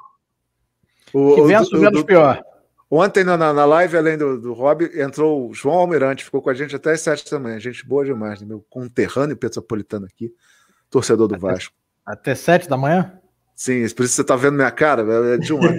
O, 1.13 1.35
que 1.35 1.41
vença 1.43 1.75
o, 1.75 1.79
menos 1.79 2.03
pior. 2.03 2.43
Ontem 2.91 3.23
na, 3.23 3.37
na 3.37 3.65
live, 3.65 3.97
além 3.97 4.17
do, 4.17 4.39
do 4.39 4.53
Rob, 4.53 4.83
entrou 4.99 5.49
o 5.49 5.53
João 5.53 5.77
Almirante, 5.77 6.25
ficou 6.25 6.41
com 6.41 6.49
a 6.49 6.53
gente 6.53 6.75
até 6.75 6.91
as 6.91 7.01
sete 7.01 7.31
da 7.31 7.39
manhã. 7.39 7.59
Gente 7.59 7.87
boa 7.87 8.03
demais, 8.03 8.41
né? 8.41 8.47
meu 8.47 8.63
conterrâneo 8.69 9.37
petropolitano 9.37 10.05
aqui, 10.05 10.31
torcedor 10.89 11.27
do 11.27 11.35
até, 11.35 11.41
Vasco. 11.41 11.73
Até 12.05 12.35
sete 12.35 12.67
da 12.67 12.75
manhã? 12.75 13.19
Sim, 13.55 13.87
por 13.95 14.03
isso 14.03 14.15
você 14.15 14.21
está 14.21 14.35
vendo 14.35 14.55
minha 14.55 14.71
cara, 14.71 15.03
é 15.33 15.37
de 15.37 15.53
um 15.53 15.63
ano. 15.63 15.77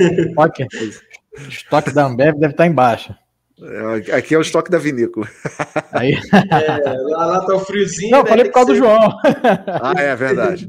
o 1.36 1.48
estoque 1.48 1.92
da 1.92 2.06
Ambev 2.06 2.38
deve 2.38 2.52
estar 2.52 2.66
embaixo. 2.66 3.14
É, 3.60 4.16
aqui 4.16 4.34
é 4.34 4.38
o 4.38 4.42
estoque 4.42 4.70
da 4.70 4.78
vinícola. 4.78 5.28
Aí... 5.92 6.12
É, 6.12 6.92
lá, 7.10 7.26
lá 7.26 7.46
tá 7.46 7.54
o 7.54 7.60
friozinho. 7.60 8.10
Não, 8.10 8.22
né? 8.22 8.28
falei 8.28 8.44
por 8.46 8.52
causa 8.52 8.72
do 8.72 8.76
João. 8.76 8.98
Ah, 9.66 10.00
é 10.00 10.14
verdade. 10.16 10.68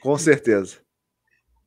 Com 0.00 0.16
certeza. 0.16 0.76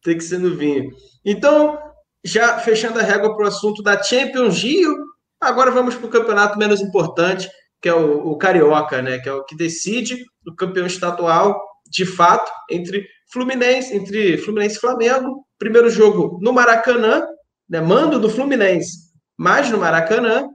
Tem 0.04 0.18
que 0.18 0.24
ser 0.24 0.40
no 0.40 0.56
vinho. 0.56 0.92
Então, 1.24 1.80
já 2.24 2.60
fechando 2.60 3.00
a 3.00 3.04
régua 3.04 3.36
para 3.36 3.46
o 3.46 3.48
assunto 3.48 3.84
da 3.84 4.02
Champions 4.02 4.62
Rio, 4.62 4.96
agora 5.40 5.72
vamos 5.72 5.96
para 5.96 6.08
o 6.08 6.10
campeonato 6.12 6.58
menos 6.58 6.82
importante, 6.82 7.50
que 7.82 7.88
é 7.88 7.94
o, 7.94 8.32
o, 8.32 8.38
Carioca, 8.38 9.02
né? 9.02 9.20
Que 9.20 9.30
é 9.30 9.34
o 9.34 9.44
que 9.44 9.56
decide 9.56 10.24
o 10.48 10.56
campeão 10.56 10.88
estadual, 10.88 11.60
de 11.90 12.06
fato, 12.06 12.52
entre 12.70 13.08
Fluminense, 13.32 13.96
entre 13.96 14.38
Fluminense 14.38 14.78
e 14.78 14.80
Flamengo. 14.80 15.46
Primeiro 15.58 15.90
jogo 15.90 16.40
no 16.42 16.54
Maracanã, 16.54 17.26
né? 17.70 17.82
Mando 17.82 18.20
do 18.20 18.30
Fluminense, 18.30 19.12
mas 19.38 19.70
no 19.70 19.78
Maracanã. 19.78 20.48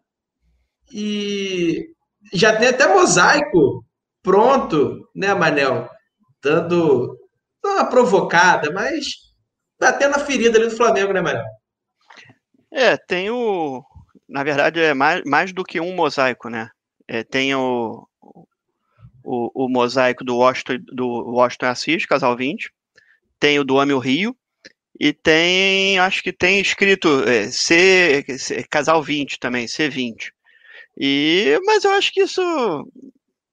E 0.92 1.86
já 2.32 2.56
tem 2.56 2.68
até 2.68 2.86
mosaico 2.86 3.84
pronto, 4.22 5.08
né, 5.14 5.32
Manel? 5.34 5.88
Dando 6.42 7.16
uma 7.64 7.84
provocada, 7.84 8.72
mas 8.72 9.06
batendo 9.78 10.16
a 10.16 10.20
ferida 10.20 10.58
ali 10.58 10.68
do 10.68 10.76
Flamengo, 10.76 11.12
né, 11.12 11.20
Manel? 11.20 11.44
É, 12.72 12.96
tem 12.96 13.30
o. 13.30 13.82
Na 14.28 14.44
verdade, 14.44 14.80
é 14.80 14.94
mais, 14.94 15.22
mais 15.24 15.52
do 15.52 15.64
que 15.64 15.80
um 15.80 15.94
mosaico, 15.94 16.48
né? 16.48 16.68
É, 17.08 17.24
tem 17.24 17.54
o, 17.54 18.06
o, 19.24 19.64
o, 19.64 19.68
mosaico 19.68 20.24
do 20.24 20.36
Washington, 20.36 20.78
do 20.92 21.06
Washington 21.06 21.66
Assis, 21.66 22.06
Casal 22.06 22.36
20. 22.36 22.70
Tem 23.38 23.58
o 23.58 23.64
do 23.64 23.78
Ame 23.78 23.98
Rio. 23.98 24.36
E 24.98 25.12
tem, 25.12 25.98
acho 25.98 26.22
que 26.22 26.32
tem 26.32 26.60
escrito 26.60 27.24
é, 27.26 27.50
C, 27.50 28.24
C, 28.38 28.62
Casal 28.68 29.02
20 29.02 29.38
também, 29.38 29.66
C20. 29.66 30.30
E, 30.98 31.58
mas 31.64 31.84
eu 31.84 31.92
acho 31.92 32.12
que 32.12 32.22
isso 32.22 32.42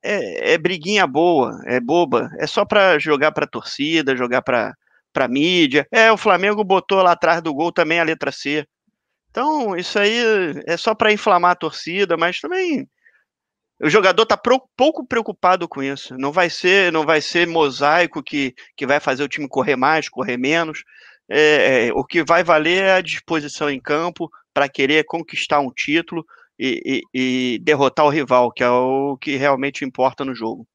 é, 0.03 0.53
é 0.53 0.57
briguinha 0.57 1.07
boa, 1.07 1.61
é 1.65 1.79
boba, 1.79 2.29
é 2.37 2.47
só 2.47 2.65
para 2.65 2.99
jogar 2.99 3.31
para 3.31 3.47
torcida, 3.47 4.15
jogar 4.15 4.41
para 4.41 4.75
para 5.13 5.27
mídia. 5.27 5.87
É, 5.91 6.11
o 6.11 6.17
Flamengo 6.17 6.63
botou 6.63 7.01
lá 7.01 7.13
atrás 7.13 7.41
do 7.41 7.53
gol 7.53 7.71
também 7.71 7.99
a 7.99 8.03
letra 8.03 8.31
C. 8.31 8.67
Então, 9.31 9.75
isso 9.75 9.97
aí 9.97 10.15
é 10.67 10.77
só 10.77 10.93
para 10.93 11.11
inflamar 11.11 11.51
a 11.51 11.55
torcida, 11.55 12.15
mas 12.15 12.39
também 12.39 12.87
o 13.81 13.89
jogador 13.89 14.23
está 14.23 14.37
pouco 14.37 15.05
preocupado 15.05 15.67
com 15.67 15.83
isso. 15.83 16.17
Não 16.17 16.31
vai 16.31 16.49
ser, 16.49 16.91
não 16.91 17.05
vai 17.05 17.21
ser 17.21 17.47
mosaico 17.47 18.23
que, 18.23 18.53
que 18.75 18.87
vai 18.87 18.99
fazer 18.99 19.23
o 19.23 19.27
time 19.27 19.47
correr 19.47 19.75
mais, 19.75 20.09
correr 20.09 20.37
menos. 20.37 20.83
É, 21.29 21.87
é, 21.87 21.93
o 21.93 22.03
que 22.03 22.23
vai 22.23 22.43
valer 22.43 22.83
é 22.83 22.93
a 22.93 23.01
disposição 23.01 23.69
em 23.69 23.79
campo 23.79 24.29
para 24.53 24.69
querer 24.69 25.03
conquistar 25.05 25.59
um 25.59 25.71
título 25.71 26.25
e, 26.57 27.03
e, 27.13 27.53
e, 27.55 27.59
derrotar 27.59 28.05
o 28.05 28.09
rival, 28.09 28.51
que 28.51 28.63
é 28.63 28.69
o 28.69 29.17
que 29.17 29.35
realmente 29.35 29.85
importa 29.85 30.25
no 30.25 30.33
jogo. 30.33 30.65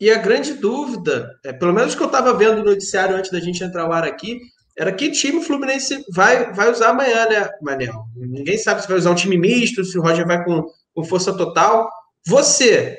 E 0.00 0.10
a 0.10 0.18
grande 0.18 0.54
dúvida, 0.54 1.30
é, 1.44 1.52
pelo 1.52 1.72
menos 1.72 1.94
que 1.94 2.02
eu 2.02 2.06
estava 2.06 2.34
vendo 2.34 2.56
no 2.56 2.64
noticiário 2.64 3.14
antes 3.14 3.30
da 3.30 3.38
gente 3.38 3.62
entrar 3.62 3.86
no 3.86 3.92
ar 3.92 4.04
aqui, 4.04 4.40
era 4.76 4.90
que 4.90 5.12
time 5.12 5.38
o 5.38 5.42
Fluminense 5.42 6.04
vai, 6.12 6.52
vai 6.52 6.70
usar 6.70 6.88
amanhã, 6.88 7.28
né, 7.28 7.48
Manel? 7.60 8.04
Ninguém 8.16 8.58
sabe 8.58 8.82
se 8.82 8.88
vai 8.88 8.96
usar 8.96 9.10
um 9.10 9.14
time 9.14 9.38
misto, 9.38 9.84
se 9.84 9.98
o 9.98 10.02
Roger 10.02 10.26
vai 10.26 10.42
com, 10.42 10.66
com 10.92 11.04
força 11.04 11.36
total. 11.36 11.88
Você, 12.26 12.98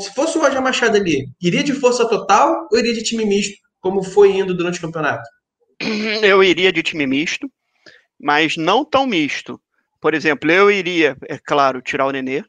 se 0.00 0.14
fosse 0.14 0.36
o 0.36 0.40
Roger 0.40 0.60
Machado 0.60 0.96
ali, 0.96 1.28
iria 1.40 1.62
de 1.62 1.72
força 1.72 2.08
total 2.08 2.68
ou 2.70 2.78
iria 2.78 2.92
de 2.92 3.02
time 3.02 3.24
misto, 3.24 3.56
como 3.80 4.02
foi 4.02 4.32
indo 4.32 4.54
durante 4.54 4.78
o 4.78 4.82
campeonato? 4.82 5.28
eu 6.22 6.42
iria 6.42 6.72
de 6.72 6.82
time 6.82 7.06
misto, 7.06 7.48
mas 8.20 8.56
não 8.56 8.84
tão 8.84 9.06
misto. 9.06 9.60
Por 10.00 10.14
exemplo, 10.14 10.50
eu 10.50 10.70
iria, 10.70 11.16
é 11.28 11.38
claro, 11.38 11.80
tirar 11.80 12.06
o 12.06 12.10
Nenê. 12.10 12.44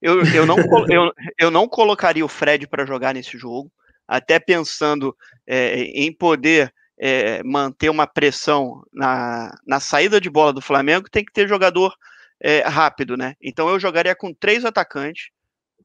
Eu, 0.00 0.24
eu, 0.34 0.44
não, 0.44 0.56
eu, 0.88 1.12
eu 1.38 1.50
não 1.50 1.68
colocaria 1.68 2.24
o 2.24 2.28
Fred 2.28 2.66
para 2.66 2.84
jogar 2.84 3.14
nesse 3.14 3.38
jogo, 3.38 3.70
até 4.06 4.40
pensando 4.40 5.16
é, 5.46 5.82
em 5.82 6.12
poder 6.12 6.72
é, 6.98 7.40
manter 7.44 7.88
uma 7.88 8.06
pressão 8.06 8.82
na, 8.92 9.56
na 9.64 9.78
saída 9.78 10.20
de 10.20 10.28
bola 10.28 10.52
do 10.52 10.60
Flamengo, 10.60 11.08
tem 11.08 11.24
que 11.24 11.32
ter 11.32 11.48
jogador 11.48 11.94
é, 12.40 12.60
rápido, 12.62 13.16
né? 13.16 13.34
Então 13.40 13.68
eu 13.68 13.78
jogaria 13.78 14.14
com 14.14 14.34
três 14.34 14.64
atacantes, 14.64 15.30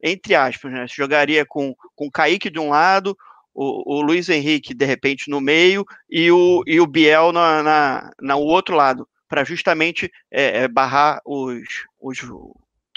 entre 0.02 0.36
aspas, 0.36 0.72
né? 0.72 0.86
Jogaria 0.88 1.46
com, 1.46 1.76
com 1.96 2.08
o 2.08 2.12
Kaique 2.12 2.50
de 2.50 2.60
um 2.60 2.70
lado, 2.70 3.18
o, 3.54 3.98
o 3.98 4.02
Luiz 4.02 4.30
Henrique, 4.30 4.74
de 4.74 4.86
repente, 4.86 5.32
no 5.32 5.42
meio 5.42 5.84
e 6.08 6.32
o, 6.32 6.64
e 6.68 6.80
o 6.80 6.86
Biel 6.86 7.32
na, 7.32 7.64
na, 7.64 8.12
na 8.22 8.36
outro 8.36 8.76
lado, 8.76 9.10
para 9.28 9.44
justamente 9.44 10.12
é, 10.30 10.60
é, 10.60 10.68
barrar 10.68 11.20
os, 11.26 11.86
os, 12.00 12.20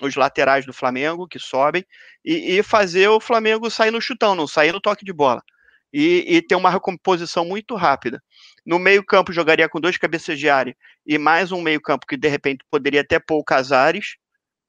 os 0.03 0.17
laterais 0.17 0.67
do 0.67 0.73
Flamengo 0.73 1.27
que 1.27 1.39
sobem 1.39 1.85
e, 2.23 2.59
e, 2.59 2.63
fazer 2.63 3.09
o 3.09 3.19
Flamengo 3.19 3.71
sair 3.71 3.91
no 3.91 4.03
chutão, 4.03 4.35
não 4.35 4.47
sair 4.47 4.73
no 4.73 4.81
toque 4.81 5.05
de 5.05 5.13
bola. 5.13 5.43
E, 5.93 6.37
e 6.37 6.43
ter 6.43 6.55
uma 6.55 6.71
recomposição 6.71 7.45
muito 7.45 7.75
rápida. 7.75 8.23
No 8.65 8.79
meio-campo, 8.79 9.33
jogaria 9.33 9.69
com 9.69 9.81
dois 9.81 9.97
cabeças 9.97 10.39
de 10.39 10.49
área 10.49 10.77
e 11.05 11.19
mais 11.19 11.51
um 11.51 11.61
meio-campo 11.61 12.07
que 12.07 12.17
de 12.17 12.29
repente 12.29 12.65
poderia 12.71 13.01
até 13.01 13.19
pôr 13.19 13.39
o 13.39 13.45
Casares, 13.45 14.15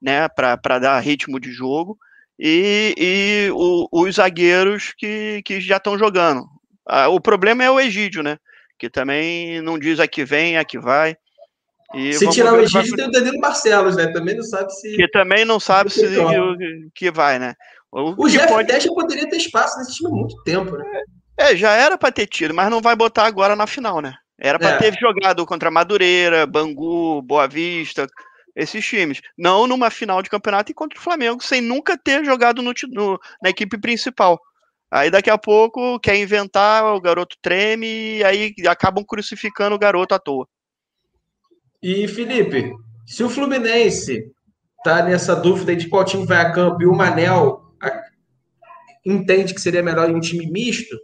né, 0.00 0.28
para 0.28 0.80
dar 0.80 0.98
ritmo 0.98 1.38
de 1.38 1.52
jogo 1.52 1.96
e, 2.44 2.94
e 2.98 3.50
o, 3.52 3.86
os 3.92 4.16
zagueiros 4.16 4.92
que, 4.98 5.40
que 5.44 5.60
já 5.60 5.76
estão 5.76 5.96
jogando. 5.96 6.44
Ah, 6.84 7.08
o 7.08 7.20
problema 7.20 7.62
é 7.62 7.70
o 7.70 7.78
Egídio, 7.78 8.20
né? 8.20 8.36
Que 8.76 8.90
também 8.90 9.62
não 9.62 9.78
diz 9.78 10.00
a 10.00 10.08
que 10.08 10.24
vem, 10.24 10.58
a 10.58 10.64
que 10.64 10.76
vai. 10.76 11.16
E 11.94 12.12
se 12.14 12.28
tirar 12.30 12.54
o 12.54 12.60
Egídio, 12.60 12.96
tem 12.96 13.06
o 13.06 13.12
Danilo 13.12 13.38
Barcelos, 13.38 13.94
né? 13.94 14.08
Também 14.08 14.34
não 14.34 14.42
sabe 14.42 14.72
se. 14.74 14.96
Que 14.96 15.06
também 15.06 15.44
não 15.44 15.60
sabe 15.60 15.90
se 15.90 16.00
que, 16.00 16.90
que 16.96 17.10
vai, 17.12 17.38
né? 17.38 17.54
O, 17.92 18.24
o 18.24 18.28
Jeff 18.28 18.48
pode... 18.48 18.66
Teste 18.66 18.88
poderia 18.88 19.28
ter 19.28 19.36
espaço 19.36 19.78
nesse 19.78 19.94
time 19.94 20.10
há 20.10 20.14
muito 20.14 20.42
tempo, 20.42 20.76
né? 20.76 20.84
É, 21.38 21.54
já 21.54 21.70
era 21.72 21.96
para 21.96 22.10
ter 22.10 22.26
tido, 22.26 22.52
mas 22.52 22.68
não 22.68 22.80
vai 22.80 22.96
botar 22.96 23.24
agora 23.24 23.54
na 23.54 23.68
final, 23.68 24.00
né? 24.00 24.14
Era 24.36 24.58
para 24.58 24.70
é. 24.70 24.78
ter 24.78 24.98
jogado 24.98 25.46
contra 25.46 25.70
Madureira, 25.70 26.44
Bangu, 26.44 27.22
Boa 27.22 27.46
Vista, 27.46 28.08
esses 28.54 28.84
times. 28.84 29.20
Não 29.36 29.66
numa 29.66 29.90
final 29.90 30.22
de 30.22 30.30
campeonato 30.30 30.70
e 30.70 30.74
contra 30.74 30.98
o 30.98 31.02
Flamengo, 31.02 31.42
sem 31.42 31.60
nunca 31.60 31.96
ter 31.96 32.24
jogado 32.24 32.62
no, 32.62 32.72
no, 32.90 33.20
na 33.42 33.50
equipe 33.50 33.78
principal. 33.78 34.40
Aí 34.90 35.10
daqui 35.10 35.30
a 35.30 35.38
pouco 35.38 35.98
quer 36.00 36.16
inventar, 36.16 36.84
o 36.84 37.00
garoto 37.00 37.36
treme 37.40 38.18
e 38.18 38.24
aí 38.24 38.54
acabam 38.68 39.02
crucificando 39.04 39.74
o 39.74 39.78
garoto 39.78 40.14
à 40.14 40.18
toa. 40.18 40.46
E 41.82 42.06
Felipe, 42.06 42.72
se 43.06 43.24
o 43.24 43.30
Fluminense 43.30 44.30
tá 44.84 45.02
nessa 45.02 45.34
dúvida 45.34 45.74
de 45.74 45.88
qual 45.88 46.04
time 46.04 46.26
vai 46.26 46.38
a 46.38 46.52
campo 46.52 46.82
e 46.82 46.86
o 46.86 46.94
Manel 46.94 47.62
entende 49.04 49.54
que 49.54 49.60
seria 49.60 49.82
melhor 49.82 50.10
em 50.10 50.14
um 50.14 50.20
time 50.20 50.46
misto, 50.46 50.96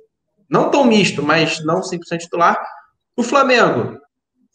não 0.48 0.70
tão 0.70 0.84
misto, 0.84 1.22
mas 1.22 1.64
não 1.64 1.80
100% 1.80 2.18
titular, 2.18 2.62
o 3.16 3.22
Flamengo 3.22 3.98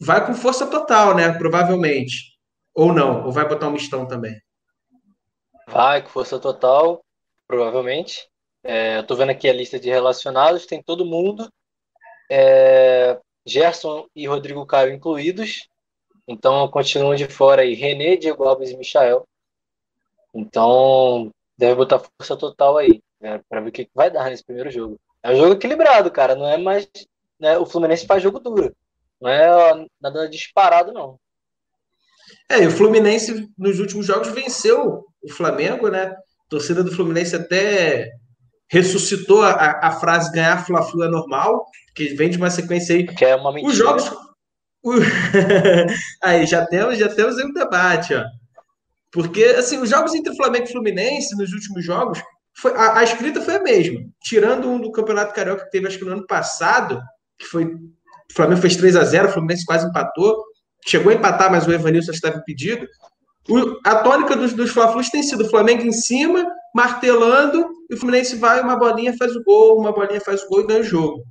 vai 0.00 0.24
com 0.24 0.34
força 0.34 0.66
total, 0.66 1.14
né? 1.14 1.32
Provavelmente. 1.32 2.33
Ou 2.74 2.92
não? 2.92 3.24
Ou 3.24 3.32
vai 3.32 3.48
botar 3.48 3.68
um 3.68 3.72
mistão 3.72 4.06
também? 4.06 4.40
Vai 5.68 6.02
com 6.02 6.08
força 6.08 6.38
total, 6.38 7.04
provavelmente. 7.46 8.28
É, 8.62 8.98
eu 8.98 9.06
tô 9.06 9.14
vendo 9.14 9.30
aqui 9.30 9.48
a 9.48 9.52
lista 9.52 9.78
de 9.78 9.88
relacionados, 9.88 10.66
tem 10.66 10.82
todo 10.82 11.06
mundo. 11.06 11.48
É, 12.30 13.18
Gerson 13.46 14.06
e 14.14 14.26
Rodrigo 14.26 14.66
Caio 14.66 14.92
incluídos. 14.92 15.68
Então 16.26 16.66
continuam 16.68 17.14
de 17.14 17.26
fora 17.26 17.62
aí 17.62 17.74
René, 17.74 18.16
Diego 18.16 18.44
Alves 18.44 18.70
e 18.70 18.76
Michael. 18.76 19.26
Então 20.34 21.30
deve 21.56 21.74
botar 21.76 22.00
força 22.00 22.36
total 22.36 22.78
aí, 22.78 23.02
né, 23.20 23.40
para 23.48 23.60
ver 23.60 23.68
o 23.68 23.72
que 23.72 23.88
vai 23.94 24.10
dar 24.10 24.30
nesse 24.30 24.44
primeiro 24.44 24.70
jogo. 24.70 24.98
É 25.22 25.30
um 25.30 25.36
jogo 25.36 25.54
equilibrado, 25.54 26.10
cara. 26.10 26.34
Não 26.34 26.48
é 26.48 26.56
mais. 26.56 26.88
Né, 27.38 27.58
o 27.58 27.66
Fluminense 27.66 28.06
faz 28.06 28.22
jogo 28.22 28.40
duro. 28.40 28.74
Não 29.20 29.30
é 29.30 29.86
nada 30.00 30.28
disparado, 30.28 30.92
não. 30.92 31.18
É, 32.50 32.62
e 32.62 32.66
o 32.66 32.70
Fluminense 32.70 33.48
nos 33.56 33.80
últimos 33.80 34.06
jogos 34.06 34.28
venceu 34.28 35.04
o 35.22 35.32
Flamengo, 35.32 35.88
né? 35.88 36.06
A 36.06 36.48
torcida 36.48 36.84
do 36.84 36.92
Fluminense 36.92 37.34
até 37.34 38.10
ressuscitou 38.68 39.42
a, 39.42 39.80
a 39.82 39.92
frase 39.92 40.32
ganhar 40.32 40.64
Fla-Flu 40.64 41.04
é 41.04 41.08
normal, 41.08 41.64
que 41.94 42.14
vem 42.14 42.30
de 42.30 42.36
uma 42.36 42.50
sequência 42.50 42.94
aí. 42.94 43.06
Que 43.06 43.24
é 43.24 43.36
uma 43.36 43.52
mentira. 43.52 43.72
Os 43.72 43.78
jogos. 43.78 44.12
aí, 46.22 46.46
já 46.46 46.66
temos, 46.66 46.98
já 46.98 47.08
temos 47.08 47.38
aí 47.38 47.44
um 47.44 47.52
debate, 47.52 48.14
ó. 48.14 48.24
Porque, 49.10 49.44
assim, 49.44 49.78
os 49.78 49.88
jogos 49.88 50.12
entre 50.12 50.34
Flamengo 50.36 50.66
e 50.66 50.72
Fluminense, 50.72 51.36
nos 51.36 51.52
últimos 51.52 51.84
jogos, 51.84 52.20
foi, 52.56 52.72
a, 52.72 52.98
a, 52.98 53.04
escrita 53.04 53.40
foi 53.40 53.56
a 53.56 53.62
mesma. 53.62 54.00
Tirando 54.20 54.68
um 54.68 54.80
do 54.80 54.92
Campeonato 54.92 55.32
Carioca 55.32 55.64
que 55.64 55.70
teve, 55.70 55.86
acho 55.86 55.98
que 55.98 56.04
no 56.04 56.12
ano 56.12 56.26
passado, 56.26 57.00
que 57.38 57.46
foi. 57.46 57.64
O 57.64 58.34
Flamengo 58.34 58.60
fez 58.60 58.76
3 58.76 58.96
a 58.96 59.04
0 59.04 59.28
o 59.28 59.32
Fluminense 59.32 59.64
quase 59.64 59.86
empatou. 59.86 60.42
Chegou 60.86 61.12
a 61.12 61.14
empatar, 61.14 61.50
mas 61.50 61.66
o 61.66 61.72
Evanilson 61.72 62.12
estava 62.12 62.36
impedido. 62.36 62.86
O, 63.48 63.78
a 63.84 63.96
tônica 63.96 64.36
dos, 64.36 64.52
dos 64.52 64.70
fla 64.70 64.92
tem 65.10 65.22
sido 65.22 65.48
Flamengo 65.48 65.82
em 65.82 65.92
cima, 65.92 66.46
martelando, 66.74 67.66
e 67.90 67.94
o 67.94 67.98
Fluminense 67.98 68.36
vai, 68.36 68.60
uma 68.60 68.76
bolinha 68.76 69.14
faz 69.16 69.34
o 69.36 69.42
gol, 69.42 69.78
uma 69.78 69.92
bolinha 69.92 70.20
faz 70.20 70.42
o 70.42 70.48
gol 70.48 70.60
e 70.60 70.66
ganha 70.66 70.80
o 70.80 70.84
jogo. 70.84 71.22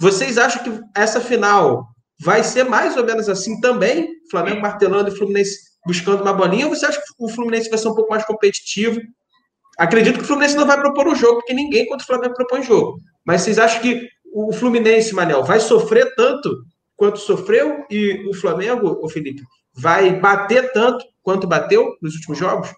Vocês 0.00 0.38
acham 0.38 0.62
que 0.62 0.80
essa 0.94 1.20
final 1.20 1.84
vai 2.20 2.42
ser 2.42 2.64
mais 2.64 2.96
ou 2.96 3.04
menos 3.04 3.28
assim 3.28 3.60
também? 3.60 4.08
Flamengo 4.30 4.60
martelando 4.60 5.10
e 5.10 5.16
Fluminense 5.16 5.56
buscando 5.86 6.22
uma 6.22 6.32
bolinha? 6.32 6.66
Ou 6.66 6.74
você 6.74 6.86
acha 6.86 7.00
que 7.00 7.06
o 7.18 7.28
Fluminense 7.28 7.70
vai 7.70 7.78
ser 7.78 7.88
um 7.88 7.94
pouco 7.94 8.10
mais 8.10 8.24
competitivo? 8.24 9.00
Acredito 9.78 10.18
que 10.18 10.24
o 10.24 10.26
Fluminense 10.26 10.56
não 10.56 10.66
vai 10.66 10.78
propor 10.78 11.06
o 11.06 11.14
jogo, 11.14 11.36
porque 11.36 11.54
ninguém 11.54 11.86
contra 11.86 12.02
o 12.04 12.06
Flamengo 12.06 12.34
propõe 12.34 12.62
jogo. 12.62 12.98
Mas 13.24 13.42
vocês 13.42 13.58
acham 13.58 13.80
que 13.80 14.08
o 14.34 14.52
Fluminense, 14.52 15.14
Manel, 15.14 15.44
vai 15.44 15.60
sofrer 15.60 16.14
tanto 16.14 16.50
quanto 16.98 17.18
sofreu 17.18 17.86
e 17.88 18.28
o 18.28 18.34
Flamengo, 18.34 18.98
o 19.00 19.08
Felipe, 19.08 19.44
vai 19.72 20.18
bater 20.18 20.72
tanto 20.72 21.06
quanto 21.22 21.46
bateu 21.46 21.96
nos 22.02 22.16
últimos 22.16 22.36
jogos? 22.36 22.74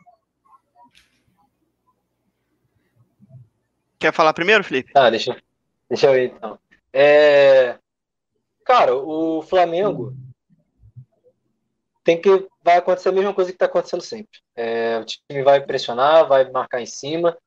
Quer 3.99 4.12
falar 4.12 4.35
primeiro, 4.35 4.62
Felipe? 4.62 4.93
Ah, 4.95 5.09
deixa, 5.09 5.43
deixa 5.89 6.07
eu 6.09 6.18
ir 6.18 6.33
então. 6.33 6.59
É, 6.93 7.79
cara, 8.62 8.95
o 8.95 9.41
Flamengo 9.43 10.14
tem 12.05 12.21
que 12.21 12.47
vai 12.62 12.77
acontecer 12.77 13.09
a 13.09 13.12
mesma 13.12 13.33
coisa 13.33 13.51
que 13.51 13.57
está 13.57 13.64
acontecendo 13.64 14.03
sempre. 14.03 14.39
É, 14.55 14.99
o 14.99 15.05
time 15.07 15.43
vai 15.43 15.64
pressionar, 15.64 16.29
vai 16.29 16.51
marcar 16.51 16.83
em 16.83 16.87
cima 16.87 17.39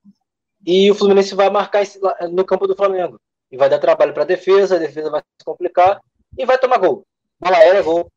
e 0.65 0.89
o 0.89 0.95
Fluminense 0.95 1.35
vai 1.35 1.51
marcar 1.51 1.83
no 2.31 2.43
campo 2.43 2.65
do 2.65 2.75
Flamengo 2.75 3.21
e 3.51 3.57
vai 3.57 3.69
dar 3.69 3.77
trabalho 3.77 4.13
para 4.13 4.23
a 4.23 4.27
defesa, 4.27 4.75
a 4.75 4.79
defesa 4.79 5.11
vai 5.11 5.21
se 5.21 5.45
complicar 5.45 6.01
e 6.37 6.45
vai 6.45 6.57
tomar 6.57 6.77
gol. 6.77 7.05
Bola 7.39 7.57
aérea, 7.57 7.81
gol 7.81 8.11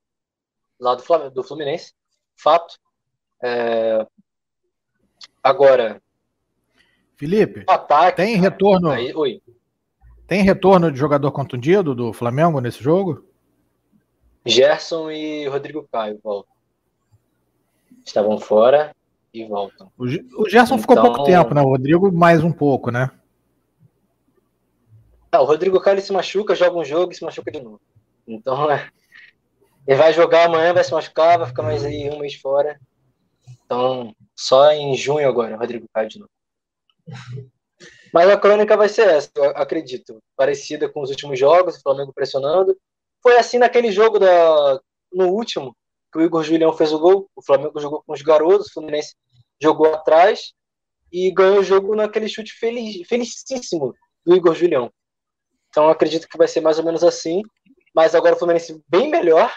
lá 0.78 0.94
do, 0.94 1.02
Flamengo, 1.02 1.30
do 1.30 1.42
Fluminense, 1.42 1.92
fato. 2.36 2.78
É, 3.42 4.06
agora, 5.42 6.00
Felipe, 7.16 7.64
ataque, 7.66 8.16
tem 8.16 8.36
retorno? 8.36 8.90
Aí, 8.90 9.14
oi. 9.14 9.42
Tem 10.26 10.42
retorno 10.42 10.90
de 10.90 10.98
jogador 10.98 11.30
contundido 11.30 11.94
do 11.94 12.12
Flamengo 12.12 12.60
nesse 12.60 12.82
jogo? 12.82 13.24
Gerson 14.44 15.10
e 15.10 15.46
Rodrigo 15.48 15.88
Caio 15.90 16.18
voltam. 16.22 16.54
Estavam 18.04 18.38
fora 18.38 18.94
e 19.32 19.44
voltam. 19.44 19.90
O, 19.98 20.04
o 20.04 20.48
Gerson 20.48 20.74
então... 20.74 20.78
ficou 20.78 20.96
pouco 20.96 21.24
tempo, 21.24 21.54
né? 21.54 21.60
O 21.60 21.68
Rodrigo 21.68 22.10
mais 22.12 22.42
um 22.42 22.52
pouco, 22.52 22.90
né? 22.90 23.10
Ah, 25.30 25.42
o 25.42 25.44
Rodrigo 25.44 25.80
Caio 25.80 26.00
se 26.00 26.12
machuca, 26.12 26.54
joga 26.54 26.78
um 26.78 26.84
jogo 26.84 27.12
e 27.12 27.14
se 27.14 27.24
machuca 27.24 27.50
de 27.50 27.60
novo. 27.60 27.80
Então, 28.26 28.70
é, 28.70 28.90
ele 29.86 29.96
vai 29.96 30.12
jogar 30.12 30.46
amanhã, 30.46 30.72
vai 30.72 30.84
se 30.84 30.92
machucar, 30.92 31.38
vai 31.38 31.48
ficar 31.48 31.62
mais 31.62 31.84
aí 31.84 32.10
um 32.10 32.18
mês 32.18 32.34
fora. 32.34 32.80
Então, 33.64 34.14
só 34.34 34.70
em 34.72 34.96
junho 34.96 35.28
agora, 35.28 35.56
Rodrigo 35.56 35.86
Caio 35.92 36.08
de 36.08 36.18
novo. 36.18 36.30
Mas 38.12 38.28
a 38.30 38.36
crônica 38.36 38.76
vai 38.76 38.88
ser 38.88 39.08
essa, 39.08 39.30
acredito. 39.54 40.22
Parecida 40.36 40.88
com 40.88 41.02
os 41.02 41.10
últimos 41.10 41.38
jogos, 41.38 41.76
o 41.76 41.82
Flamengo 41.82 42.12
pressionando. 42.12 42.76
Foi 43.22 43.36
assim 43.36 43.58
naquele 43.58 43.90
jogo 43.92 44.18
da, 44.18 44.80
no 45.12 45.28
último, 45.28 45.76
que 46.12 46.18
o 46.18 46.22
Igor 46.22 46.42
Julião 46.42 46.72
fez 46.72 46.92
o 46.92 46.98
gol. 46.98 47.28
O 47.36 47.42
Flamengo 47.42 47.80
jogou 47.80 48.02
com 48.06 48.12
os 48.12 48.22
garotos, 48.22 48.68
o 48.68 48.72
Fluminense 48.72 49.14
jogou 49.60 49.92
atrás 49.92 50.52
e 51.12 51.30
ganhou 51.30 51.58
o 51.58 51.64
jogo 51.64 51.94
naquele 51.94 52.28
chute 52.28 52.52
feliz, 52.52 53.06
felicíssimo 53.06 53.94
do 54.24 54.34
Igor 54.34 54.54
Julião. 54.54 54.90
Então 55.68 55.88
acredito 55.88 56.28
que 56.28 56.38
vai 56.38 56.48
ser 56.48 56.60
mais 56.60 56.78
ou 56.78 56.84
menos 56.84 57.04
assim. 57.04 57.42
Mas 57.96 58.14
agora 58.14 58.34
o 58.34 58.38
Fluminense 58.38 58.78
bem 58.86 59.10
melhor. 59.10 59.50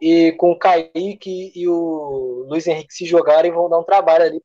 E 0.00 0.32
com 0.32 0.50
o 0.50 0.58
Kaique 0.58 1.52
e 1.54 1.68
o 1.68 2.44
Luiz 2.48 2.66
Henrique 2.66 2.92
se 2.92 3.06
jogarem, 3.06 3.52
vão 3.52 3.70
dar 3.70 3.78
um 3.78 3.84
trabalho 3.84 4.24
ali 4.24 4.42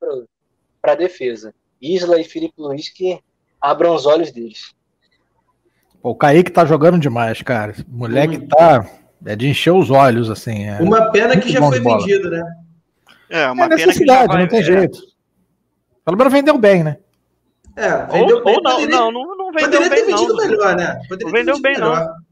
para 0.80 0.92
a 0.92 0.96
defesa. 0.96 1.52
Isla 1.82 2.22
e 2.22 2.24
Felipe 2.24 2.54
Luiz 2.60 2.90
que 2.90 3.20
abram 3.60 3.96
os 3.96 4.06
olhos 4.06 4.32
deles. 4.32 4.76
Pô, 6.00 6.12
o 6.12 6.16
Kaique 6.16 6.52
tá 6.52 6.64
jogando 6.64 7.00
demais, 7.00 7.42
cara. 7.42 7.74
O 7.92 7.98
moleque 7.98 8.38
hum. 8.38 8.48
tá. 8.48 8.88
É 9.26 9.36
de 9.36 9.48
encher 9.48 9.72
os 9.72 9.90
olhos, 9.90 10.30
assim. 10.30 10.66
É 10.66 10.80
uma 10.80 11.12
pena 11.12 11.36
que 11.40 11.50
já 11.50 11.60
foi 11.60 11.80
vendido, 11.80 12.30
né? 12.30 12.44
É, 13.32 13.50
uma 13.50 13.66
é 13.66 13.70
pena 13.70 13.94
que 13.94 14.06
já 14.06 14.28
vai, 14.28 14.42
não 14.42 14.48
tem 14.48 14.60
é. 14.60 14.64
jeito. 14.64 15.00
Pelo 16.06 16.18
menos 16.18 16.32
vendeu 16.32 16.56
bem, 16.60 16.84
né? 16.84 16.98
É, 17.76 18.06
vendeu 18.06 18.38
ou, 18.38 18.44
bem. 18.44 18.56
Ou 18.56 18.62
não, 18.62 18.72
poderia, 18.74 18.96
não, 18.96 19.12
não, 19.12 19.38
não 19.38 19.52
vendeu 19.52 19.82
poderia 19.82 19.90
bem, 19.90 20.06
ter 20.06 20.06
vendido 20.06 20.34
não. 20.36 20.48
melhor, 20.48 20.76
né? 20.76 21.00
Poderia 21.10 21.26
não 21.26 21.32
vendeu 21.32 21.62
bem, 21.62 21.74
melhor. 21.74 22.06
não. 22.06 22.27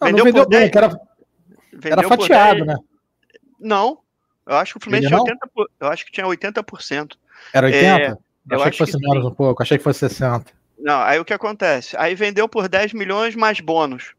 Não, 0.00 0.08
vendeu, 0.08 0.24
não 0.24 0.32
vendeu 0.32 0.48
bem, 0.48 0.70
10, 0.70 0.72
era, 0.74 1.00
era 1.84 2.08
fatiado, 2.08 2.64
né? 2.64 2.76
Não, 3.58 3.98
eu 4.46 4.56
acho 4.56 4.72
que 4.72 4.78
o 4.78 4.80
Fluminense 4.80 5.08
tinha 5.08 5.20
80%, 5.20 5.66
eu 5.80 5.88
acho 5.88 6.06
que 6.06 6.12
tinha 6.12 6.26
80%. 6.26 7.12
Era 7.52 7.68
80%? 7.68 7.72
É, 7.72 8.16
eu 8.50 8.58
achei 8.60 8.70
que 8.72 8.78
fosse 8.78 8.98
que 8.98 9.08
menos 9.08 9.24
um 9.24 9.30
pouco, 9.30 9.62
achei 9.62 9.78
que 9.78 9.84
fosse 9.84 10.06
60%. 10.06 10.46
Não, 10.78 11.00
aí 11.02 11.20
o 11.20 11.24
que 11.24 11.34
acontece? 11.34 11.94
Aí 11.98 12.14
vendeu 12.14 12.48
por 12.48 12.68
10 12.68 12.94
milhões 12.94 13.36
mais 13.36 13.60
bônus. 13.60 14.14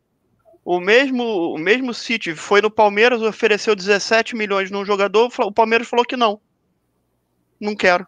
O 0.63 0.79
mesmo, 0.79 1.23
o 1.23 1.57
mesmo 1.57 1.91
City 1.91 2.35
foi 2.35 2.61
no 2.61 2.69
Palmeiras, 2.69 3.21
ofereceu 3.23 3.75
17 3.75 4.35
milhões 4.35 4.69
num 4.69 4.85
jogador, 4.85 5.31
o 5.39 5.51
Palmeiras 5.51 5.87
falou 5.87 6.05
que 6.05 6.15
não. 6.15 6.39
Não 7.59 7.75
quero. 7.75 8.05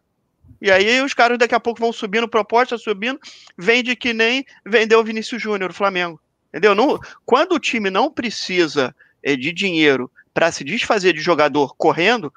E 0.62 0.72
aí 0.72 1.02
os 1.02 1.14
caras 1.14 1.38
daqui 1.38 1.56
a 1.56 1.60
pouco 1.60 1.80
vão 1.80 1.92
subindo, 1.92 2.28
proposta 2.28 2.78
subindo, 2.78 3.20
vende 3.58 3.96
que 3.96 4.14
nem 4.14 4.46
vendeu 4.66 5.00
o 5.00 5.04
Vinícius 5.04 5.42
Júnior, 5.42 5.72
o 5.72 5.74
Flamengo. 5.74 6.22
Entendeu? 6.54 6.76
Não, 6.76 7.00
quando 7.26 7.54
o 7.54 7.60
time 7.60 7.90
não 7.90 8.12
precisa 8.12 8.96
é, 9.24 9.36
de 9.36 9.52
dinheiro 9.52 10.12
para 10.32 10.52
se 10.52 10.64
desfazer 10.64 11.12
de 11.14 11.20
jogador 11.20 11.76
correndo, 11.76 12.32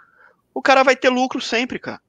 o 0.54 0.62
cara 0.62 0.82
vai 0.82 0.96
ter 0.96 1.10
lucro 1.10 1.38
sempre, 1.38 1.78
cara. 1.78 2.00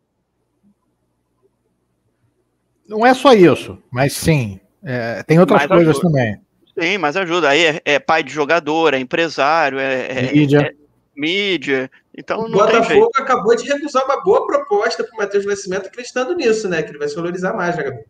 Não 2.87 3.05
é 3.05 3.13
só 3.13 3.33
isso, 3.33 3.77
mas 3.91 4.13
sim. 4.13 4.57
É, 4.81 5.21
tem 5.23 5.37
outras 5.37 5.59
mas 5.63 5.67
coisas 5.67 5.97
ajuda. 5.97 6.07
também. 6.07 6.41
Sim, 6.79 6.97
mas 6.97 7.17
ajuda. 7.17 7.49
Aí 7.49 7.65
é, 7.65 7.81
é, 7.83 7.99
pai 7.99 8.23
de 8.23 8.31
jogador, 8.31 8.93
é 8.93 8.99
empresário, 8.99 9.77
é, 9.77 10.07
é 10.07 10.31
mídia. 10.31 10.61
É 10.61 10.73
mídia. 11.13 11.91
Então, 12.15 12.45
o 12.45 12.49
Botafogo 12.49 13.11
acabou 13.17 13.53
de 13.55 13.67
recusar 13.67 14.05
uma 14.05 14.23
boa 14.23 14.47
proposta 14.47 15.03
para 15.03 15.13
o 15.13 15.17
Matheus 15.17 15.45
Nascimento, 15.45 15.87
acreditando 15.87 16.33
nisso, 16.35 16.69
né? 16.69 16.81
Que 16.81 16.91
ele 16.91 16.99
vai 16.99 17.09
se 17.09 17.15
valorizar 17.15 17.53
mais, 17.53 17.75
Gabriel? 17.75 18.05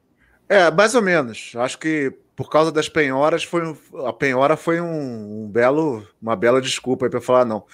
É, 0.47 0.69
mais 0.69 0.93
ou 0.93 1.01
menos. 1.01 1.53
Acho 1.55 1.79
que 1.79 2.13
por 2.37 2.51
causa 2.51 2.71
das 2.71 2.87
penhoras, 2.87 3.43
foi 3.43 3.75
a 4.05 4.13
penhora 4.13 4.55
foi 4.55 4.79
um, 4.79 5.45
um 5.45 5.49
belo, 5.49 6.07
uma 6.21 6.35
bela 6.35 6.61
desculpa 6.61 7.09
para 7.09 7.19
falar 7.19 7.43
não. 7.43 7.65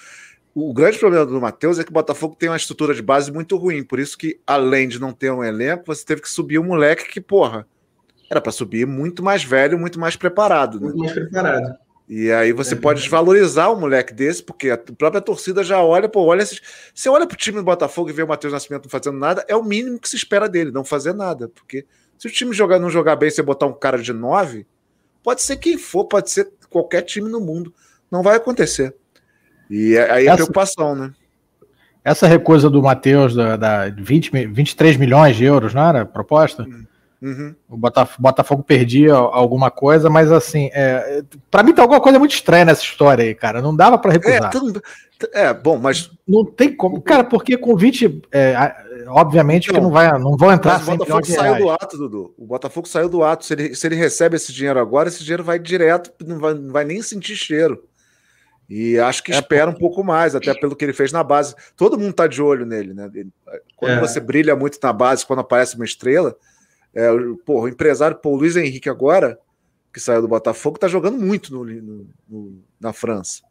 o 0.54 0.72
grande 0.72 0.98
problema 0.98 1.26
do 1.26 1.38
Matheus 1.38 1.78
é 1.78 1.84
que 1.84 1.90
o 1.90 1.92
Botafogo 1.92 2.34
tem 2.34 2.48
uma 2.48 2.56
estrutura 2.56 2.94
de 2.94 3.02
base 3.02 3.30
muito 3.30 3.58
ruim. 3.58 3.84
Por 3.84 4.00
isso 4.00 4.16
que, 4.16 4.40
além 4.46 4.88
de 4.88 4.98
não 4.98 5.12
ter 5.12 5.30
um 5.30 5.44
elenco, 5.44 5.84
você 5.86 6.02
teve 6.02 6.22
que 6.22 6.30
subir 6.30 6.58
um 6.58 6.64
moleque 6.64 7.06
que, 7.12 7.20
porra, 7.20 7.66
era 8.30 8.40
para 8.40 8.50
subir 8.50 8.86
muito 8.86 9.22
mais 9.22 9.44
velho, 9.44 9.78
muito 9.78 10.00
mais 10.00 10.16
preparado. 10.16 10.80
Né? 10.80 10.86
Muito 10.86 10.98
mais 10.98 11.12
preparado. 11.12 11.74
E 12.08 12.32
aí 12.32 12.50
você 12.52 12.72
é 12.72 12.78
pode 12.78 13.02
desvalorizar 13.02 13.70
um 13.70 13.78
moleque 13.78 14.14
desse, 14.14 14.42
porque 14.42 14.70
a 14.70 14.78
própria 14.78 15.20
torcida 15.20 15.62
já 15.62 15.82
olha, 15.82 16.08
pô, 16.08 16.22
olha. 16.22 16.42
Você 16.94 17.08
olha 17.10 17.26
pro 17.26 17.36
time 17.36 17.58
do 17.58 17.64
Botafogo 17.64 18.08
e 18.08 18.14
vê 18.14 18.22
o 18.22 18.28
Matheus 18.28 18.52
Nascimento 18.54 18.84
não 18.84 18.90
fazendo 18.90 19.18
nada, 19.18 19.44
é 19.46 19.54
o 19.54 19.62
mínimo 19.62 19.98
que 19.98 20.08
se 20.08 20.16
espera 20.16 20.48
dele, 20.48 20.70
não 20.70 20.84
fazer 20.84 21.12
nada. 21.12 21.48
Porque 21.48 21.84
se 22.18 22.28
o 22.28 22.30
time 22.30 22.52
jogar, 22.52 22.78
não 22.78 22.90
jogar 22.90 23.16
bem, 23.16 23.30
você 23.30 23.42
botar 23.42 23.66
um 23.66 23.72
cara 23.72 23.98
de 23.98 24.12
nove, 24.12 24.66
pode 25.22 25.42
ser 25.42 25.56
quem 25.56 25.76
for, 25.78 26.04
pode 26.04 26.30
ser 26.30 26.50
qualquer 26.70 27.02
time 27.02 27.30
no 27.30 27.40
mundo. 27.40 27.72
Não 28.10 28.22
vai 28.22 28.36
acontecer. 28.36 28.94
E 29.70 29.94
é, 29.94 30.10
aí 30.10 30.26
é 30.28 30.34
preocupação, 30.34 30.94
né? 30.94 31.12
Essa 32.04 32.26
recusa 32.26 32.68
do 32.68 32.82
Matheus 32.82 33.34
da, 33.34 33.56
da 33.56 33.88
20, 33.88 34.30
23 34.48 34.96
milhões 34.98 35.36
de 35.36 35.44
euros, 35.44 35.72
não 35.72 35.88
era 35.88 36.02
a 36.02 36.06
proposta? 36.06 36.64
Hum. 36.64 36.84
Uhum. 37.24 37.54
O 37.70 37.76
Botafogo, 38.18 38.62
perdia 38.62 39.14
alguma 39.14 39.70
coisa, 39.70 40.10
mas 40.10 40.30
assim, 40.30 40.68
é, 40.74 41.22
para 41.50 41.62
mim 41.62 41.72
tá 41.72 41.80
alguma 41.80 41.98
coisa 41.98 42.18
muito 42.18 42.34
estranha 42.34 42.66
nessa 42.66 42.82
história 42.82 43.24
aí, 43.24 43.34
cara. 43.34 43.62
Não 43.62 43.74
dava 43.74 43.96
para 43.96 44.12
recusar. 44.12 44.44
É, 44.44 44.50
tudo, 44.50 44.82
é, 45.32 45.54
bom, 45.54 45.78
mas. 45.78 46.10
Não 46.28 46.44
tem 46.44 46.76
como. 46.76 47.00
Cara, 47.00 47.24
porque 47.24 47.56
20, 47.56 48.22
é, 48.30 48.54
obviamente 49.08 49.68
não, 49.68 49.74
que 49.74 49.80
não, 49.80 49.90
vai, 49.90 50.18
não 50.18 50.36
vão 50.36 50.52
entrar. 50.52 50.74
Mas 50.80 50.88
o 50.88 50.96
Botafogo 50.98 51.26
saiu 51.26 51.56
do 51.56 51.70
ato, 51.70 51.96
Dudu. 51.96 52.34
O 52.36 52.44
Botafogo 52.44 52.86
saiu 52.86 53.08
do 53.08 53.24
ato. 53.24 53.46
Se 53.46 53.54
ele, 53.54 53.74
se 53.74 53.86
ele 53.86 53.96
recebe 53.96 54.36
esse 54.36 54.52
dinheiro 54.52 54.78
agora, 54.78 55.08
esse 55.08 55.24
dinheiro 55.24 55.42
vai 55.42 55.58
direto, 55.58 56.12
não 56.26 56.38
vai, 56.38 56.52
não 56.52 56.72
vai 56.72 56.84
nem 56.84 57.00
sentir 57.00 57.36
cheiro. 57.36 57.82
E 58.68 58.98
acho 58.98 59.22
que 59.22 59.32
é, 59.32 59.36
espera 59.36 59.70
um 59.70 59.74
pouco 59.74 60.04
mais, 60.04 60.34
até 60.34 60.52
pelo 60.52 60.76
que 60.76 60.84
ele 60.84 60.92
fez 60.92 61.10
na 61.10 61.24
base. 61.24 61.54
Todo 61.74 61.98
mundo 61.98 62.12
tá 62.12 62.26
de 62.26 62.42
olho 62.42 62.66
nele, 62.66 62.92
né? 62.92 63.10
Quando 63.76 63.92
é. 63.92 64.00
você 64.00 64.20
brilha 64.20 64.54
muito 64.54 64.78
na 64.82 64.92
base, 64.92 65.24
quando 65.24 65.40
aparece 65.40 65.76
uma 65.76 65.86
estrela 65.86 66.36
é, 66.94 67.08
porra, 67.44 67.64
o 67.64 67.68
empresário 67.68 68.16
Paul 68.18 68.36
Luiz 68.36 68.56
Henrique 68.56 68.88
agora, 68.88 69.38
que 69.92 70.00
saiu 70.00 70.22
do 70.22 70.28
Botafogo, 70.28 70.78
tá 70.78 70.88
jogando 70.88 71.18
muito 71.18 71.52
no, 71.52 71.64
no, 71.64 72.06
no 72.28 72.62
na 72.80 72.92
França. 72.92 73.42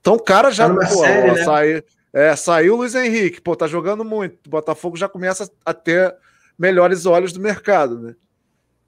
Então 0.00 0.14
o 0.14 0.20
cara 0.20 0.50
já 0.50 0.68
tá 0.68 0.74
pô, 0.74 0.96
série, 0.96 1.30
ó, 1.30 1.34
né? 1.34 1.44
saiu, 1.44 1.82
é, 2.12 2.36
saiu 2.36 2.74
o 2.74 2.76
Luiz 2.78 2.94
Henrique, 2.94 3.40
pô, 3.40 3.54
tá 3.54 3.66
jogando 3.68 4.04
muito. 4.04 4.46
O 4.46 4.50
Botafogo 4.50 4.96
já 4.96 5.08
começa 5.08 5.50
a 5.64 5.72
ter 5.72 6.14
melhores 6.58 7.06
olhos 7.06 7.32
do 7.32 7.40
mercado, 7.40 8.00
né? 8.00 8.14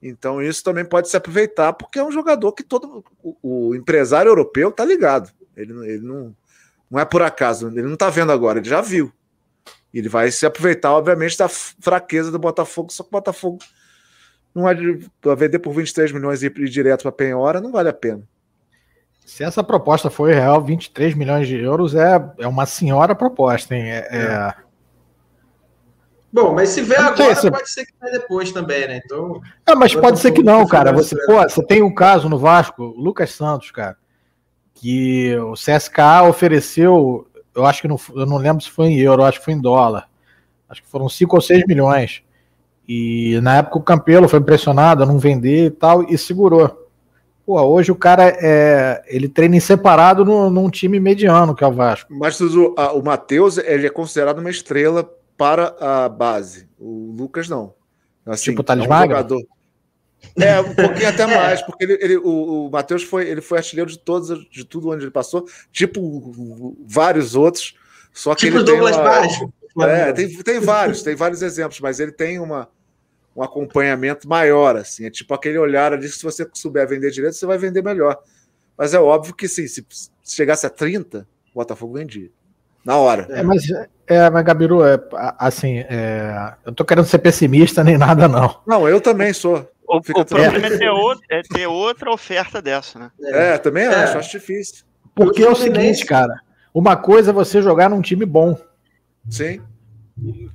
Então 0.01 0.41
isso 0.41 0.63
também 0.63 0.85
pode 0.85 1.09
se 1.09 1.17
aproveitar, 1.17 1.73
porque 1.73 1.97
é 1.97 2.03
um 2.03 2.11
jogador 2.11 2.51
que 2.51 2.63
todo 2.63 3.03
o, 3.23 3.69
o 3.69 3.75
empresário 3.75 4.29
europeu 4.29 4.71
tá 4.71 4.83
ligado. 4.83 5.31
Ele, 5.55 5.71
ele 5.87 6.05
não, 6.05 6.35
não 6.91 6.99
é 6.99 7.05
por 7.05 7.21
acaso, 7.21 7.69
ele 7.69 7.81
não 7.81 7.95
tá 7.95 8.09
vendo 8.09 8.31
agora, 8.31 8.59
ele 8.59 8.69
já 8.69 8.81
viu. 8.81 9.11
Ele 9.93 10.09
vai 10.09 10.29
se 10.29 10.45
aproveitar, 10.45 10.91
obviamente, 10.91 11.37
da 11.37 11.47
fraqueza 11.47 12.29
do 12.29 12.37
Botafogo, 12.37 12.91
só 12.91 13.01
que 13.01 13.09
o 13.09 13.11
Botafogo 13.11 13.59
não 14.55 14.63
vai 14.63 14.75
vender 15.35 15.59
por 15.59 15.73
23 15.73 16.13
milhões 16.13 16.41
e 16.41 16.45
ir 16.45 16.69
direto 16.69 17.03
para 17.03 17.11
Penhora, 17.11 17.59
não 17.59 17.73
vale 17.73 17.89
a 17.89 17.93
pena. 17.93 18.23
Se 19.25 19.43
essa 19.43 19.63
proposta 19.63 20.09
for 20.09 20.31
real, 20.31 20.61
23 20.61 21.13
milhões 21.15 21.47
de 21.47 21.59
euros 21.59 21.93
é, 21.93 22.23
é 22.39 22.47
uma 22.47 22.65
senhora 22.65 23.13
proposta, 23.13 23.75
hein? 23.75 23.91
É, 23.91 24.07
é... 24.11 24.53
Bom, 26.31 26.53
mas 26.53 26.69
se 26.69 26.81
vier 26.81 26.99
agora, 26.99 27.35
se... 27.35 27.49
pode 27.49 27.69
ser 27.69 27.85
que 27.85 27.93
venha 27.99 28.19
depois 28.19 28.51
também, 28.51 28.87
né? 28.87 29.01
Então. 29.03 29.41
É, 29.65 29.73
mas 29.73 29.95
pode 29.95 30.19
ser 30.19 30.31
que 30.31 30.43
não, 30.43 30.65
cara. 30.67 30.91
Você, 30.93 31.15
pô, 31.25 31.41
você 31.41 31.65
tem 31.65 31.81
um 31.81 31.93
caso 31.93 32.29
no 32.29 32.37
Vasco, 32.37 32.83
Lucas 32.83 33.31
Santos, 33.31 33.71
cara, 33.71 33.97
que 34.73 35.35
o 35.37 35.53
CSKA 35.53 36.23
ofereceu, 36.23 37.27
eu 37.55 37.65
acho 37.65 37.81
que 37.81 37.87
não, 37.87 37.99
eu 38.13 38.25
não 38.25 38.37
lembro 38.37 38.61
se 38.61 38.69
foi 38.69 38.87
em 38.87 38.99
euro, 38.99 39.23
acho 39.23 39.39
que 39.39 39.45
foi 39.45 39.53
em 39.53 39.61
dólar. 39.61 40.09
Acho 40.69 40.83
que 40.83 40.89
foram 40.89 41.07
5 41.07 41.35
ou 41.35 41.41
6 41.41 41.63
milhões. 41.67 42.24
E 42.87 43.39
na 43.41 43.57
época 43.57 43.77
o 43.77 43.83
Campelo 43.83 44.27
foi 44.27 44.39
impressionado 44.39 45.03
a 45.03 45.05
não 45.05 45.17
vender 45.17 45.65
e 45.65 45.71
tal, 45.71 46.03
e 46.03 46.17
segurou. 46.17 46.85
Pô, 47.45 47.61
hoje 47.61 47.91
o 47.91 47.95
cara 47.95 48.35
é, 48.41 49.03
ele 49.07 49.29
treina 49.29 49.55
em 49.55 49.59
separado 49.59 50.25
no, 50.25 50.49
num 50.49 50.69
time 50.69 50.99
mediano, 50.99 51.55
que 51.55 51.63
é 51.63 51.67
o 51.67 51.71
Vasco. 51.71 52.11
Mas 52.13 52.39
o, 52.41 52.73
o 52.73 53.03
Matheus 53.03 53.57
ele 53.57 53.85
é 53.85 53.89
considerado 53.89 54.39
uma 54.39 54.49
estrela 54.49 55.07
para 55.37 55.75
a 55.79 56.09
base. 56.09 56.67
O 56.79 57.13
Lucas 57.17 57.47
não. 57.47 57.73
Assim, 58.25 58.45
tipo 58.45 58.61
o 58.61 58.63
Thales 58.63 58.85
é 58.85 58.93
um 58.93 59.01
jogador. 59.01 59.41
É, 60.35 60.59
um 60.59 60.73
pouquinho 60.73 61.07
até 61.07 61.27
mais, 61.27 61.61
porque 61.61 61.83
ele, 61.83 61.99
ele 62.01 62.17
o, 62.17 62.65
o 62.65 62.71
Matheus 62.71 63.03
foi, 63.03 63.29
ele 63.29 63.41
foi 63.41 63.59
artilheiro 63.59 63.91
de 63.91 63.99
todos, 63.99 64.49
de 64.49 64.65
tudo 64.65 64.89
onde 64.89 65.03
ele 65.03 65.11
passou, 65.11 65.45
tipo 65.71 66.75
vários 66.87 67.35
outros. 67.35 67.75
Só 68.11 68.33
que 68.33 68.47
tipo 68.47 68.57
ele 68.57 68.63
Douglas 68.63 68.95
tem 68.95 69.05
uma, 69.05 69.09
Baixo. 69.09 69.53
É, 69.81 70.13
tem, 70.13 70.29
tem 70.29 70.59
vários, 70.59 71.03
tem 71.03 71.15
vários 71.15 71.43
exemplos, 71.43 71.79
mas 71.79 71.99
ele 71.99 72.11
tem 72.11 72.39
uma, 72.39 72.67
um 73.35 73.43
acompanhamento 73.43 74.27
maior, 74.27 74.75
assim. 74.77 75.05
É 75.05 75.09
tipo 75.09 75.33
aquele 75.33 75.57
olhar 75.57 75.91
ali 75.91 76.07
que 76.07 76.15
se 76.15 76.23
você 76.23 76.47
souber 76.53 76.87
vender 76.87 77.11
direito, 77.11 77.35
você 77.35 77.45
vai 77.45 77.57
vender 77.57 77.83
melhor. 77.83 78.17
Mas 78.77 78.93
é 78.93 78.99
óbvio 78.99 79.35
que 79.35 79.47
sim, 79.47 79.67
se 79.67 79.85
chegasse 80.23 80.65
a 80.65 80.69
30, 80.69 81.27
o 81.51 81.53
Botafogo 81.53 81.93
vendia. 81.93 82.29
Na 82.85 82.97
hora. 82.97 83.27
É, 83.31 83.41
mas, 83.41 83.63
é, 84.05 84.29
mas 84.29 84.43
Gabiru, 84.43 84.85
é, 84.85 84.99
assim, 85.39 85.79
é, 85.79 86.53
eu 86.63 86.71
tô 86.71 86.85
querendo 86.85 87.05
ser 87.05 87.17
pessimista 87.17 87.83
nem 87.83 87.97
nada, 87.97 88.27
não. 88.27 88.61
Não, 88.65 88.87
eu 88.87 89.01
também 89.01 89.33
sou. 89.33 89.67
O, 89.87 89.97
o 89.97 90.01
problema 90.01 90.67
é 90.67 90.77
ter, 90.77 90.89
outro, 90.89 91.23
é 91.29 91.41
ter, 91.41 91.67
outra 91.67 92.11
oferta 92.11 92.61
dessa, 92.61 92.99
né? 92.99 93.11
É, 93.23 93.57
também 93.57 93.85
é. 93.85 93.87
acho, 93.87 94.17
acho 94.17 94.31
difícil. 94.31 94.85
Porque 95.15 95.43
é 95.43 95.49
o 95.49 95.55
seguinte, 95.55 96.05
cara, 96.05 96.41
uma 96.73 96.95
coisa 96.95 97.31
é 97.31 97.33
você 97.33 97.61
jogar 97.61 97.89
num 97.89 98.01
time 98.01 98.25
bom. 98.25 98.57
Sim. 99.29 99.61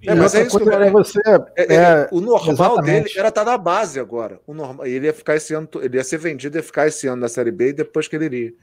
É, 0.07 0.15
mas 0.15 0.35
é 0.35 0.47
isso 0.47 0.59
que 0.59 0.69
eu... 0.69 0.93
você, 0.93 1.21
é, 1.55 1.75
é, 1.75 2.09
o 2.11 2.21
normal 2.21 2.79
exatamente. 2.79 3.05
dele 3.05 3.19
era 3.19 3.29
estar 3.29 3.45
tá 3.45 3.51
na 3.51 3.59
base 3.59 4.01
agora. 4.01 4.41
O 4.47 4.55
normal, 4.55 4.87
ele 4.87 5.07
ia 5.07 5.13
ficar 5.13 5.37
esse 5.37 5.53
ano, 5.53 5.69
ele 5.83 5.99
ia 5.99 6.05
ser 6.05 6.19
vendido 6.19 6.59
e 6.59 6.63
ficar 6.63 6.87
esse 6.87 7.07
ano 7.07 7.21
na 7.21 7.29
Série 7.29 7.51
B 7.51 7.69
e 7.69 7.73
depois 7.75 8.09
que 8.09 8.17
ele 8.17 8.25
iria. 8.25 8.55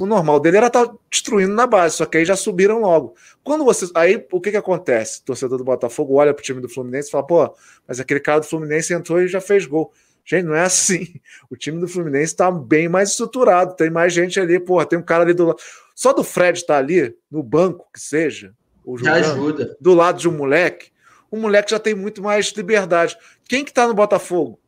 O 0.00 0.06
normal 0.06 0.38
dele 0.38 0.58
era 0.58 0.66
estar 0.68 0.86
tá 0.86 0.94
destruindo 1.10 1.54
na 1.54 1.66
base, 1.66 1.96
só 1.96 2.06
que 2.06 2.18
aí 2.18 2.24
já 2.24 2.36
subiram 2.36 2.80
logo. 2.80 3.14
Quando 3.42 3.64
você. 3.64 3.86
Aí 3.94 4.24
o 4.30 4.40
que, 4.40 4.50
que 4.52 4.56
acontece? 4.56 5.20
O 5.20 5.24
torcedor 5.24 5.58
do 5.58 5.64
Botafogo 5.64 6.14
olha 6.14 6.32
pro 6.32 6.44
time 6.44 6.60
do 6.60 6.68
Fluminense 6.68 7.08
e 7.08 7.10
fala: 7.10 7.26
pô, 7.26 7.54
mas 7.86 7.98
aquele 7.98 8.20
cara 8.20 8.40
do 8.40 8.46
Fluminense 8.46 8.94
entrou 8.94 9.20
e 9.20 9.26
já 9.26 9.40
fez 9.40 9.66
gol. 9.66 9.92
Gente, 10.24 10.44
não 10.44 10.54
é 10.54 10.62
assim. 10.62 11.14
O 11.50 11.56
time 11.56 11.80
do 11.80 11.88
Fluminense 11.88 12.34
está 12.34 12.50
bem 12.50 12.88
mais 12.88 13.10
estruturado, 13.10 13.74
tem 13.74 13.90
mais 13.90 14.12
gente 14.12 14.38
ali, 14.38 14.60
porra, 14.60 14.84
tem 14.84 14.98
um 14.98 15.02
cara 15.02 15.24
ali 15.24 15.32
do 15.32 15.46
lado. 15.46 15.58
Só 15.94 16.12
do 16.12 16.22
Fred 16.22 16.58
estar 16.58 16.74
tá 16.74 16.78
ali, 16.78 17.16
no 17.30 17.42
banco, 17.42 17.88
que 17.92 17.98
seja, 17.98 18.54
já 18.96 19.14
ajuda. 19.14 19.76
do 19.80 19.92
lado 19.92 20.18
de 20.20 20.28
um 20.28 20.32
moleque, 20.32 20.90
o 21.30 21.36
moleque 21.36 21.70
já 21.70 21.78
tem 21.78 21.94
muito 21.94 22.22
mais 22.22 22.46
liberdade. 22.52 23.16
Quem 23.48 23.64
que 23.64 23.72
tá 23.72 23.86
no 23.86 23.94
Botafogo? 23.94 24.58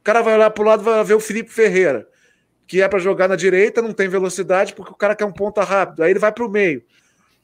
O 0.00 0.04
cara 0.04 0.22
vai 0.22 0.34
olhar 0.34 0.50
pro 0.50 0.64
lado 0.64 0.82
vai 0.82 1.04
ver 1.04 1.14
o 1.14 1.20
Felipe 1.20 1.50
Ferreira, 1.50 2.08
que 2.66 2.80
é 2.80 2.88
para 2.88 2.98
jogar 2.98 3.28
na 3.28 3.36
direita, 3.36 3.82
não 3.82 3.92
tem 3.92 4.08
velocidade, 4.08 4.74
porque 4.74 4.92
o 4.92 4.96
cara 4.96 5.14
quer 5.14 5.24
um 5.24 5.32
ponta 5.32 5.62
rápido. 5.62 6.02
Aí 6.02 6.10
ele 6.10 6.18
vai 6.18 6.32
pro 6.32 6.50
meio. 6.50 6.82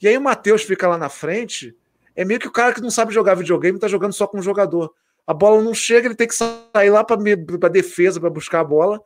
E 0.01 0.09
aí 0.09 0.17
o 0.17 0.21
Matheus 0.21 0.63
fica 0.63 0.89
lá 0.89 0.99
na 0.99 1.09
frente, 1.09 1.77
é 2.17 2.25
meio 2.25 2.41
que 2.41 2.49
o 2.49 2.53
cara 2.53 2.73
que 2.75 2.81
não 2.81 2.91
sabe 2.91 3.13
jogar 3.13 3.35
videogame 3.35 3.79
tá 3.79 3.89
jogando 3.89 4.13
só 4.13 4.27
com 4.27 4.39
um 4.39 4.43
jogador. 4.43 4.93
A 5.27 5.33
bola 5.33 5.63
não 5.63 5.73
chega, 5.73 6.07
ele 6.07 6.15
tem 6.15 6.29
que 6.29 6.35
sair 6.35 6.91
lá 6.91 7.03
para 7.03 7.69
defesa, 7.69 8.21
para 8.21 8.31
buscar 8.31 8.61
a 8.61 8.65
bola. 8.65 9.01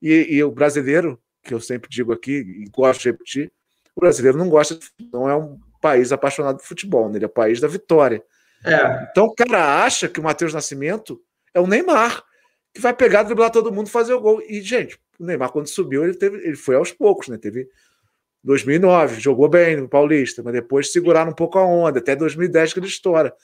E, 0.00 0.36
e, 0.36 0.44
o 0.44 0.50
brasileiro, 0.50 1.18
que 1.42 1.54
eu 1.54 1.60
sempre 1.60 1.88
digo 1.90 2.12
aqui, 2.12 2.32
e 2.32 2.64
gosto 2.70 3.02
de 3.02 3.10
repetir, 3.10 3.52
o 3.94 4.00
brasileiro 4.00 4.36
não 4.36 4.48
gosta, 4.48 4.78
não 5.12 5.28
é 5.28 5.36
um 5.36 5.58
país 5.82 6.12
apaixonado 6.12 6.58
por 6.58 6.64
futebol, 6.64 7.08
né? 7.08 7.18
ele 7.18 7.24
é 7.24 7.26
o 7.26 7.30
país 7.30 7.60
da 7.60 7.68
vitória. 7.68 8.22
É. 8.64 9.08
Então 9.10 9.26
o 9.26 9.34
cara 9.34 9.84
acha 9.84 10.08
que 10.08 10.20
o 10.20 10.22
Matheus 10.22 10.54
Nascimento 10.54 11.20
é 11.52 11.60
o 11.60 11.66
Neymar, 11.66 12.22
que 12.72 12.80
vai 12.80 12.94
pegar, 12.94 13.24
driblar 13.24 13.50
todo 13.50 13.72
mundo 13.72 13.90
fazer 13.90 14.14
o 14.14 14.20
gol. 14.20 14.40
E, 14.48 14.62
gente, 14.62 14.98
o 15.18 15.24
Neymar, 15.24 15.50
quando 15.50 15.66
subiu, 15.66 16.04
ele, 16.04 16.14
teve, 16.14 16.38
ele 16.38 16.56
foi 16.56 16.76
aos 16.76 16.92
poucos, 16.92 17.28
né? 17.28 17.36
Teve 17.36 17.68
2009, 18.44 19.20
jogou 19.20 19.48
bem 19.48 19.76
no 19.76 19.88
Paulista, 19.88 20.42
mas 20.42 20.52
depois 20.52 20.92
seguraram 20.92 21.32
um 21.32 21.34
pouco 21.34 21.58
a 21.58 21.66
onda, 21.66 21.98
até 21.98 22.16
2010 22.16 22.72
que 22.72 22.78
ele 22.78 22.86
estoura. 22.86 23.34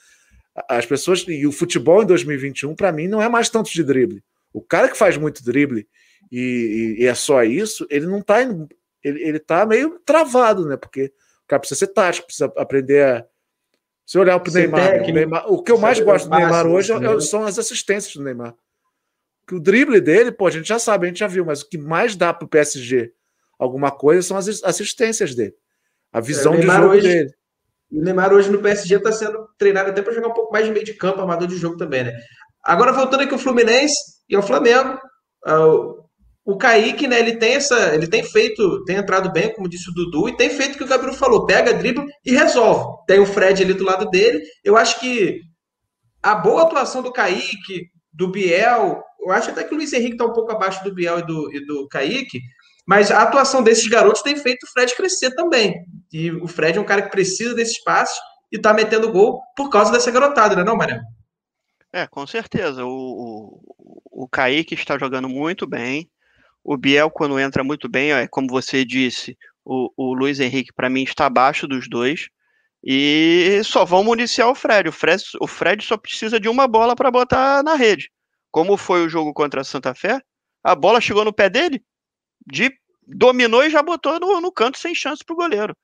As 0.67 0.85
pessoas. 0.85 1.25
E 1.27 1.45
o 1.45 1.51
futebol 1.51 2.01
em 2.01 2.05
2021, 2.05 2.75
para 2.75 2.91
mim, 2.91 3.07
não 3.07 3.21
é 3.21 3.29
mais 3.29 3.49
tanto 3.49 3.71
de 3.71 3.83
drible. 3.83 4.23
O 4.51 4.61
cara 4.61 4.89
que 4.89 4.97
faz 4.97 5.15
muito 5.15 5.43
drible 5.43 5.87
e, 6.31 6.95
e, 6.97 7.03
e 7.03 7.05
é 7.05 7.13
só 7.13 7.43
isso, 7.43 7.85
ele 7.89 8.07
não 8.07 8.21
tá. 8.21 8.41
Ele, 8.41 9.23
ele 9.23 9.39
tá 9.39 9.65
meio 9.65 9.99
travado, 10.05 10.67
né? 10.67 10.75
Porque 10.75 11.13
cara 11.49 11.59
precisa 11.59 11.79
ser 11.79 11.87
tático, 11.87 12.27
precisa 12.27 12.51
aprender 12.55 13.05
a. 13.05 13.25
Se 14.05 14.17
olhar 14.17 14.39
para 14.39 14.49
o 14.49 14.53
Neymar, 14.53 15.01
Neymar, 15.01 15.51
o 15.51 15.61
que 15.61 15.71
eu 15.71 15.77
mais 15.77 15.99
gosto 15.99 16.27
do 16.27 16.35
Neymar 16.35 16.65
hoje 16.65 16.91
é, 16.91 17.19
são 17.19 17.43
as 17.43 17.59
assistências 17.59 18.15
do 18.15 18.23
Neymar. 18.23 18.55
Que 19.47 19.53
o 19.53 19.59
drible 19.59 20.01
dele, 20.01 20.31
pô, 20.31 20.47
a 20.47 20.51
gente 20.51 20.67
já 20.67 20.79
sabe, 20.79 21.05
a 21.05 21.09
gente 21.09 21.19
já 21.19 21.27
viu, 21.27 21.45
mas 21.45 21.61
o 21.61 21.69
que 21.69 21.77
mais 21.77 22.15
dá 22.15 22.33
para 22.33 22.45
o 22.45 22.49
PSG 22.49 23.13
alguma 23.59 23.91
coisa 23.91 24.27
são 24.27 24.35
as 24.35 24.47
assistências 24.63 25.35
dele. 25.35 25.53
A 26.11 26.19
visão 26.19 26.55
é, 26.55 26.57
de 26.57 26.65
jogo 26.65 26.87
hoje, 26.87 27.07
dele. 27.07 27.33
O 27.91 28.01
Neymar 28.01 28.33
hoje 28.33 28.49
no 28.49 28.59
PSG 28.59 28.95
está 28.95 29.11
sendo 29.11 29.47
treinado 29.59 29.91
até 29.91 30.01
para 30.01 30.13
jogar 30.13 30.29
um 30.29 30.33
pouco 30.33 30.51
mais 30.51 30.65
de 30.65 30.71
meio 30.71 30.85
de 30.85 30.93
campo, 30.93 31.19
armador 31.19 31.47
de 31.47 31.57
jogo 31.57 31.77
também, 31.77 32.05
né? 32.05 32.13
Agora 32.63 32.91
voltando 32.91 33.21
aqui 33.21 33.35
o 33.35 33.39
Fluminense 33.39 33.95
e 34.27 34.35
ao 34.35 34.41
Flamengo. 34.41 34.99
Uh, 35.45 36.08
o 36.45 36.57
Kaique, 36.57 37.07
né, 37.07 37.19
ele 37.19 37.37
tem 37.37 37.53
essa, 37.53 37.93
ele 37.93 38.07
tem 38.07 38.23
feito, 38.23 38.83
tem 38.85 38.95
entrado 38.95 39.31
bem, 39.31 39.53
como 39.53 39.69
disse 39.69 39.89
o 39.89 39.93
Dudu, 39.93 40.29
e 40.29 40.37
tem 40.37 40.49
feito 40.49 40.75
o 40.75 40.77
que 40.77 40.83
o 40.83 40.87
Gabriel 40.87 41.13
falou, 41.13 41.45
pega, 41.45 41.73
dribla 41.73 42.05
e 42.25 42.31
resolve. 42.31 43.03
Tem 43.05 43.19
o 43.19 43.25
Fred 43.25 43.61
ali 43.61 43.73
do 43.73 43.83
lado 43.83 44.09
dele. 44.09 44.41
Eu 44.63 44.75
acho 44.75 44.99
que 44.99 45.41
a 46.23 46.35
boa 46.35 46.63
atuação 46.63 47.01
do 47.01 47.11
Kaique, 47.11 47.89
do 48.11 48.29
Biel, 48.29 49.03
eu 49.19 49.31
acho 49.31 49.51
até 49.51 49.63
que 49.63 49.73
o 49.73 49.77
Luiz 49.77 49.93
Henrique 49.93 50.13
está 50.13 50.25
um 50.25 50.33
pouco 50.33 50.51
abaixo 50.51 50.83
do 50.83 50.93
Biel 50.93 51.19
e 51.19 51.25
do, 51.25 51.55
e 51.55 51.65
do 51.65 51.87
Kaique, 51.87 52.39
mas 52.87 53.11
a 53.11 53.21
atuação 53.21 53.61
desses 53.61 53.87
garotos 53.87 54.23
tem 54.23 54.35
feito 54.35 54.63
o 54.63 54.71
Fred 54.71 54.95
crescer 54.95 55.35
também. 55.35 55.75
E 56.11 56.31
o 56.31 56.47
Fred 56.47 56.77
é 56.77 56.81
um 56.81 56.85
cara 56.85 57.03
que 57.03 57.11
precisa 57.11 57.53
desse 57.53 57.73
espaço 57.73 58.19
e 58.51 58.55
está 58.55 58.73
metendo 58.73 59.11
gol 59.11 59.39
por 59.55 59.69
causa 59.69 59.91
dessa 59.91 60.09
garotada, 60.09 60.55
né, 60.55 60.63
não, 60.63 60.75
Mariano? 60.75 61.03
É, 61.93 62.07
com 62.07 62.25
certeza. 62.25 62.85
O, 62.85 63.61
o, 63.77 64.23
o 64.23 64.27
Kaique 64.27 64.73
está 64.73 64.97
jogando 64.97 65.29
muito 65.29 65.67
bem. 65.67 66.09
O 66.69 66.77
Biel, 66.77 67.09
quando 67.09 67.39
entra 67.39 67.63
muito 67.63 67.89
bem, 67.89 68.11
é 68.11 68.27
como 68.27 68.47
você 68.47 68.85
disse, 68.85 69.35
o, 69.65 69.91
o 69.97 70.13
Luiz 70.13 70.39
Henrique, 70.39 70.71
para 70.71 70.87
mim, 70.87 71.01
está 71.01 71.25
abaixo 71.25 71.67
dos 71.67 71.89
dois. 71.89 72.29
E 72.83 73.59
só 73.63 73.83
vão 73.83 74.03
municiar 74.03 74.47
o 74.47 74.53
Fred. 74.53 74.87
o 74.87 74.91
Fred. 74.91 75.23
O 75.41 75.47
Fred 75.47 75.83
só 75.83 75.97
precisa 75.97 76.39
de 76.39 76.47
uma 76.47 76.67
bola 76.67 76.95
para 76.95 77.09
botar 77.09 77.63
na 77.63 77.73
rede. 77.73 78.11
Como 78.51 78.77
foi 78.77 79.03
o 79.03 79.09
jogo 79.09 79.33
contra 79.33 79.61
a 79.61 79.63
Santa 79.63 79.95
Fé, 79.95 80.21
a 80.63 80.75
bola 80.75 81.01
chegou 81.01 81.25
no 81.25 81.33
pé 81.33 81.49
dele, 81.49 81.83
de 82.45 82.71
dominou 83.03 83.63
e 83.63 83.71
já 83.71 83.81
botou 83.81 84.19
no, 84.19 84.39
no 84.39 84.51
canto 84.51 84.77
sem 84.77 84.93
chance 84.93 85.25
para 85.25 85.33
o 85.33 85.37
goleiro. 85.37 85.75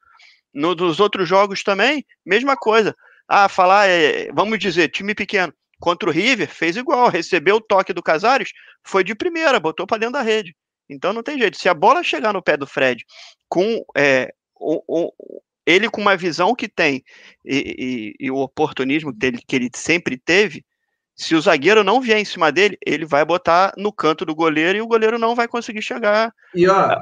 No, 0.53 0.75
nos 0.75 0.99
outros 0.99 1.27
jogos 1.27 1.63
também, 1.63 2.05
mesma 2.23 2.55
coisa. 2.55 2.95
Ah, 3.27 3.49
falar, 3.49 3.89
é, 3.89 4.31
vamos 4.31 4.59
dizer, 4.59 4.89
time 4.89 5.15
pequeno. 5.15 5.51
Contra 5.79 6.07
o 6.07 6.11
River, 6.11 6.47
fez 6.47 6.77
igual, 6.77 7.09
recebeu 7.09 7.55
o 7.55 7.61
toque 7.61 7.91
do 7.91 8.03
Casares, 8.03 8.51
foi 8.83 9.03
de 9.03 9.15
primeira, 9.15 9.59
botou 9.59 9.87
para 9.87 9.97
dentro 9.97 10.13
da 10.13 10.21
rede. 10.21 10.55
Então 10.89 11.13
não 11.13 11.23
tem 11.23 11.37
jeito. 11.37 11.57
Se 11.57 11.69
a 11.69 11.73
bola 11.73 12.03
chegar 12.03 12.33
no 12.33 12.41
pé 12.41 12.57
do 12.57 12.67
Fred 12.67 13.05
com 13.49 13.83
é, 13.95 14.33
o, 14.55 14.81
o, 14.87 15.11
ele 15.65 15.89
com 15.89 16.01
uma 16.01 16.15
visão 16.15 16.53
que 16.53 16.67
tem 16.67 17.03
e, 17.43 18.13
e, 18.19 18.25
e 18.25 18.31
o 18.31 18.37
oportunismo 18.37 19.11
dele, 19.11 19.39
que 19.45 19.55
ele 19.55 19.69
sempre 19.73 20.17
teve, 20.17 20.63
se 21.15 21.33
o 21.33 21.41
zagueiro 21.41 21.83
não 21.83 22.01
vier 22.01 22.19
em 22.19 22.25
cima 22.25 22.51
dele, 22.51 22.77
ele 22.85 23.05
vai 23.05 23.23
botar 23.23 23.73
no 23.77 23.91
canto 23.91 24.25
do 24.25 24.35
goleiro 24.35 24.77
e 24.77 24.81
o 24.81 24.87
goleiro 24.87 25.17
não 25.17 25.33
vai 25.33 25.47
conseguir 25.47 25.81
chegar. 25.81 26.33
E 26.53 26.67
ó, 26.67 27.01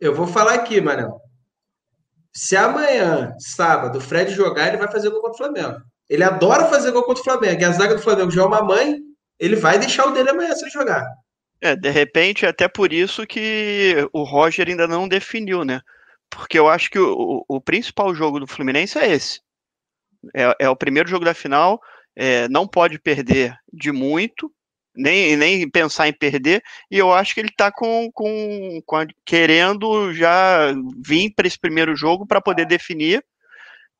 eu 0.00 0.14
vou 0.14 0.26
falar 0.26 0.54
aqui, 0.54 0.80
Manel. 0.80 1.20
Se 2.34 2.56
amanhã, 2.56 3.34
sábado, 3.38 3.98
o 3.98 4.00
Fred 4.00 4.32
jogar, 4.32 4.68
ele 4.68 4.78
vai 4.78 4.90
fazer 4.90 5.10
gol 5.10 5.20
contra 5.20 5.34
o 5.34 5.36
Flamengo. 5.36 5.82
Ele 6.08 6.24
adora 6.24 6.64
fazer 6.66 6.90
gol 6.90 7.04
contra 7.04 7.20
o 7.20 7.24
Flamengo. 7.24 7.60
E 7.60 7.64
a 7.64 7.72
zaga 7.72 7.94
do 7.94 8.02
Flamengo 8.02 8.30
já 8.30 8.42
é 8.42 8.46
uma 8.46 8.62
mãe, 8.62 8.96
ele 9.38 9.56
vai 9.56 9.78
deixar 9.78 10.06
o 10.06 10.12
dele 10.12 10.30
amanhã 10.30 10.54
se 10.54 10.64
ele 10.64 10.70
jogar. 10.70 11.06
É, 11.62 11.76
de 11.76 11.90
repente, 11.90 12.44
até 12.44 12.66
por 12.66 12.92
isso 12.92 13.24
que 13.24 13.94
o 14.12 14.24
Roger 14.24 14.68
ainda 14.68 14.88
não 14.88 15.06
definiu, 15.06 15.64
né? 15.64 15.80
Porque 16.28 16.58
eu 16.58 16.68
acho 16.68 16.90
que 16.90 16.98
o, 16.98 17.44
o 17.48 17.60
principal 17.60 18.12
jogo 18.12 18.40
do 18.40 18.48
Fluminense 18.48 18.98
é 18.98 19.12
esse. 19.12 19.40
É, 20.34 20.56
é 20.60 20.68
o 20.68 20.76
primeiro 20.76 21.08
jogo 21.08 21.24
da 21.24 21.34
final, 21.34 21.80
é, 22.16 22.48
não 22.48 22.66
pode 22.66 22.98
perder 22.98 23.56
de 23.72 23.92
muito, 23.92 24.52
nem, 24.94 25.36
nem 25.36 25.70
pensar 25.70 26.08
em 26.08 26.12
perder, 26.12 26.62
e 26.90 26.98
eu 26.98 27.12
acho 27.12 27.32
que 27.32 27.40
ele 27.40 27.48
está 27.48 27.70
com, 27.70 28.10
com, 28.12 28.80
com, 28.84 29.06
querendo 29.24 30.12
já 30.12 30.72
vir 31.04 31.32
para 31.34 31.46
esse 31.46 31.58
primeiro 31.58 31.94
jogo 31.94 32.26
para 32.26 32.40
poder 32.40 32.66
definir. 32.66 33.24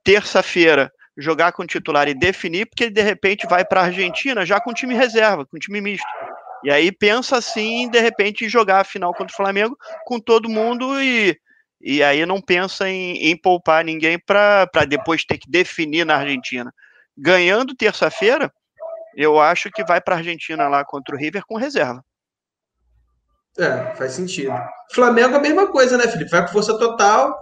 Terça-feira, 0.02 0.90
jogar 1.16 1.52
com 1.52 1.62
o 1.62 1.66
titular 1.66 2.08
e 2.08 2.14
definir, 2.14 2.66
porque 2.66 2.84
ele 2.84 2.92
de 2.92 3.02
repente 3.02 3.46
vai 3.48 3.64
para 3.64 3.82
a 3.82 3.84
Argentina 3.84 4.44
já 4.44 4.60
com 4.60 4.74
time 4.74 4.96
reserva, 4.96 5.46
com 5.46 5.58
time 5.58 5.80
misto. 5.80 6.08
E 6.64 6.70
aí 6.70 6.92
pensa 6.92 7.36
assim, 7.36 7.88
de 7.88 8.00
repente, 8.00 8.48
jogar 8.48 8.80
a 8.80 8.84
final 8.84 9.12
contra 9.12 9.32
o 9.32 9.36
Flamengo 9.36 9.76
com 10.04 10.20
todo 10.20 10.48
mundo 10.48 11.00
e, 11.00 11.36
e 11.80 12.02
aí 12.02 12.24
não 12.24 12.40
pensa 12.40 12.88
em, 12.88 13.16
em 13.16 13.36
poupar 13.36 13.84
ninguém 13.84 14.18
para 14.18 14.84
depois 14.88 15.24
ter 15.24 15.38
que 15.38 15.50
definir 15.50 16.06
na 16.06 16.16
Argentina. 16.16 16.72
Ganhando 17.16 17.74
terça-feira, 17.74 18.52
eu 19.16 19.40
acho 19.40 19.70
que 19.70 19.84
vai 19.84 20.00
para 20.00 20.14
a 20.14 20.18
Argentina 20.18 20.68
lá 20.68 20.84
contra 20.84 21.14
o 21.14 21.18
River 21.18 21.42
com 21.46 21.56
reserva. 21.56 22.02
É, 23.58 23.94
faz 23.96 24.12
sentido. 24.12 24.54
Flamengo 24.92 25.34
é 25.34 25.38
a 25.38 25.42
mesma 25.42 25.66
coisa, 25.66 25.98
né, 25.98 26.08
Felipe? 26.08 26.30
Vai 26.30 26.42
com 26.42 26.52
força 26.52 26.78
total. 26.78 27.38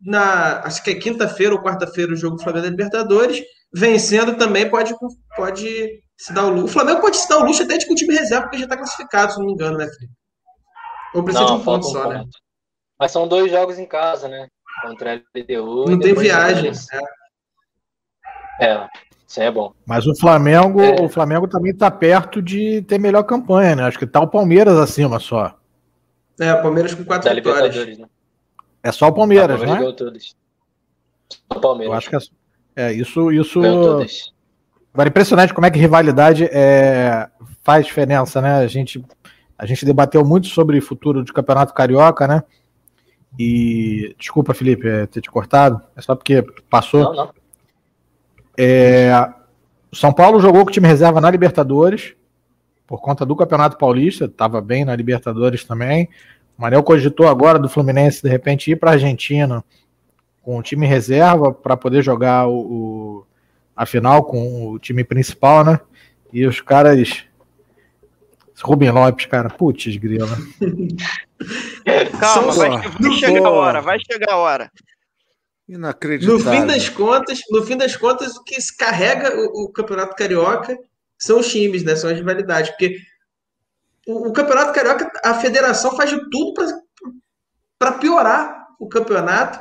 Na, 0.00 0.60
acho 0.60 0.82
que 0.82 0.90
é 0.90 0.94
quinta-feira 0.94 1.54
ou 1.54 1.62
quarta-feira 1.62 2.12
o 2.12 2.16
jogo 2.16 2.36
do 2.36 2.42
Flamengo 2.42 2.64
da 2.64 2.70
Libertadores. 2.70 3.42
Vencendo 3.74 4.36
também 4.36 4.70
pode, 4.70 4.94
pode 5.36 6.02
se 6.16 6.32
dar 6.32 6.46
o 6.46 6.50
luxo. 6.50 6.66
O 6.66 6.68
Flamengo 6.68 7.00
pode 7.00 7.16
se 7.16 7.28
dar 7.28 7.38
o 7.38 7.44
luxo 7.44 7.62
até 7.62 7.76
de 7.76 7.86
com 7.86 7.92
o 7.92 7.96
time 7.96 8.14
reserva, 8.14 8.42
porque 8.42 8.58
já 8.58 8.64
está 8.64 8.76
classificado, 8.76 9.32
se 9.32 9.38
não 9.38 9.46
me 9.46 9.52
engano, 9.52 9.78
né, 9.78 9.86
Felipe? 9.86 10.12
Ou 11.14 11.22
precisa 11.22 11.44
não, 11.44 11.56
de 11.56 11.62
um 11.62 11.64
ponto 11.64 11.86
um 11.86 11.90
só, 11.90 12.08
né? 12.08 12.18
ponto. 12.18 12.26
né? 12.26 12.30
Mas 12.98 13.10
são 13.10 13.26
dois 13.26 13.50
jogos 13.50 13.78
em 13.78 13.86
casa, 13.86 14.28
né? 14.28 14.48
Contra 14.82 15.14
a 15.14 15.14
LDU. 15.14 15.90
Não 15.90 15.98
tem 15.98 16.14
viagem. 16.14 16.72
É. 18.60 18.66
é. 18.66 18.88
Isso 19.26 19.40
é 19.40 19.50
bom. 19.50 19.72
Mas 19.84 20.06
o 20.06 20.14
Flamengo, 20.14 20.80
é. 20.80 21.00
o 21.00 21.08
Flamengo 21.08 21.48
também 21.48 21.72
está 21.72 21.90
perto 21.90 22.40
de 22.40 22.82
ter 22.82 22.98
melhor 22.98 23.24
campanha, 23.24 23.74
né? 23.74 23.82
Acho 23.84 23.98
que 23.98 24.06
tá 24.06 24.20
o 24.20 24.28
Palmeiras 24.28 24.76
acima 24.78 25.18
só. 25.18 25.58
É, 26.38 26.52
o 26.52 26.62
Palmeiras 26.62 26.94
com 26.94 27.04
quatro 27.04 27.28
da 27.28 27.34
vitórias. 27.34 27.98
Né? 27.98 28.06
É 28.82 28.92
só 28.92 29.08
o 29.08 29.12
Palmeiras, 29.12 29.56
o 29.56 29.64
Palmeiras 29.64 29.86
né? 29.86 29.96
Todos. 29.96 30.36
O 31.48 31.60
Palmeiras. 31.60 31.92
Eu 31.92 31.98
acho 31.98 32.10
que 32.10 32.16
é, 32.16 32.18
é 32.76 32.92
isso, 32.92 33.30
isso. 33.30 33.60
Agora 34.92 35.08
impressionante 35.08 35.52
como 35.52 35.66
é 35.66 35.70
que 35.70 35.78
rivalidade 35.78 36.44
é, 36.44 37.28
faz 37.62 37.86
diferença, 37.86 38.40
né? 38.40 38.56
A 38.56 38.66
gente, 38.66 39.04
a 39.58 39.66
gente 39.66 39.84
debateu 39.84 40.24
muito 40.24 40.46
sobre 40.46 40.78
o 40.78 40.82
futuro 40.82 41.24
do 41.24 41.32
Campeonato 41.32 41.74
Carioca, 41.74 42.28
né? 42.28 42.42
E 43.38 44.14
desculpa, 44.18 44.54
Felipe, 44.54 44.88
é, 44.88 45.06
ter 45.06 45.20
te 45.20 45.30
cortado. 45.30 45.80
É 45.96 46.00
só 46.00 46.14
porque 46.14 46.44
passou. 46.70 47.02
Não, 47.02 47.14
não. 47.14 47.30
É, 48.56 49.10
São 49.92 50.12
Paulo 50.12 50.40
jogou 50.40 50.62
com 50.62 50.70
o 50.70 50.72
time 50.72 50.86
reserva 50.86 51.20
na 51.20 51.30
Libertadores, 51.30 52.14
por 52.86 53.00
conta 53.00 53.26
do 53.26 53.34
Campeonato 53.34 53.76
Paulista, 53.76 54.26
estava 54.26 54.60
bem 54.60 54.84
na 54.84 54.94
Libertadores 54.94 55.64
também. 55.64 56.08
O 56.56 56.62
Manel 56.62 56.84
cogitou 56.84 57.26
agora 57.26 57.58
do 57.58 57.68
Fluminense, 57.68 58.22
de 58.22 58.28
repente, 58.28 58.70
ir 58.70 58.76
para 58.76 58.90
a 58.90 58.94
Argentina 58.94 59.64
com 60.44 60.58
o 60.58 60.62
time 60.62 60.86
reserva 60.86 61.52
para 61.52 61.76
poder 61.76 62.02
jogar 62.02 62.46
o, 62.46 62.58
o, 62.58 63.26
a 63.74 63.86
final 63.86 64.24
com 64.24 64.70
o 64.70 64.78
time 64.78 65.02
principal, 65.02 65.64
né? 65.64 65.80
E 66.32 66.46
os 66.46 66.60
caras. 66.60 67.24
Rubem 68.62 68.90
Lopes, 68.90 69.26
cara, 69.26 69.50
putz, 69.50 69.96
grila. 69.96 70.28
Calma, 72.20 72.52
vai, 72.52 72.70
vai 72.70 73.12
chegar 73.12 73.46
a 73.46 73.50
hora, 73.50 73.80
vai 73.80 73.98
chegar 73.98 74.32
a 74.32 74.36
hora. 74.36 74.70
Inacreditável. 75.68 76.38
No 76.38 76.50
fim 76.50 76.66
das 76.66 76.88
contas, 76.88 77.40
no 77.50 77.62
fim 77.64 77.76
das 77.76 77.96
contas, 77.96 78.36
o 78.36 78.44
que 78.44 78.60
se 78.60 78.76
carrega 78.76 79.34
o, 79.36 79.64
o 79.64 79.72
Campeonato 79.72 80.14
Carioca 80.14 80.78
são 81.18 81.40
os 81.40 81.50
times, 81.50 81.82
né? 81.82 81.96
São 81.96 82.10
as 82.10 82.16
rivalidades. 82.16 82.70
Porque 82.70 82.96
o, 84.06 84.28
o 84.28 84.32
Campeonato 84.32 84.72
Carioca, 84.72 85.10
a 85.24 85.34
federação 85.34 85.96
faz 85.96 86.10
de 86.10 86.30
tudo 86.30 86.54
para 87.78 87.92
piorar 87.92 88.68
o 88.78 88.88
campeonato. 88.88 89.58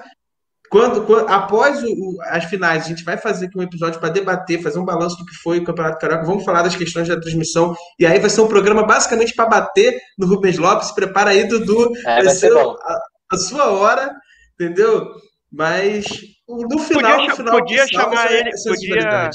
Quando, 0.73 1.05
quando 1.05 1.29
após 1.29 1.83
o, 1.83 2.17
as 2.23 2.45
finais, 2.45 2.83
a 2.85 2.87
gente 2.87 3.03
vai 3.03 3.15
fazer 3.15 3.45
aqui 3.45 3.55
um 3.55 3.61
episódio 3.61 3.99
para 3.99 4.09
debater, 4.09 4.59
fazer 4.59 4.79
um 4.79 4.83
balanço 4.83 5.15
do 5.17 5.25
que 5.25 5.35
foi 5.35 5.59
o 5.59 5.63
Campeonato 5.63 5.99
Carioca. 5.99 6.25
Vamos 6.25 6.43
falar 6.43 6.63
das 6.63 6.75
questões 6.75 7.07
da 7.07 7.21
transmissão. 7.21 7.75
E 7.99 8.07
aí 8.07 8.17
vai 8.17 8.27
ser 8.27 8.41
um 8.41 8.47
programa 8.47 8.81
basicamente 8.81 9.35
para 9.35 9.45
bater 9.45 9.95
no 10.17 10.25
Rubens 10.25 10.57
Lopes. 10.57 10.91
Prepara 10.91 11.29
aí, 11.29 11.47
Dudu. 11.47 11.95
É, 12.07 12.23
vai, 12.23 12.29
ser, 12.29 12.49
ser 12.49 12.57
a, 12.57 12.99
a 13.33 13.37
sua 13.37 13.69
hora, 13.69 14.15
entendeu? 14.55 15.11
Mas 15.51 16.05
no 16.49 16.79
final, 16.79 17.17
podia, 17.17 17.29
no 17.29 17.35
final 17.35 17.59
podia 17.59 17.87
chamar 17.87 18.31
ele, 18.31 18.49
podia, 18.67 19.29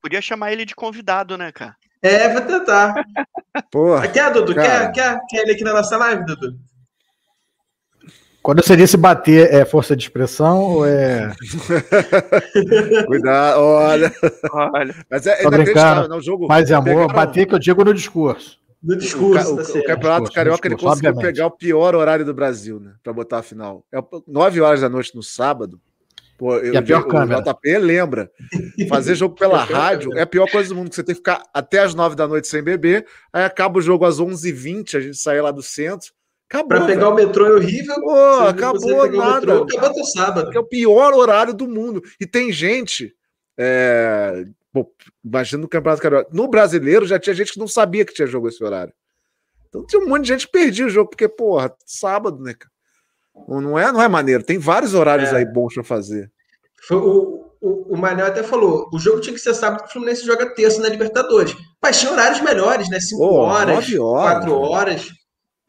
podia 0.00 0.22
chamar 0.22 0.52
ele 0.52 0.64
de 0.64 0.76
convidado, 0.76 1.36
né, 1.36 1.50
cara? 1.50 1.74
É, 2.00 2.28
vou 2.28 2.42
tentar. 2.42 3.04
Porra, 3.68 4.06
quer, 4.06 4.32
Dudu? 4.32 4.54
Quer, 4.54 4.92
quer, 4.92 5.18
quer 5.28 5.42
ele 5.42 5.54
aqui 5.54 5.64
na 5.64 5.72
nossa 5.72 5.96
live, 5.96 6.24
Dudu? 6.24 6.52
Quando 8.44 8.62
você 8.62 8.76
disse 8.76 8.98
bater, 8.98 9.50
é 9.54 9.64
força 9.64 9.96
de 9.96 10.02
expressão 10.02 10.60
ou 10.60 10.86
é. 10.86 11.34
Cuidado, 13.08 13.58
olha. 13.58 14.12
olha. 14.52 14.94
Mas 15.10 15.26
é, 15.26 15.44
é 15.44 16.06
não, 16.06 16.20
jogo. 16.20 16.46
Paz 16.46 16.68
e 16.68 16.74
amor, 16.74 17.06
pegar... 17.06 17.14
bater 17.14 17.46
que 17.46 17.54
eu 17.54 17.58
digo 17.58 17.82
no 17.82 17.94
discurso. 17.94 18.58
No 18.82 18.98
discurso. 18.98 19.48
O, 19.48 19.54
o, 19.54 19.56
tá 19.56 19.62
o 19.62 19.84
Campeonato 19.84 20.24
discurso, 20.24 20.32
Carioca 20.34 20.68
ele 20.68 20.74
conseguiu 20.74 20.90
obviamente. 20.90 21.22
pegar 21.22 21.46
o 21.46 21.50
pior 21.52 21.94
horário 21.94 22.22
do 22.22 22.34
Brasil, 22.34 22.78
né? 22.78 22.92
Pra 23.02 23.14
botar 23.14 23.38
a 23.38 23.42
final. 23.42 23.82
É 23.90 23.96
9 24.28 24.60
horas 24.60 24.82
da 24.82 24.90
noite 24.90 25.16
no 25.16 25.22
sábado. 25.22 25.80
Pô, 26.36 26.56
eu, 26.56 26.74
e 26.74 26.76
a 26.76 26.82
pior 26.82 27.00
o, 27.00 27.08
câmera. 27.08 27.40
O 27.40 27.42
JP 27.42 27.78
lembra. 27.78 28.30
Fazer 28.90 29.14
jogo 29.14 29.36
pela 29.36 29.64
rádio 29.64 30.12
é 30.18 30.20
a 30.20 30.26
pior 30.26 30.50
coisa 30.50 30.68
do 30.68 30.74
mundo, 30.74 30.90
que 30.90 30.96
você 30.96 31.02
tem 31.02 31.14
que 31.14 31.20
ficar 31.20 31.42
até 31.54 31.78
as 31.78 31.94
9 31.94 32.14
da 32.14 32.28
noite 32.28 32.46
sem 32.46 32.62
beber, 32.62 33.06
aí 33.32 33.42
acaba 33.42 33.78
o 33.78 33.82
jogo 33.82 34.04
às 34.04 34.20
11h20, 34.20 34.98
a 34.98 35.00
gente 35.00 35.16
sai 35.16 35.40
lá 35.40 35.50
do 35.50 35.62
centro. 35.62 36.12
Acabou. 36.54 36.68
Pra 36.68 36.86
pegar 36.86 37.08
o 37.08 37.14
metrô 37.14 37.46
é 37.46 37.52
horrível. 37.52 38.00
Pô, 38.00 38.38
acabou 38.48 39.10
nada. 39.10 39.62
Acabou 39.62 39.90
até 39.90 40.04
sábado. 40.04 40.50
Que 40.50 40.56
é 40.56 40.60
o 40.60 40.64
pior 40.64 41.12
horário 41.12 41.52
do 41.52 41.66
mundo. 41.66 42.00
E 42.20 42.26
tem 42.26 42.52
gente. 42.52 43.12
É... 43.58 44.44
Pô, 44.72 44.88
imagina 45.24 45.62
no 45.62 45.68
Campeonato 45.68 46.02
Carioca. 46.02 46.30
No 46.32 46.48
brasileiro 46.48 47.06
já 47.06 47.18
tinha 47.18 47.34
gente 47.34 47.52
que 47.52 47.58
não 47.58 47.66
sabia 47.66 48.04
que 48.04 48.14
tinha 48.14 48.26
jogo 48.26 48.48
esse 48.48 48.62
horário. 48.62 48.92
Então 49.68 49.84
tinha 49.84 50.00
um 50.00 50.08
monte 50.08 50.22
de 50.22 50.28
gente 50.28 50.46
que 50.46 50.52
perdia 50.52 50.86
o 50.86 50.90
jogo, 50.90 51.10
porque, 51.10 51.28
porra, 51.28 51.74
sábado, 51.84 52.40
né, 52.40 52.54
cara? 52.54 52.72
Não 53.48 53.76
é, 53.76 53.90
não 53.90 54.00
é 54.00 54.06
maneiro. 54.06 54.44
Tem 54.44 54.56
vários 54.56 54.94
horários 54.94 55.32
é. 55.32 55.36
aí 55.36 55.44
bons 55.44 55.74
para 55.74 55.82
fazer. 55.82 56.30
Foi, 56.86 56.98
o, 56.98 57.50
o, 57.60 57.94
o 57.94 57.96
Manel 57.96 58.26
até 58.26 58.44
falou: 58.44 58.88
o 58.92 58.98
jogo 59.00 59.20
tinha 59.20 59.34
que 59.34 59.40
ser 59.40 59.54
sábado, 59.54 59.84
o 59.86 59.92
Fluminense 59.92 60.24
joga 60.24 60.54
terça 60.54 60.80
na 60.80 60.88
Libertadores. 60.88 61.56
Mas 61.82 61.98
tinha 61.98 62.12
horários 62.12 62.40
melhores, 62.40 62.88
né? 62.88 63.00
5 63.00 63.24
horas, 63.24 63.92
4 63.92 64.54
horas. 64.54 65.08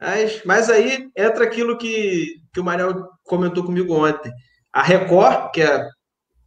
Mas, 0.06 0.40
mas 0.44 0.70
aí 0.70 1.08
entra 1.16 1.42
aquilo 1.42 1.76
que, 1.76 2.36
que 2.54 2.60
o 2.60 2.64
Manel 2.64 3.08
comentou 3.24 3.64
comigo 3.64 3.92
ontem. 3.92 4.32
A 4.72 4.80
Record, 4.80 5.50
que 5.50 5.60
é 5.60 5.84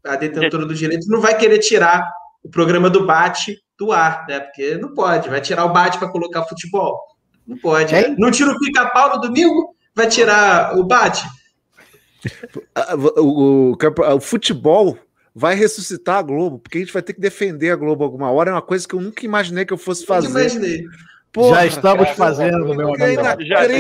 a 0.06 0.16
detentora 0.16 0.66
dos 0.66 0.80
direitos, 0.80 1.10
não 1.10 1.20
vai 1.20 1.38
querer 1.38 1.60
tirar 1.60 2.10
o 2.42 2.50
programa 2.50 2.90
do 2.90 3.06
Bate 3.06 3.58
do 3.78 3.92
ar, 3.92 4.26
né? 4.30 4.40
Porque 4.40 4.78
não 4.78 4.94
pode, 4.94 5.28
vai 5.28 5.42
tirar 5.42 5.66
o 5.66 5.74
Bate 5.74 6.00
para 6.00 6.08
colocar 6.08 6.46
futebol. 6.46 7.02
Não 7.46 7.58
pode. 7.58 7.94
É? 7.94 8.16
Não 8.18 8.32
tira 8.32 8.50
o 8.50 8.60
pica-pau 8.60 9.18
no 9.18 9.22
domingo, 9.22 9.76
vai 9.94 10.08
tirar 10.08 10.78
o 10.78 10.86
Bate. 10.86 11.28
O, 13.18 13.74
o, 13.74 14.16
o, 14.16 14.20
futebol 14.22 14.98
vai 15.36 15.56
ressuscitar 15.56 16.20
a 16.20 16.22
Globo, 16.22 16.60
porque 16.60 16.78
a 16.78 16.82
gente 16.82 16.94
vai 16.94 17.02
ter 17.02 17.14
que 17.14 17.20
defender 17.20 17.72
a 17.72 17.76
Globo 17.76 18.06
alguma 18.06 18.32
hora. 18.32 18.52
É 18.52 18.54
uma 18.54 18.62
coisa 18.62 18.88
que 18.88 18.96
eu 18.96 19.02
nunca 19.02 19.26
imaginei 19.26 19.66
que 19.66 19.74
eu 19.74 19.78
fosse 19.78 20.06
fazer. 20.06 20.28
Eu 20.28 20.32
imaginei. 20.32 20.86
Porra, 21.32 21.58
já 21.58 21.66
estamos 21.66 22.06
cara, 22.06 22.16
fazendo, 22.16 22.74
meu 22.76 22.90
amigo. 22.90 23.04
É 23.04 23.14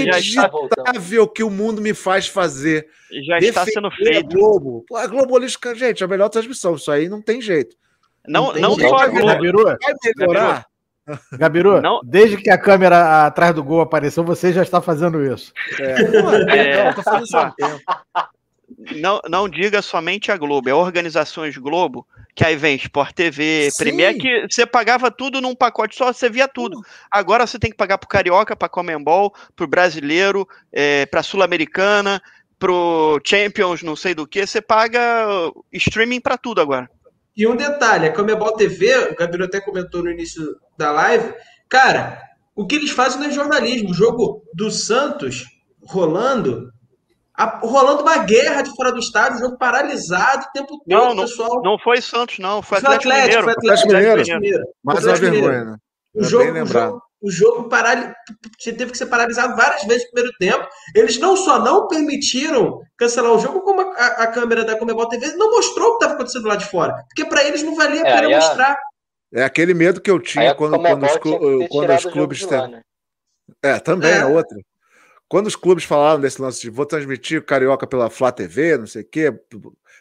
inacreditável 0.04 1.28
que 1.28 1.43
o 1.43 1.50
mundo 1.50 1.82
me 1.82 1.93
faz 1.93 2.28
fazer. 2.28 2.88
Já 3.28 3.39
está 3.39 3.66
sendo 3.66 3.89
feito. 3.91 4.20
A 4.20 4.22
Globo. 4.22 4.86
A 4.93 5.08
Globolística, 5.08 5.74
gente, 5.74 6.04
a 6.04 6.08
melhor 6.08 6.30
transmissão. 6.30 6.76
Isso 6.76 6.91
aí 6.91 7.10
não 7.10 7.22
tem 7.22 7.41
jeito. 7.41 7.76
Não, 8.28 8.54
não, 8.54 8.76
não 8.76 8.80
só 8.80 8.97
a 8.97 9.08
Globo. 9.08 9.28
Gabiru, 9.28 9.64
vai 9.64 9.78
melhorar. 10.16 10.66
Gabiru, 11.34 11.82
não. 11.82 12.02
desde 12.04 12.38
que 12.38 12.52
a 12.52 12.58
câmera 12.58 13.26
atrás 13.26 13.56
do 13.56 13.64
gol 13.64 13.82
apareceu, 13.82 14.24
você 14.24 14.54
já 14.54 14.62
está 14.62 14.80
fazendo 14.80 15.24
isso. 15.26 15.52
É, 15.80 16.88
é. 16.88 16.93
fazendo 16.93 17.24
isso 17.24 17.38
há 17.38 17.52
tempo. 17.52 17.82
Não, 18.98 19.22
não 19.30 19.50
diga 19.50 19.82
somente 19.82 20.32
a 20.32 20.38
Globo, 20.38 20.70
é 20.70 20.74
organizações 20.74 21.58
Globo 21.58 22.06
que 22.40 22.46
aí 22.46 22.56
vem 22.56 22.78
Sport 22.78 23.14
TV, 23.14 23.70
Sim. 23.70 23.84
Premier, 23.84 24.18
que 24.18 24.48
você 24.50 24.66
pagava 24.66 25.12
tudo 25.12 25.42
num 25.42 25.54
pacote 25.54 25.98
só, 25.98 26.14
você 26.14 26.30
via 26.30 26.48
tudo. 26.48 26.80
Agora 27.12 27.46
você 27.46 27.60
tem 27.60 27.70
que 27.70 27.76
pagar 27.76 27.98
pro 27.98 28.08
Carioca, 28.08 28.56
pra 28.56 28.70
Comembol, 28.70 29.34
pro 29.58 29.68
Brasileiro, 29.68 30.48
é, 30.72 31.06
pra 31.06 31.22
Sul-Americana, 31.22 32.22
pro 32.58 33.20
Champions, 33.26 33.84
não 33.84 33.94
sei 33.94 34.14
do 34.14 34.26
que, 34.26 34.48
você 34.48 34.62
paga 34.62 35.28
streaming 35.74 36.22
para 36.22 36.38
tudo 36.38 36.62
agora. 36.62 36.90
E 37.36 37.46
um 37.46 37.58
detalhe, 37.58 38.08
a 38.08 38.14
Comebol 38.14 38.54
TV, 38.54 39.12
o 39.12 39.16
Gabriel 39.16 39.48
até 39.48 39.60
comentou 39.60 40.02
no 40.02 40.10
início 40.10 40.56
da 40.78 40.92
live, 40.92 41.34
cara, 41.68 42.22
o 42.56 42.66
que 42.66 42.76
eles 42.76 42.92
fazem 42.92 43.20
não 43.20 43.28
é 43.28 43.32
jornalismo. 43.32 43.90
O 43.90 43.94
jogo 43.94 44.44
do 44.54 44.72
Santos 44.72 45.46
rolando 45.82 46.72
a, 47.40 47.60
rolando 47.64 48.02
uma 48.02 48.18
guerra 48.18 48.62
de 48.62 48.76
fora 48.76 48.92
do 48.92 49.00
estádio, 49.00 49.38
o 49.38 49.40
jogo 49.40 49.58
paralisado 49.58 50.46
o 50.46 50.52
tempo 50.52 50.68
todo, 50.68 50.84
não, 50.86 51.16
não, 51.16 51.24
pessoal. 51.24 51.62
Não 51.64 51.80
foi 51.80 52.02
Santos, 52.02 52.38
não, 52.38 52.62
foi, 52.62 52.82
foi 52.82 52.96
Atlético, 52.96 53.14
Atlético, 53.14 53.24
Mineiro. 53.24 53.44
Foi 53.44 53.54
Atlético, 53.54 53.90
Atlético 53.90 54.40
Mineiro. 54.40 54.64
Mais 54.84 55.06
uma 55.06 55.16
vergonha, 55.16 55.66
né? 55.66 55.78
O 56.14 56.24
jogo, 56.24 56.52
o 56.52 56.66
jogo, 56.66 57.02
o 57.22 57.32
jogo 57.32 57.70
paral... 57.70 58.14
teve 58.62 58.92
que 58.92 58.98
ser 58.98 59.06
paralisado 59.06 59.56
várias 59.56 59.84
vezes 59.84 60.04
no 60.06 60.12
primeiro 60.12 60.38
tempo. 60.38 60.68
Eles 60.94 61.18
não 61.18 61.38
só 61.38 61.60
não 61.60 61.88
permitiram 61.88 62.82
cancelar 62.98 63.32
o 63.32 63.40
jogo, 63.40 63.62
como 63.62 63.82
a, 63.82 64.06
a 64.24 64.28
câmera 64.28 64.66
da 64.66 64.78
Comebol 64.78 65.08
TV 65.08 65.34
não 65.38 65.50
mostrou 65.52 65.88
o 65.88 65.90
que 65.92 66.04
estava 66.04 66.16
acontecendo 66.16 66.48
lá 66.48 66.58
de 66.58 66.66
fora. 66.66 66.94
Porque 67.08 67.24
para 67.24 67.46
eles 67.46 67.64
não 67.64 67.76
valia 67.76 68.04
a 68.04 68.08
é, 68.08 68.16
pena 68.16 68.36
mostrar. 68.36 68.78
É 69.34 69.44
aquele 69.44 69.74
medo 69.74 70.02
que 70.02 70.12
eu 70.12 70.20
tinha 70.20 70.54
quando, 70.56 70.78
quando, 70.78 71.06
os, 71.06 71.68
quando 71.70 71.94
os 71.94 72.06
clubes. 72.06 72.42
Lá, 72.42 72.68
né? 72.68 72.82
É, 73.64 73.80
também 73.80 74.12
é, 74.12 74.18
é 74.18 74.26
outra. 74.26 74.58
Quando 75.30 75.45
os 75.45 75.55
clubes 75.55 75.84
falaram 75.84 76.19
desse 76.19 76.41
lance 76.41 76.59
de 76.59 76.71
vou 76.71 76.88
transmitir 76.88 77.39
o 77.39 77.43
Carioca 77.43 77.86
pela 77.86 78.09
Flá 78.09 78.32
TV, 78.32 78.80
não 78.80 78.88
sei 78.88 79.03
o 79.03 79.05
quê, 79.05 79.32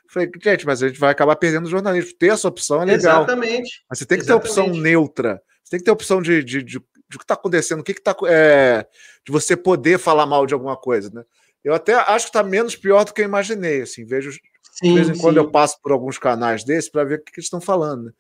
falei, 0.09 0.31
gente, 0.43 0.65
mas 0.65 0.83
a 0.83 0.89
gente 0.89 0.99
vai 0.99 1.13
acabar 1.13 1.37
perdendo 1.37 1.67
o 1.67 1.71
jornalismo. 1.71 2.15
Ter 2.19 2.29
essa 2.29 2.49
opção 2.49 2.81
é 2.81 2.87
legal. 2.87 3.25
Exatamente. 3.25 3.85
Mas 3.91 3.99
você 3.99 4.07
tem 4.07 4.17
que 4.17 4.25
Exatamente. 4.25 4.55
ter 4.55 4.61
opção 4.61 4.83
neutra. 4.83 5.43
Você 5.63 5.71
tem 5.73 5.81
que 5.81 5.85
ter 5.85 5.91
opção 5.91 6.23
de, 6.23 6.43
de, 6.43 6.63
de, 6.63 6.79
de 6.79 6.79
o 6.79 7.19
que 7.19 7.25
está 7.25 7.35
acontecendo, 7.35 7.81
o 7.81 7.85
que 7.85 7.93
está. 7.93 8.17
É, 8.27 8.87
de 9.23 9.31
você 9.31 9.55
poder 9.55 9.99
falar 9.99 10.25
mal 10.25 10.47
de 10.47 10.55
alguma 10.55 10.79
coisa, 10.79 11.11
né? 11.13 11.23
Eu 11.63 11.75
até 11.75 11.93
acho 11.93 12.27
que 12.27 12.31
está 12.31 12.43
menos 12.43 12.75
pior 12.75 13.05
do 13.05 13.13
que 13.13 13.21
eu 13.21 13.27
imaginei. 13.27 13.83
Assim, 13.83 14.07
vejo 14.07 14.33
sim, 14.33 14.89
de 14.89 14.95
vez 14.95 15.11
em 15.11 15.15
sim. 15.15 15.21
quando 15.21 15.37
eu 15.37 15.51
passo 15.51 15.79
por 15.83 15.93
alguns 15.93 16.17
canais 16.17 16.65
desses 16.65 16.91
para 16.91 17.05
ver 17.05 17.17
o 17.17 17.19
que, 17.19 17.33
que 17.33 17.41
eles 17.41 17.47
estão 17.47 17.61
falando. 17.61 18.05
Né? 18.05 18.13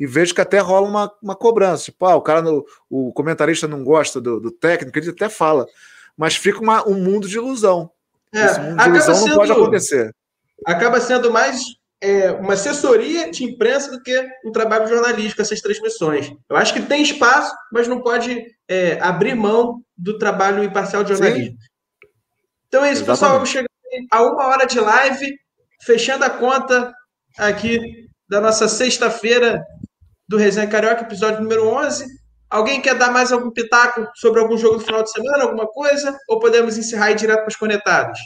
E 0.00 0.06
vejo 0.06 0.34
que 0.34 0.40
até 0.40 0.60
rola 0.60 0.88
uma, 0.88 1.12
uma 1.22 1.36
cobrança. 1.36 1.84
Tipo, 1.84 2.06
ah, 2.06 2.16
o 2.16 2.22
cara, 2.22 2.40
no, 2.40 2.64
o 2.88 3.12
comentarista 3.12 3.68
não 3.68 3.84
gosta 3.84 4.18
do, 4.18 4.40
do 4.40 4.50
técnico, 4.50 4.98
ele 4.98 5.10
até 5.10 5.28
fala 5.28 5.66
mas 6.16 6.36
fica 6.36 6.60
uma, 6.60 6.86
um 6.88 6.94
mundo 6.94 7.28
de 7.28 7.36
ilusão. 7.36 7.90
É, 8.32 8.44
Esse 8.44 8.60
mundo 8.60 8.82
de 8.82 8.88
ilusão 8.88 9.14
sendo, 9.14 9.28
não 9.28 9.36
pode 9.36 9.52
acontecer. 9.52 10.14
Acaba 10.66 11.00
sendo 11.00 11.30
mais 11.30 11.60
é, 12.00 12.30
uma 12.32 12.52
assessoria 12.52 13.30
de 13.30 13.44
imprensa 13.44 13.90
do 13.90 14.02
que 14.02 14.28
um 14.44 14.52
trabalho 14.52 14.86
jornalístico, 14.86 15.40
essas 15.40 15.60
transmissões. 15.60 16.30
Eu 16.48 16.56
acho 16.56 16.74
que 16.74 16.82
tem 16.82 17.02
espaço, 17.02 17.54
mas 17.72 17.88
não 17.88 18.02
pode 18.02 18.44
é, 18.68 18.98
abrir 19.00 19.34
mão 19.34 19.82
do 19.96 20.18
trabalho 20.18 20.62
imparcial 20.62 21.02
de 21.02 21.10
jornalismo. 21.10 21.52
Sim. 21.52 21.56
Então 22.68 22.84
é 22.84 22.92
isso, 22.92 23.02
Exatamente. 23.02 23.06
pessoal. 23.06 23.32
Vamos 23.34 23.48
chegar 23.48 23.68
a 24.10 24.22
uma 24.22 24.46
hora 24.48 24.66
de 24.66 24.80
live, 24.80 25.34
fechando 25.82 26.24
a 26.24 26.30
conta 26.30 26.92
aqui 27.38 27.78
da 28.28 28.40
nossa 28.40 28.68
sexta-feira 28.68 29.64
do 30.28 30.36
Resenha 30.36 30.66
Carioca, 30.66 31.02
episódio 31.02 31.40
número 31.40 31.68
11. 31.68 32.04
Alguém 32.54 32.80
quer 32.80 32.94
dar 32.94 33.10
mais 33.10 33.32
algum 33.32 33.50
pitaco 33.50 34.08
sobre 34.14 34.38
algum 34.38 34.56
jogo 34.56 34.76
do 34.76 34.84
final 34.84 35.02
de 35.02 35.10
semana, 35.10 35.42
alguma 35.42 35.66
coisa? 35.66 36.16
Ou 36.28 36.38
podemos 36.38 36.78
encerrar 36.78 37.10
e 37.10 37.14
ir 37.14 37.16
direto 37.16 37.38
para 37.38 37.48
as 37.48 37.56
conectadas? 37.56 38.16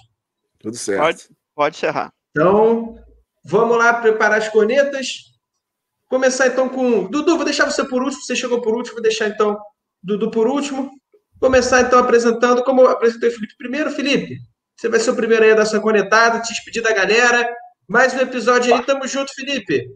Tudo 0.59 0.76
certo. 0.76 1.01
Pode, 1.01 1.29
pode 1.55 1.76
encerrar. 1.76 2.12
Então, 2.33 2.95
vamos 3.43 3.79
lá 3.79 3.95
preparar 3.95 4.37
as 4.37 4.47
cornetas. 4.51 5.09
Começar 6.09 6.49
então 6.49 6.68
com. 6.68 7.05
Dudu, 7.05 7.37
vou 7.37 7.45
deixar 7.47 7.64
você 7.64 7.83
por 7.83 8.03
último. 8.03 8.22
Você 8.22 8.37
chegou 8.37 8.61
por 8.61 8.76
último, 8.76 8.97
vou 8.97 9.03
deixar 9.03 9.29
então 9.29 9.59
Dudu 10.03 10.31
por 10.31 10.47
último. 10.47 10.91
Começar 11.41 11.81
então 11.81 11.99
apresentando, 11.99 12.62
como 12.62 12.83
eu 12.83 12.91
apresentei 12.91 13.31
o 13.31 13.33
Felipe 13.33 13.57
primeiro. 13.57 13.91
Felipe, 13.91 14.37
você 14.76 14.91
vai 14.91 15.01
ser 15.01 15.11
o 15.11 15.16
primeiro 15.16 15.47
aí 15.47 15.55
da 15.55 15.64
sua 15.64 15.81
conectada, 15.81 16.43
te 16.43 16.53
despedir 16.53 16.83
da 16.83 16.93
galera. 16.93 17.49
Mais 17.89 18.12
um 18.12 18.18
episódio 18.18 18.74
aí, 18.74 18.85
tamo 18.85 19.09
junto, 19.09 19.33
Felipe. 19.33 19.89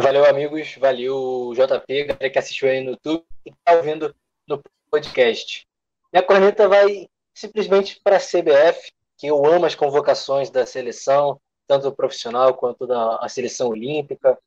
Valeu, 0.00 0.24
amigos. 0.24 0.76
Valeu, 0.76 1.52
JP, 1.54 2.04
galera 2.04 2.30
que 2.30 2.38
assistiu 2.38 2.68
aí 2.68 2.80
no 2.80 2.92
YouTube 2.92 3.24
e 3.44 3.50
está 3.50 3.72
ouvindo 3.72 4.14
no 4.46 4.62
podcast. 4.88 5.66
Minha 6.12 6.22
corneta 6.22 6.68
vai 6.68 7.08
simplesmente 7.34 8.00
para 8.04 8.16
a 8.16 8.20
CBF, 8.20 8.92
que 9.16 9.26
eu 9.26 9.44
amo 9.44 9.66
as 9.66 9.74
convocações 9.74 10.50
da 10.50 10.64
seleção, 10.64 11.40
tanto 11.66 11.90
profissional 11.90 12.54
quanto 12.54 12.86
da 12.86 13.28
seleção 13.28 13.70
olímpica. 13.70 14.38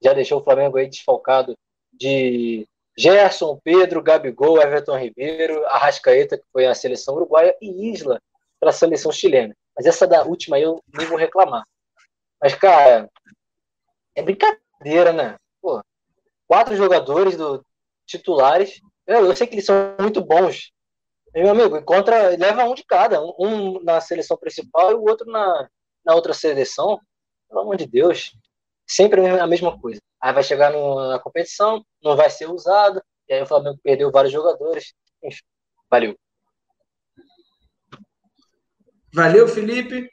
Já 0.00 0.12
deixou 0.12 0.40
o 0.40 0.44
Flamengo 0.44 0.78
aí 0.78 0.88
desfalcado 0.88 1.58
de 1.92 2.64
Gerson, 2.96 3.58
Pedro, 3.64 4.00
Gabigol, 4.04 4.62
Everton 4.62 4.96
Ribeiro, 4.96 5.66
Arrascaeta, 5.66 6.38
que 6.38 6.44
foi 6.52 6.66
a 6.66 6.74
seleção 6.74 7.16
uruguaia, 7.16 7.56
e 7.60 7.90
Isla 7.90 8.22
para 8.60 8.70
a 8.70 8.72
seleção 8.72 9.10
chilena. 9.10 9.56
Mas 9.76 9.86
essa 9.86 10.06
da 10.06 10.22
última 10.22 10.54
aí 10.54 10.62
eu 10.62 10.80
nem 10.96 11.04
vou 11.08 11.18
reclamar. 11.18 11.64
Mas, 12.40 12.54
cara, 12.54 13.10
é 14.14 14.22
brincadeira 14.22 14.69
brincadeira, 14.80 15.12
né? 15.12 15.36
Pô, 15.60 15.82
quatro 16.48 16.74
jogadores 16.74 17.36
do, 17.36 17.64
titulares. 18.06 18.80
Eu, 19.06 19.26
eu 19.26 19.36
sei 19.36 19.46
que 19.46 19.54
eles 19.54 19.66
são 19.66 19.94
muito 20.00 20.24
bons. 20.24 20.72
Meu 21.34 21.50
amigo, 21.50 21.76
encontra, 21.76 22.30
leva 22.36 22.64
um 22.64 22.74
de 22.74 22.84
cada, 22.84 23.22
um, 23.22 23.34
um 23.38 23.84
na 23.84 24.00
seleção 24.00 24.36
principal 24.36 24.90
e 24.90 24.94
o 24.94 25.02
outro 25.02 25.30
na, 25.30 25.68
na 26.04 26.14
outra 26.14 26.32
seleção. 26.32 26.98
Pelo 27.48 27.60
amor 27.60 27.76
de 27.76 27.86
Deus. 27.86 28.32
Sempre 28.86 29.24
a 29.26 29.46
mesma 29.46 29.78
coisa. 29.78 30.00
Aí 30.20 30.32
vai 30.32 30.42
chegar 30.42 30.72
no, 30.72 31.08
na 31.08 31.18
competição, 31.18 31.84
não 32.02 32.16
vai 32.16 32.28
ser 32.28 32.50
usado, 32.50 33.00
e 33.28 33.32
aí 33.32 33.42
o 33.42 33.46
Flamengo 33.46 33.78
perdeu 33.82 34.10
vários 34.10 34.32
jogadores. 34.32 34.92
Enfim, 35.22 35.42
valeu. 35.88 36.18
Valeu, 39.14 39.46
Felipe. 39.48 40.10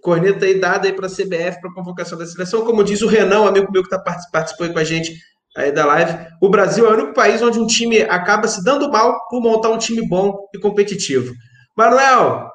Corneta 0.00 0.44
aí 0.44 0.58
dada 0.58 0.86
aí 0.86 0.92
para 0.92 1.06
a 1.06 1.10
CBF 1.10 1.60
para 1.60 1.72
convocação 1.72 2.18
da 2.18 2.26
seleção. 2.26 2.64
Como 2.64 2.84
diz 2.84 3.02
o 3.02 3.06
Renan, 3.06 3.46
amigo 3.46 3.70
meu 3.70 3.82
que 3.82 3.88
tá, 3.88 3.98
participando 4.32 4.72
com 4.72 4.78
a 4.78 4.84
gente 4.84 5.16
aí 5.56 5.72
da 5.72 5.84
live, 5.86 6.12
o 6.40 6.48
Brasil 6.48 6.86
é 6.86 6.90
o 6.90 6.94
único 6.94 7.14
país 7.14 7.42
onde 7.42 7.58
um 7.58 7.66
time 7.66 8.02
acaba 8.02 8.46
se 8.46 8.62
dando 8.62 8.90
mal 8.90 9.26
por 9.28 9.40
montar 9.40 9.70
um 9.70 9.78
time 9.78 10.06
bom 10.06 10.46
e 10.54 10.58
competitivo. 10.58 11.34
Manuel, 11.76 12.50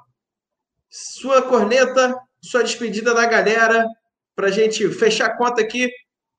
sua 0.90 1.42
corneta, 1.42 2.16
sua 2.42 2.64
despedida 2.64 3.14
da 3.14 3.26
galera, 3.26 3.86
para 4.36 4.48
a 4.48 4.52
gente 4.52 4.88
fechar 4.90 5.28
a 5.28 5.38
conta 5.38 5.62
aqui. 5.62 5.90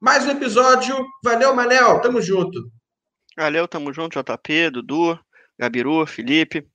Mais 0.01 0.27
um 0.27 0.31
episódio. 0.31 0.97
Valeu, 1.23 1.55
Manel. 1.55 2.01
Tamo 2.01 2.21
junto. 2.21 2.61
Valeu, 3.37 3.67
tamo 3.67 3.93
junto, 3.93 4.19
JP, 4.19 4.71
Dudu, 4.71 5.19
Gabiru, 5.59 6.07
Felipe 6.07 6.67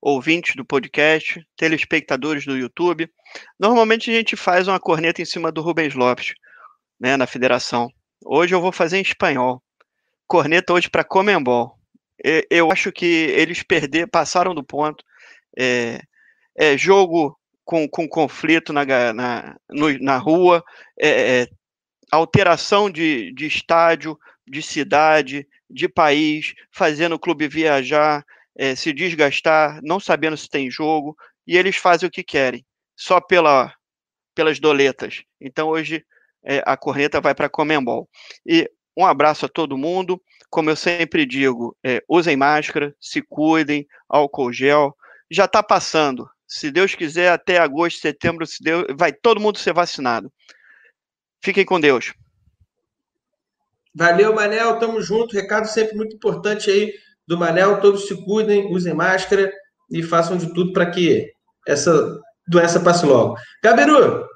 ouvintes 0.00 0.54
do 0.56 0.64
podcast, 0.64 1.46
telespectadores 1.56 2.44
do 2.44 2.56
YouTube. 2.56 3.10
Normalmente 3.58 4.10
a 4.10 4.14
gente 4.14 4.36
faz 4.36 4.66
uma 4.66 4.80
corneta 4.80 5.20
em 5.20 5.24
cima 5.24 5.52
do 5.52 5.60
Rubens 5.60 5.94
Lopes, 5.94 6.34
né, 6.98 7.16
na 7.16 7.26
federação. 7.26 7.90
Hoje 8.24 8.54
eu 8.54 8.60
vou 8.60 8.72
fazer 8.72 8.98
em 8.98 9.02
espanhol. 9.02 9.62
Corneta 10.26 10.72
hoje 10.72 10.88
para 10.88 11.04
Comembol. 11.04 11.76
eu 12.50 12.70
acho 12.70 12.92
que 12.92 13.04
eles 13.04 13.62
perder, 13.62 14.06
passaram 14.08 14.54
do 14.54 14.62
ponto. 14.62 15.04
É, 15.58 16.00
é 16.56 16.76
jogo 16.76 17.38
com, 17.64 17.88
com 17.88 18.08
conflito 18.08 18.72
na, 18.72 18.84
na, 19.12 19.56
no, 19.70 19.98
na 20.00 20.16
rua, 20.18 20.62
é, 20.98 21.42
é, 21.42 21.48
alteração 22.10 22.90
de, 22.90 23.32
de 23.32 23.46
estádio, 23.46 24.18
de 24.46 24.60
cidade, 24.60 25.46
de 25.70 25.88
país, 25.88 26.54
fazendo 26.72 27.14
o 27.14 27.18
clube 27.18 27.46
viajar, 27.46 28.24
é, 28.60 28.76
se 28.76 28.92
desgastar, 28.92 29.80
não 29.82 29.98
sabendo 29.98 30.36
se 30.36 30.46
tem 30.46 30.70
jogo, 30.70 31.16
e 31.46 31.56
eles 31.56 31.76
fazem 31.76 32.06
o 32.06 32.12
que 32.12 32.22
querem, 32.22 32.62
só 32.94 33.18
pela, 33.18 33.72
pelas 34.34 34.60
doletas. 34.60 35.22
Então 35.40 35.70
hoje 35.70 36.04
é, 36.44 36.62
a 36.66 36.76
corneta 36.76 37.22
vai 37.22 37.34
para 37.34 37.46
a 37.46 37.50
Comembol. 37.50 38.06
E 38.44 38.70
um 38.94 39.06
abraço 39.06 39.46
a 39.46 39.48
todo 39.48 39.78
mundo. 39.78 40.20
Como 40.50 40.68
eu 40.68 40.76
sempre 40.76 41.24
digo, 41.24 41.74
é, 41.82 42.02
usem 42.06 42.36
máscara, 42.36 42.94
se 43.00 43.22
cuidem, 43.22 43.86
álcool 44.06 44.52
gel. 44.52 44.94
Já 45.30 45.46
está 45.46 45.62
passando. 45.62 46.28
Se 46.46 46.70
Deus 46.70 46.94
quiser, 46.94 47.32
até 47.32 47.56
agosto, 47.56 48.00
setembro, 48.00 48.46
se 48.46 48.62
Deus, 48.62 48.84
vai 48.94 49.10
todo 49.10 49.40
mundo 49.40 49.56
ser 49.56 49.72
vacinado. 49.72 50.30
Fiquem 51.42 51.64
com 51.64 51.80
Deus. 51.80 52.12
Valeu, 53.94 54.34
Manel. 54.34 54.78
Tamo 54.78 55.00
junto. 55.00 55.34
Recado 55.34 55.66
sempre 55.66 55.96
muito 55.96 56.14
importante 56.14 56.70
aí 56.70 56.92
do 57.30 57.38
Manel. 57.38 57.80
Todos 57.80 58.08
se 58.08 58.14
cuidem, 58.24 58.72
usem 58.74 58.92
máscara 58.92 59.50
e 59.88 60.02
façam 60.02 60.36
de 60.36 60.52
tudo 60.52 60.72
para 60.72 60.90
que 60.90 61.30
essa 61.66 62.18
doença 62.48 62.80
passe 62.80 63.06
logo. 63.06 63.36
Gabiru, 63.62 64.26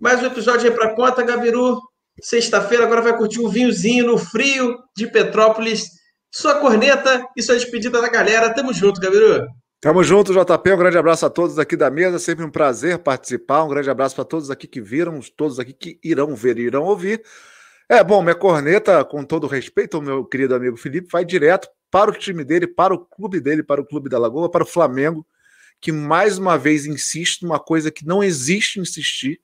mais 0.00 0.20
um 0.20 0.26
episódio 0.26 0.68
aí 0.68 0.76
para 0.76 0.94
conta, 0.94 1.22
Gabiru. 1.22 1.80
Sexta-feira 2.20 2.84
agora 2.84 3.00
vai 3.00 3.16
curtir 3.16 3.40
um 3.40 3.48
vinhozinho 3.48 4.06
no 4.06 4.18
frio 4.18 4.76
de 4.96 5.06
Petrópolis. 5.06 5.84
Sua 6.34 6.56
corneta 6.56 7.24
e 7.36 7.42
sua 7.42 7.54
despedida 7.54 8.00
da 8.00 8.08
galera. 8.08 8.52
Tamo 8.52 8.72
junto, 8.72 9.00
Gabiru. 9.00 9.46
Tamo 9.80 10.02
junto, 10.02 10.32
JP. 10.32 10.72
Um 10.72 10.78
grande 10.78 10.98
abraço 10.98 11.24
a 11.26 11.30
todos 11.30 11.60
aqui 11.60 11.76
da 11.76 11.90
mesa. 11.90 12.18
Sempre 12.18 12.44
um 12.44 12.50
prazer 12.50 12.98
participar. 12.98 13.62
Um 13.62 13.68
grande 13.68 13.88
abraço 13.88 14.16
para 14.16 14.24
todos 14.24 14.50
aqui 14.50 14.66
que 14.66 14.80
viram, 14.80 15.20
todos 15.36 15.60
aqui 15.60 15.72
que 15.72 16.00
irão 16.02 16.34
ver 16.34 16.58
e 16.58 16.62
irão 16.62 16.82
ouvir. 16.82 17.22
É, 17.88 18.02
bom, 18.02 18.20
minha 18.20 18.34
corneta, 18.34 19.04
com 19.04 19.24
todo 19.24 19.46
respeito 19.46 19.96
ao 19.96 20.02
meu 20.02 20.24
querido 20.24 20.56
amigo 20.56 20.76
Felipe, 20.76 21.08
vai 21.08 21.24
direto 21.24 21.68
para 21.88 22.10
o 22.10 22.14
time 22.14 22.42
dele, 22.42 22.66
para 22.66 22.92
o 22.92 22.98
clube 22.98 23.38
dele, 23.38 23.62
para 23.62 23.80
o 23.80 23.86
Clube 23.86 24.10
da 24.10 24.18
Lagoa, 24.18 24.50
para 24.50 24.64
o 24.64 24.66
Flamengo, 24.66 25.24
que 25.80 25.92
mais 25.92 26.36
uma 26.36 26.58
vez 26.58 26.84
insiste 26.84 27.42
numa 27.44 27.60
coisa 27.60 27.92
que 27.92 28.04
não 28.04 28.24
existe 28.24 28.80
insistir, 28.80 29.40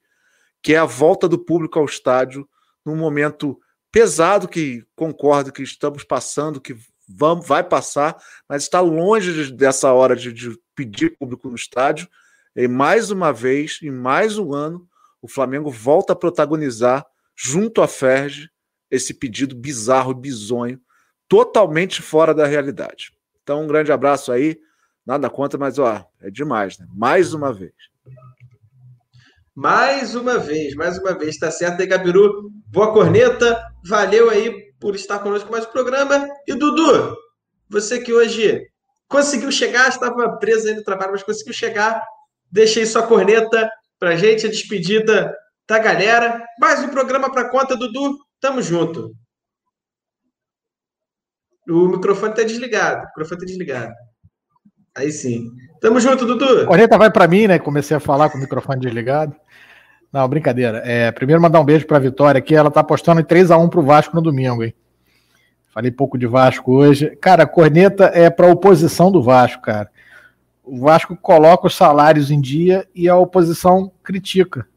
que 0.61 0.73
é 0.73 0.77
a 0.77 0.83
volta 0.83 1.29
do 1.29 1.39
público 1.39 1.79
ao 1.79 1.85
estádio 1.85 2.47
num 2.85 2.97
momento 2.97 3.57
pesado 3.89 4.45
que 4.45 4.85
concordo 4.93 5.53
que 5.53 5.63
estamos 5.63 6.03
passando, 6.03 6.59
que 6.59 6.75
vamos, 7.07 7.47
vai 7.47 7.63
passar, 7.63 8.21
mas 8.47 8.63
está 8.63 8.81
longe 8.81 9.53
dessa 9.53 9.93
hora 9.93 10.17
de, 10.17 10.33
de 10.33 10.59
pedir 10.75 11.15
público 11.17 11.47
no 11.47 11.55
estádio. 11.55 12.09
E 12.53 12.67
mais 12.67 13.09
uma 13.09 13.31
vez, 13.31 13.79
em 13.81 13.89
mais 13.89 14.37
um 14.37 14.53
ano, 14.53 14.85
o 15.21 15.29
Flamengo 15.29 15.71
volta 15.71 16.11
a 16.11 16.15
protagonizar, 16.15 17.05
junto 17.35 17.81
à 17.81 17.87
Ferge, 17.87 18.49
esse 18.89 19.13
pedido 19.13 19.55
bizarro, 19.55 20.13
bizonho, 20.13 20.79
totalmente 21.27 22.01
fora 22.01 22.33
da 22.33 22.45
realidade. 22.45 23.11
Então, 23.41 23.63
um 23.63 23.67
grande 23.67 23.91
abraço 23.91 24.31
aí. 24.31 24.59
Nada 25.05 25.29
contra, 25.29 25.59
mas 25.59 25.79
ó, 25.79 26.05
é 26.21 26.29
demais, 26.29 26.77
né? 26.77 26.85
Mais 26.93 27.33
uma 27.33 27.51
vez. 27.51 27.73
Mais 29.55 30.15
uma 30.15 30.37
vez, 30.37 30.73
mais 30.75 30.97
uma 30.97 31.13
vez, 31.17 31.37
tá 31.37 31.51
certo 31.51 31.81
aí, 31.81 31.87
Gabiru. 31.87 32.49
Boa 32.67 32.91
corneta, 32.93 33.63
valeu 33.85 34.29
aí 34.29 34.73
por 34.79 34.95
estar 34.95 35.19
conosco 35.19 35.51
mais 35.51 35.65
um 35.65 35.71
programa. 35.71 36.27
E 36.47 36.55
Dudu, 36.55 37.15
você 37.69 37.99
que 37.99 38.13
hoje 38.13 38.65
conseguiu 39.07 39.51
chegar, 39.51 39.89
estava 39.89 40.37
preso 40.37 40.67
aí 40.67 40.75
no 40.75 40.83
trabalho, 40.83 41.11
mas 41.11 41.23
conseguiu 41.23 41.53
chegar. 41.53 42.03
Deixa 42.51 42.79
aí 42.79 42.85
sua 42.85 43.05
corneta 43.05 43.69
pra 43.99 44.15
gente, 44.15 44.47
a 44.47 44.49
despedida 44.49 45.35
da 45.67 45.79
galera. 45.79 46.43
Mais 46.59 46.83
um 46.83 46.89
programa 46.89 47.31
pra 47.31 47.49
conta, 47.49 47.75
Dudu. 47.75 48.17
Tamo 48.39 48.61
junto. 48.61 49.13
O 51.67 51.87
microfone 51.87 52.33
tá 52.33 52.43
desligado. 52.43 53.03
O 53.03 53.07
microfone 53.07 53.39
tá 53.39 53.45
desligado. 53.45 53.93
Aí 54.95 55.11
sim. 55.11 55.49
Tamo 55.79 55.99
junto, 55.99 56.25
Dudu. 56.25 56.67
Corneta 56.67 56.97
vai 56.97 57.11
para 57.11 57.27
mim, 57.27 57.47
né? 57.47 57.57
Comecei 57.57 57.95
a 57.95 57.99
falar 57.99 58.29
com 58.29 58.37
o 58.37 58.41
microfone 58.41 58.81
desligado. 58.81 59.35
Não, 60.11 60.27
brincadeira. 60.27 60.83
É, 60.85 61.11
primeiro 61.11 61.41
mandar 61.41 61.59
um 61.59 61.65
beijo 61.65 61.87
para 61.87 61.97
Vitória, 61.97 62.41
que 62.41 62.53
ela 62.53 62.69
tá 62.69 62.81
apostando 62.81 63.19
em 63.19 63.23
3 63.23 63.49
a 63.49 63.57
1 63.57 63.69
pro 63.69 63.81
Vasco 63.81 64.15
no 64.15 64.21
domingo, 64.21 64.63
hein? 64.63 64.75
Falei 65.73 65.89
pouco 65.89 66.19
de 66.19 66.27
Vasco 66.27 66.71
hoje. 66.71 67.15
Cara, 67.15 67.43
a 67.43 67.47
corneta 67.47 68.11
é 68.13 68.29
para 68.29 68.45
oposição 68.45 69.11
do 69.11 69.23
Vasco, 69.23 69.63
cara. 69.63 69.89
O 70.63 70.79
Vasco 70.79 71.17
coloca 71.17 71.65
os 71.65 71.75
salários 71.75 72.29
em 72.29 72.39
dia 72.39 72.87
e 72.93 73.09
a 73.09 73.17
oposição 73.17 73.91
critica. 74.03 74.67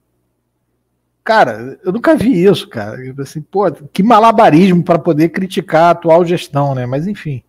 Cara, 1.26 1.76
eu 1.84 1.90
nunca 1.90 2.14
vi 2.14 2.44
isso, 2.44 2.68
cara. 2.68 2.96
Assim, 3.18 3.42
pô, 3.42 3.68
que 3.92 4.00
malabarismo 4.00 4.84
para 4.84 4.96
poder 4.96 5.30
criticar 5.30 5.86
a 5.86 5.90
atual 5.90 6.24
gestão, 6.24 6.72
né? 6.72 6.86
Mas 6.86 7.08
enfim. 7.08 7.42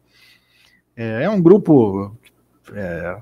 É, 0.95 1.25
é 1.25 1.29
um 1.29 1.39
grupo 1.39 2.17
é, 2.73 3.17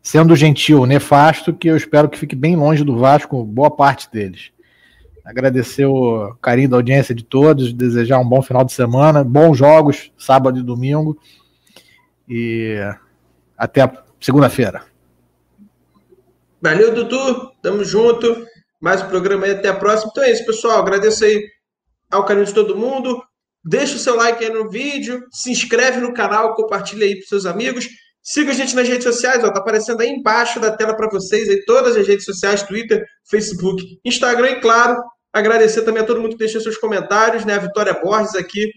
sendo 0.00 0.36
gentil, 0.36 0.86
nefasto, 0.86 1.52
que 1.52 1.66
eu 1.66 1.76
espero 1.76 2.08
que 2.08 2.16
fique 2.16 2.36
bem 2.36 2.54
longe 2.54 2.84
do 2.84 2.96
Vasco, 2.96 3.42
boa 3.42 3.72
parte 3.72 4.08
deles. 4.08 4.52
Agradecer 5.24 5.84
o 5.84 6.32
carinho 6.40 6.68
da 6.68 6.76
audiência 6.76 7.12
de 7.12 7.24
todos, 7.24 7.72
desejar 7.72 8.20
um 8.20 8.28
bom 8.28 8.40
final 8.40 8.64
de 8.64 8.72
semana, 8.72 9.24
bons 9.24 9.58
jogos, 9.58 10.12
sábado 10.16 10.60
e 10.60 10.62
domingo. 10.62 11.18
E 12.28 12.78
até 13.58 13.92
segunda-feira. 14.20 14.84
Valeu, 16.60 16.94
Dudu. 16.94 17.50
Tamo 17.60 17.82
junto. 17.82 18.51
Mais 18.82 19.00
um 19.00 19.06
programa 19.06 19.46
aí. 19.46 19.52
Até 19.52 19.68
a 19.68 19.76
próxima. 19.76 20.10
Então 20.10 20.24
é 20.24 20.32
isso, 20.32 20.44
pessoal. 20.44 20.80
Agradeço 20.80 21.24
aí 21.24 21.40
ao 22.10 22.24
carinho 22.24 22.46
de 22.46 22.52
todo 22.52 22.76
mundo. 22.76 23.22
Deixa 23.64 23.94
o 23.94 23.98
seu 23.98 24.16
like 24.16 24.44
aí 24.44 24.52
no 24.52 24.68
vídeo. 24.68 25.24
Se 25.30 25.52
inscreve 25.52 26.00
no 26.00 26.12
canal. 26.12 26.56
Compartilha 26.56 27.06
aí 27.06 27.16
para 27.16 27.28
seus 27.28 27.46
amigos. 27.46 27.88
Siga 28.20 28.50
a 28.50 28.54
gente 28.54 28.74
nas 28.74 28.88
redes 28.88 29.04
sociais, 29.04 29.42
ó, 29.42 29.50
tá 29.50 29.58
aparecendo 29.58 30.00
aí 30.00 30.08
embaixo 30.08 30.60
da 30.60 30.76
tela 30.76 30.96
para 30.96 31.10
vocês, 31.10 31.48
aí 31.48 31.64
todas 31.64 31.96
as 31.96 32.06
redes 32.06 32.24
sociais, 32.24 32.62
Twitter, 32.62 33.04
Facebook, 33.28 33.84
Instagram 34.04 34.50
e 34.50 34.60
claro, 34.60 34.96
agradecer 35.32 35.82
também 35.82 36.04
a 36.04 36.06
todo 36.06 36.20
mundo 36.20 36.30
que 36.30 36.38
deixou 36.38 36.60
seus 36.60 36.76
comentários, 36.76 37.44
né? 37.44 37.54
A 37.54 37.58
Vitória 37.58 37.92
Borges 37.94 38.36
aqui 38.36 38.70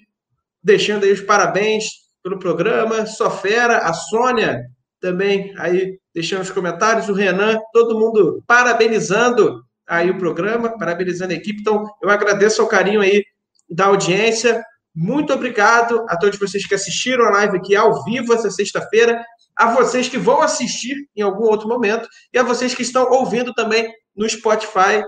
deixando 0.64 1.04
aí 1.04 1.12
os 1.12 1.22
parabéns 1.22 1.86
pelo 2.24 2.40
programa, 2.40 3.06
só 3.06 3.30
fera, 3.30 3.78
a 3.78 3.94
Sônia 3.94 4.64
também 5.00 5.54
aí 5.60 6.00
deixando 6.12 6.42
os 6.42 6.50
comentários, 6.50 7.08
o 7.08 7.14
Renan, 7.14 7.60
todo 7.72 8.00
mundo 8.00 8.44
parabenizando 8.48 9.62
aí 9.88 10.10
o 10.10 10.18
programa, 10.18 10.78
parabenizando 10.78 11.34
a 11.34 11.36
equipe. 11.36 11.62
Então, 11.62 11.86
eu 12.02 12.10
agradeço 12.10 12.62
ao 12.62 12.68
carinho 12.68 13.02
aí 13.02 13.24
da 13.70 13.86
audiência. 13.86 14.64
Muito 14.94 15.34
obrigado 15.34 16.06
a 16.10 16.18
todos 16.18 16.40
vocês 16.40 16.66
que 16.66 16.76
assistiram 16.76 17.26
a 17.26 17.32
live 17.32 17.58
aqui 17.58 17.76
ao 17.76 18.04
vivo 18.04 18.34
essa 18.34 18.50
sexta-feira 18.50 19.22
a 19.56 19.74
vocês 19.74 20.10
que 20.10 20.18
vão 20.18 20.42
assistir 20.42 21.08
em 21.16 21.22
algum 21.22 21.46
outro 21.46 21.68
momento 21.68 22.08
e 22.34 22.38
a 22.38 22.44
vocês 22.44 22.76
que 22.76 22.82
estão 22.82 23.10
ouvindo 23.10 23.54
também 23.54 23.90
no 24.16 24.28
Spotify. 24.28 25.02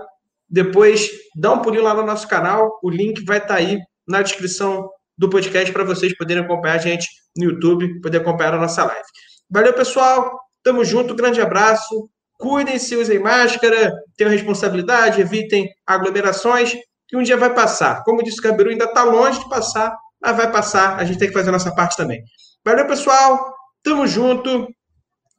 Depois, 0.48 1.10
dá 1.36 1.52
um 1.52 1.60
pulinho 1.60 1.84
lá 1.84 1.94
no 1.94 2.04
nosso 2.04 2.26
canal, 2.26 2.78
o 2.82 2.88
link 2.88 3.22
vai 3.24 3.36
estar 3.36 3.48
tá 3.48 3.54
aí 3.56 3.78
na 4.06 4.22
descrição 4.22 4.88
do 5.16 5.28
podcast 5.28 5.70
para 5.72 5.84
vocês 5.84 6.16
poderem 6.16 6.42
acompanhar 6.42 6.76
a 6.76 6.78
gente 6.78 7.06
no 7.36 7.44
YouTube, 7.44 8.00
poder 8.00 8.18
acompanhar 8.18 8.54
a 8.54 8.58
nossa 8.58 8.84
live. 8.84 9.06
Valeu, 9.50 9.74
pessoal. 9.74 10.40
Tamo 10.62 10.84
junto, 10.84 11.14
grande 11.14 11.40
abraço. 11.40 12.08
Cuidem-se, 12.38 12.96
usem 12.96 13.18
máscara, 13.18 13.92
tenham 14.16 14.30
responsabilidade, 14.30 15.20
evitem 15.20 15.68
aglomerações, 15.86 16.72
que 17.08 17.16
um 17.16 17.22
dia 17.22 17.36
vai 17.36 17.52
passar. 17.52 18.02
Como 18.04 18.22
disse 18.22 18.38
o 18.38 18.42
Gabiru, 18.42 18.70
ainda 18.70 18.84
está 18.84 19.02
longe 19.02 19.40
de 19.40 19.48
passar, 19.48 19.96
mas 20.20 20.36
vai 20.36 20.50
passar. 20.50 20.96
A 20.98 21.04
gente 21.04 21.18
tem 21.18 21.28
que 21.28 21.34
fazer 21.34 21.48
a 21.48 21.52
nossa 21.52 21.74
parte 21.74 21.96
também. 21.96 22.22
Valeu, 22.64 22.86
pessoal. 22.86 23.54
Tamo 23.82 24.06
junto. 24.06 24.68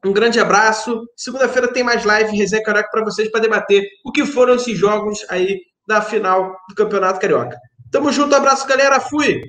Um 0.03 0.11
grande 0.11 0.39
abraço. 0.39 1.03
Segunda-feira 1.15 1.71
tem 1.71 1.83
mais 1.83 2.03
live 2.03 2.35
Resenha 2.35 2.63
Carioca 2.63 2.89
para 2.91 3.03
vocês 3.03 3.29
para 3.29 3.41
debater 3.41 3.83
o 4.05 4.11
que 4.11 4.25
foram 4.25 4.55
esses 4.55 4.77
jogos 4.77 5.25
aí 5.29 5.59
da 5.87 6.01
final 6.01 6.55
do 6.67 6.75
Campeonato 6.75 7.19
Carioca. 7.19 7.57
Tamo 7.91 8.11
junto, 8.11 8.35
abraço, 8.35 8.67
galera. 8.67 8.99
Fui! 8.99 9.41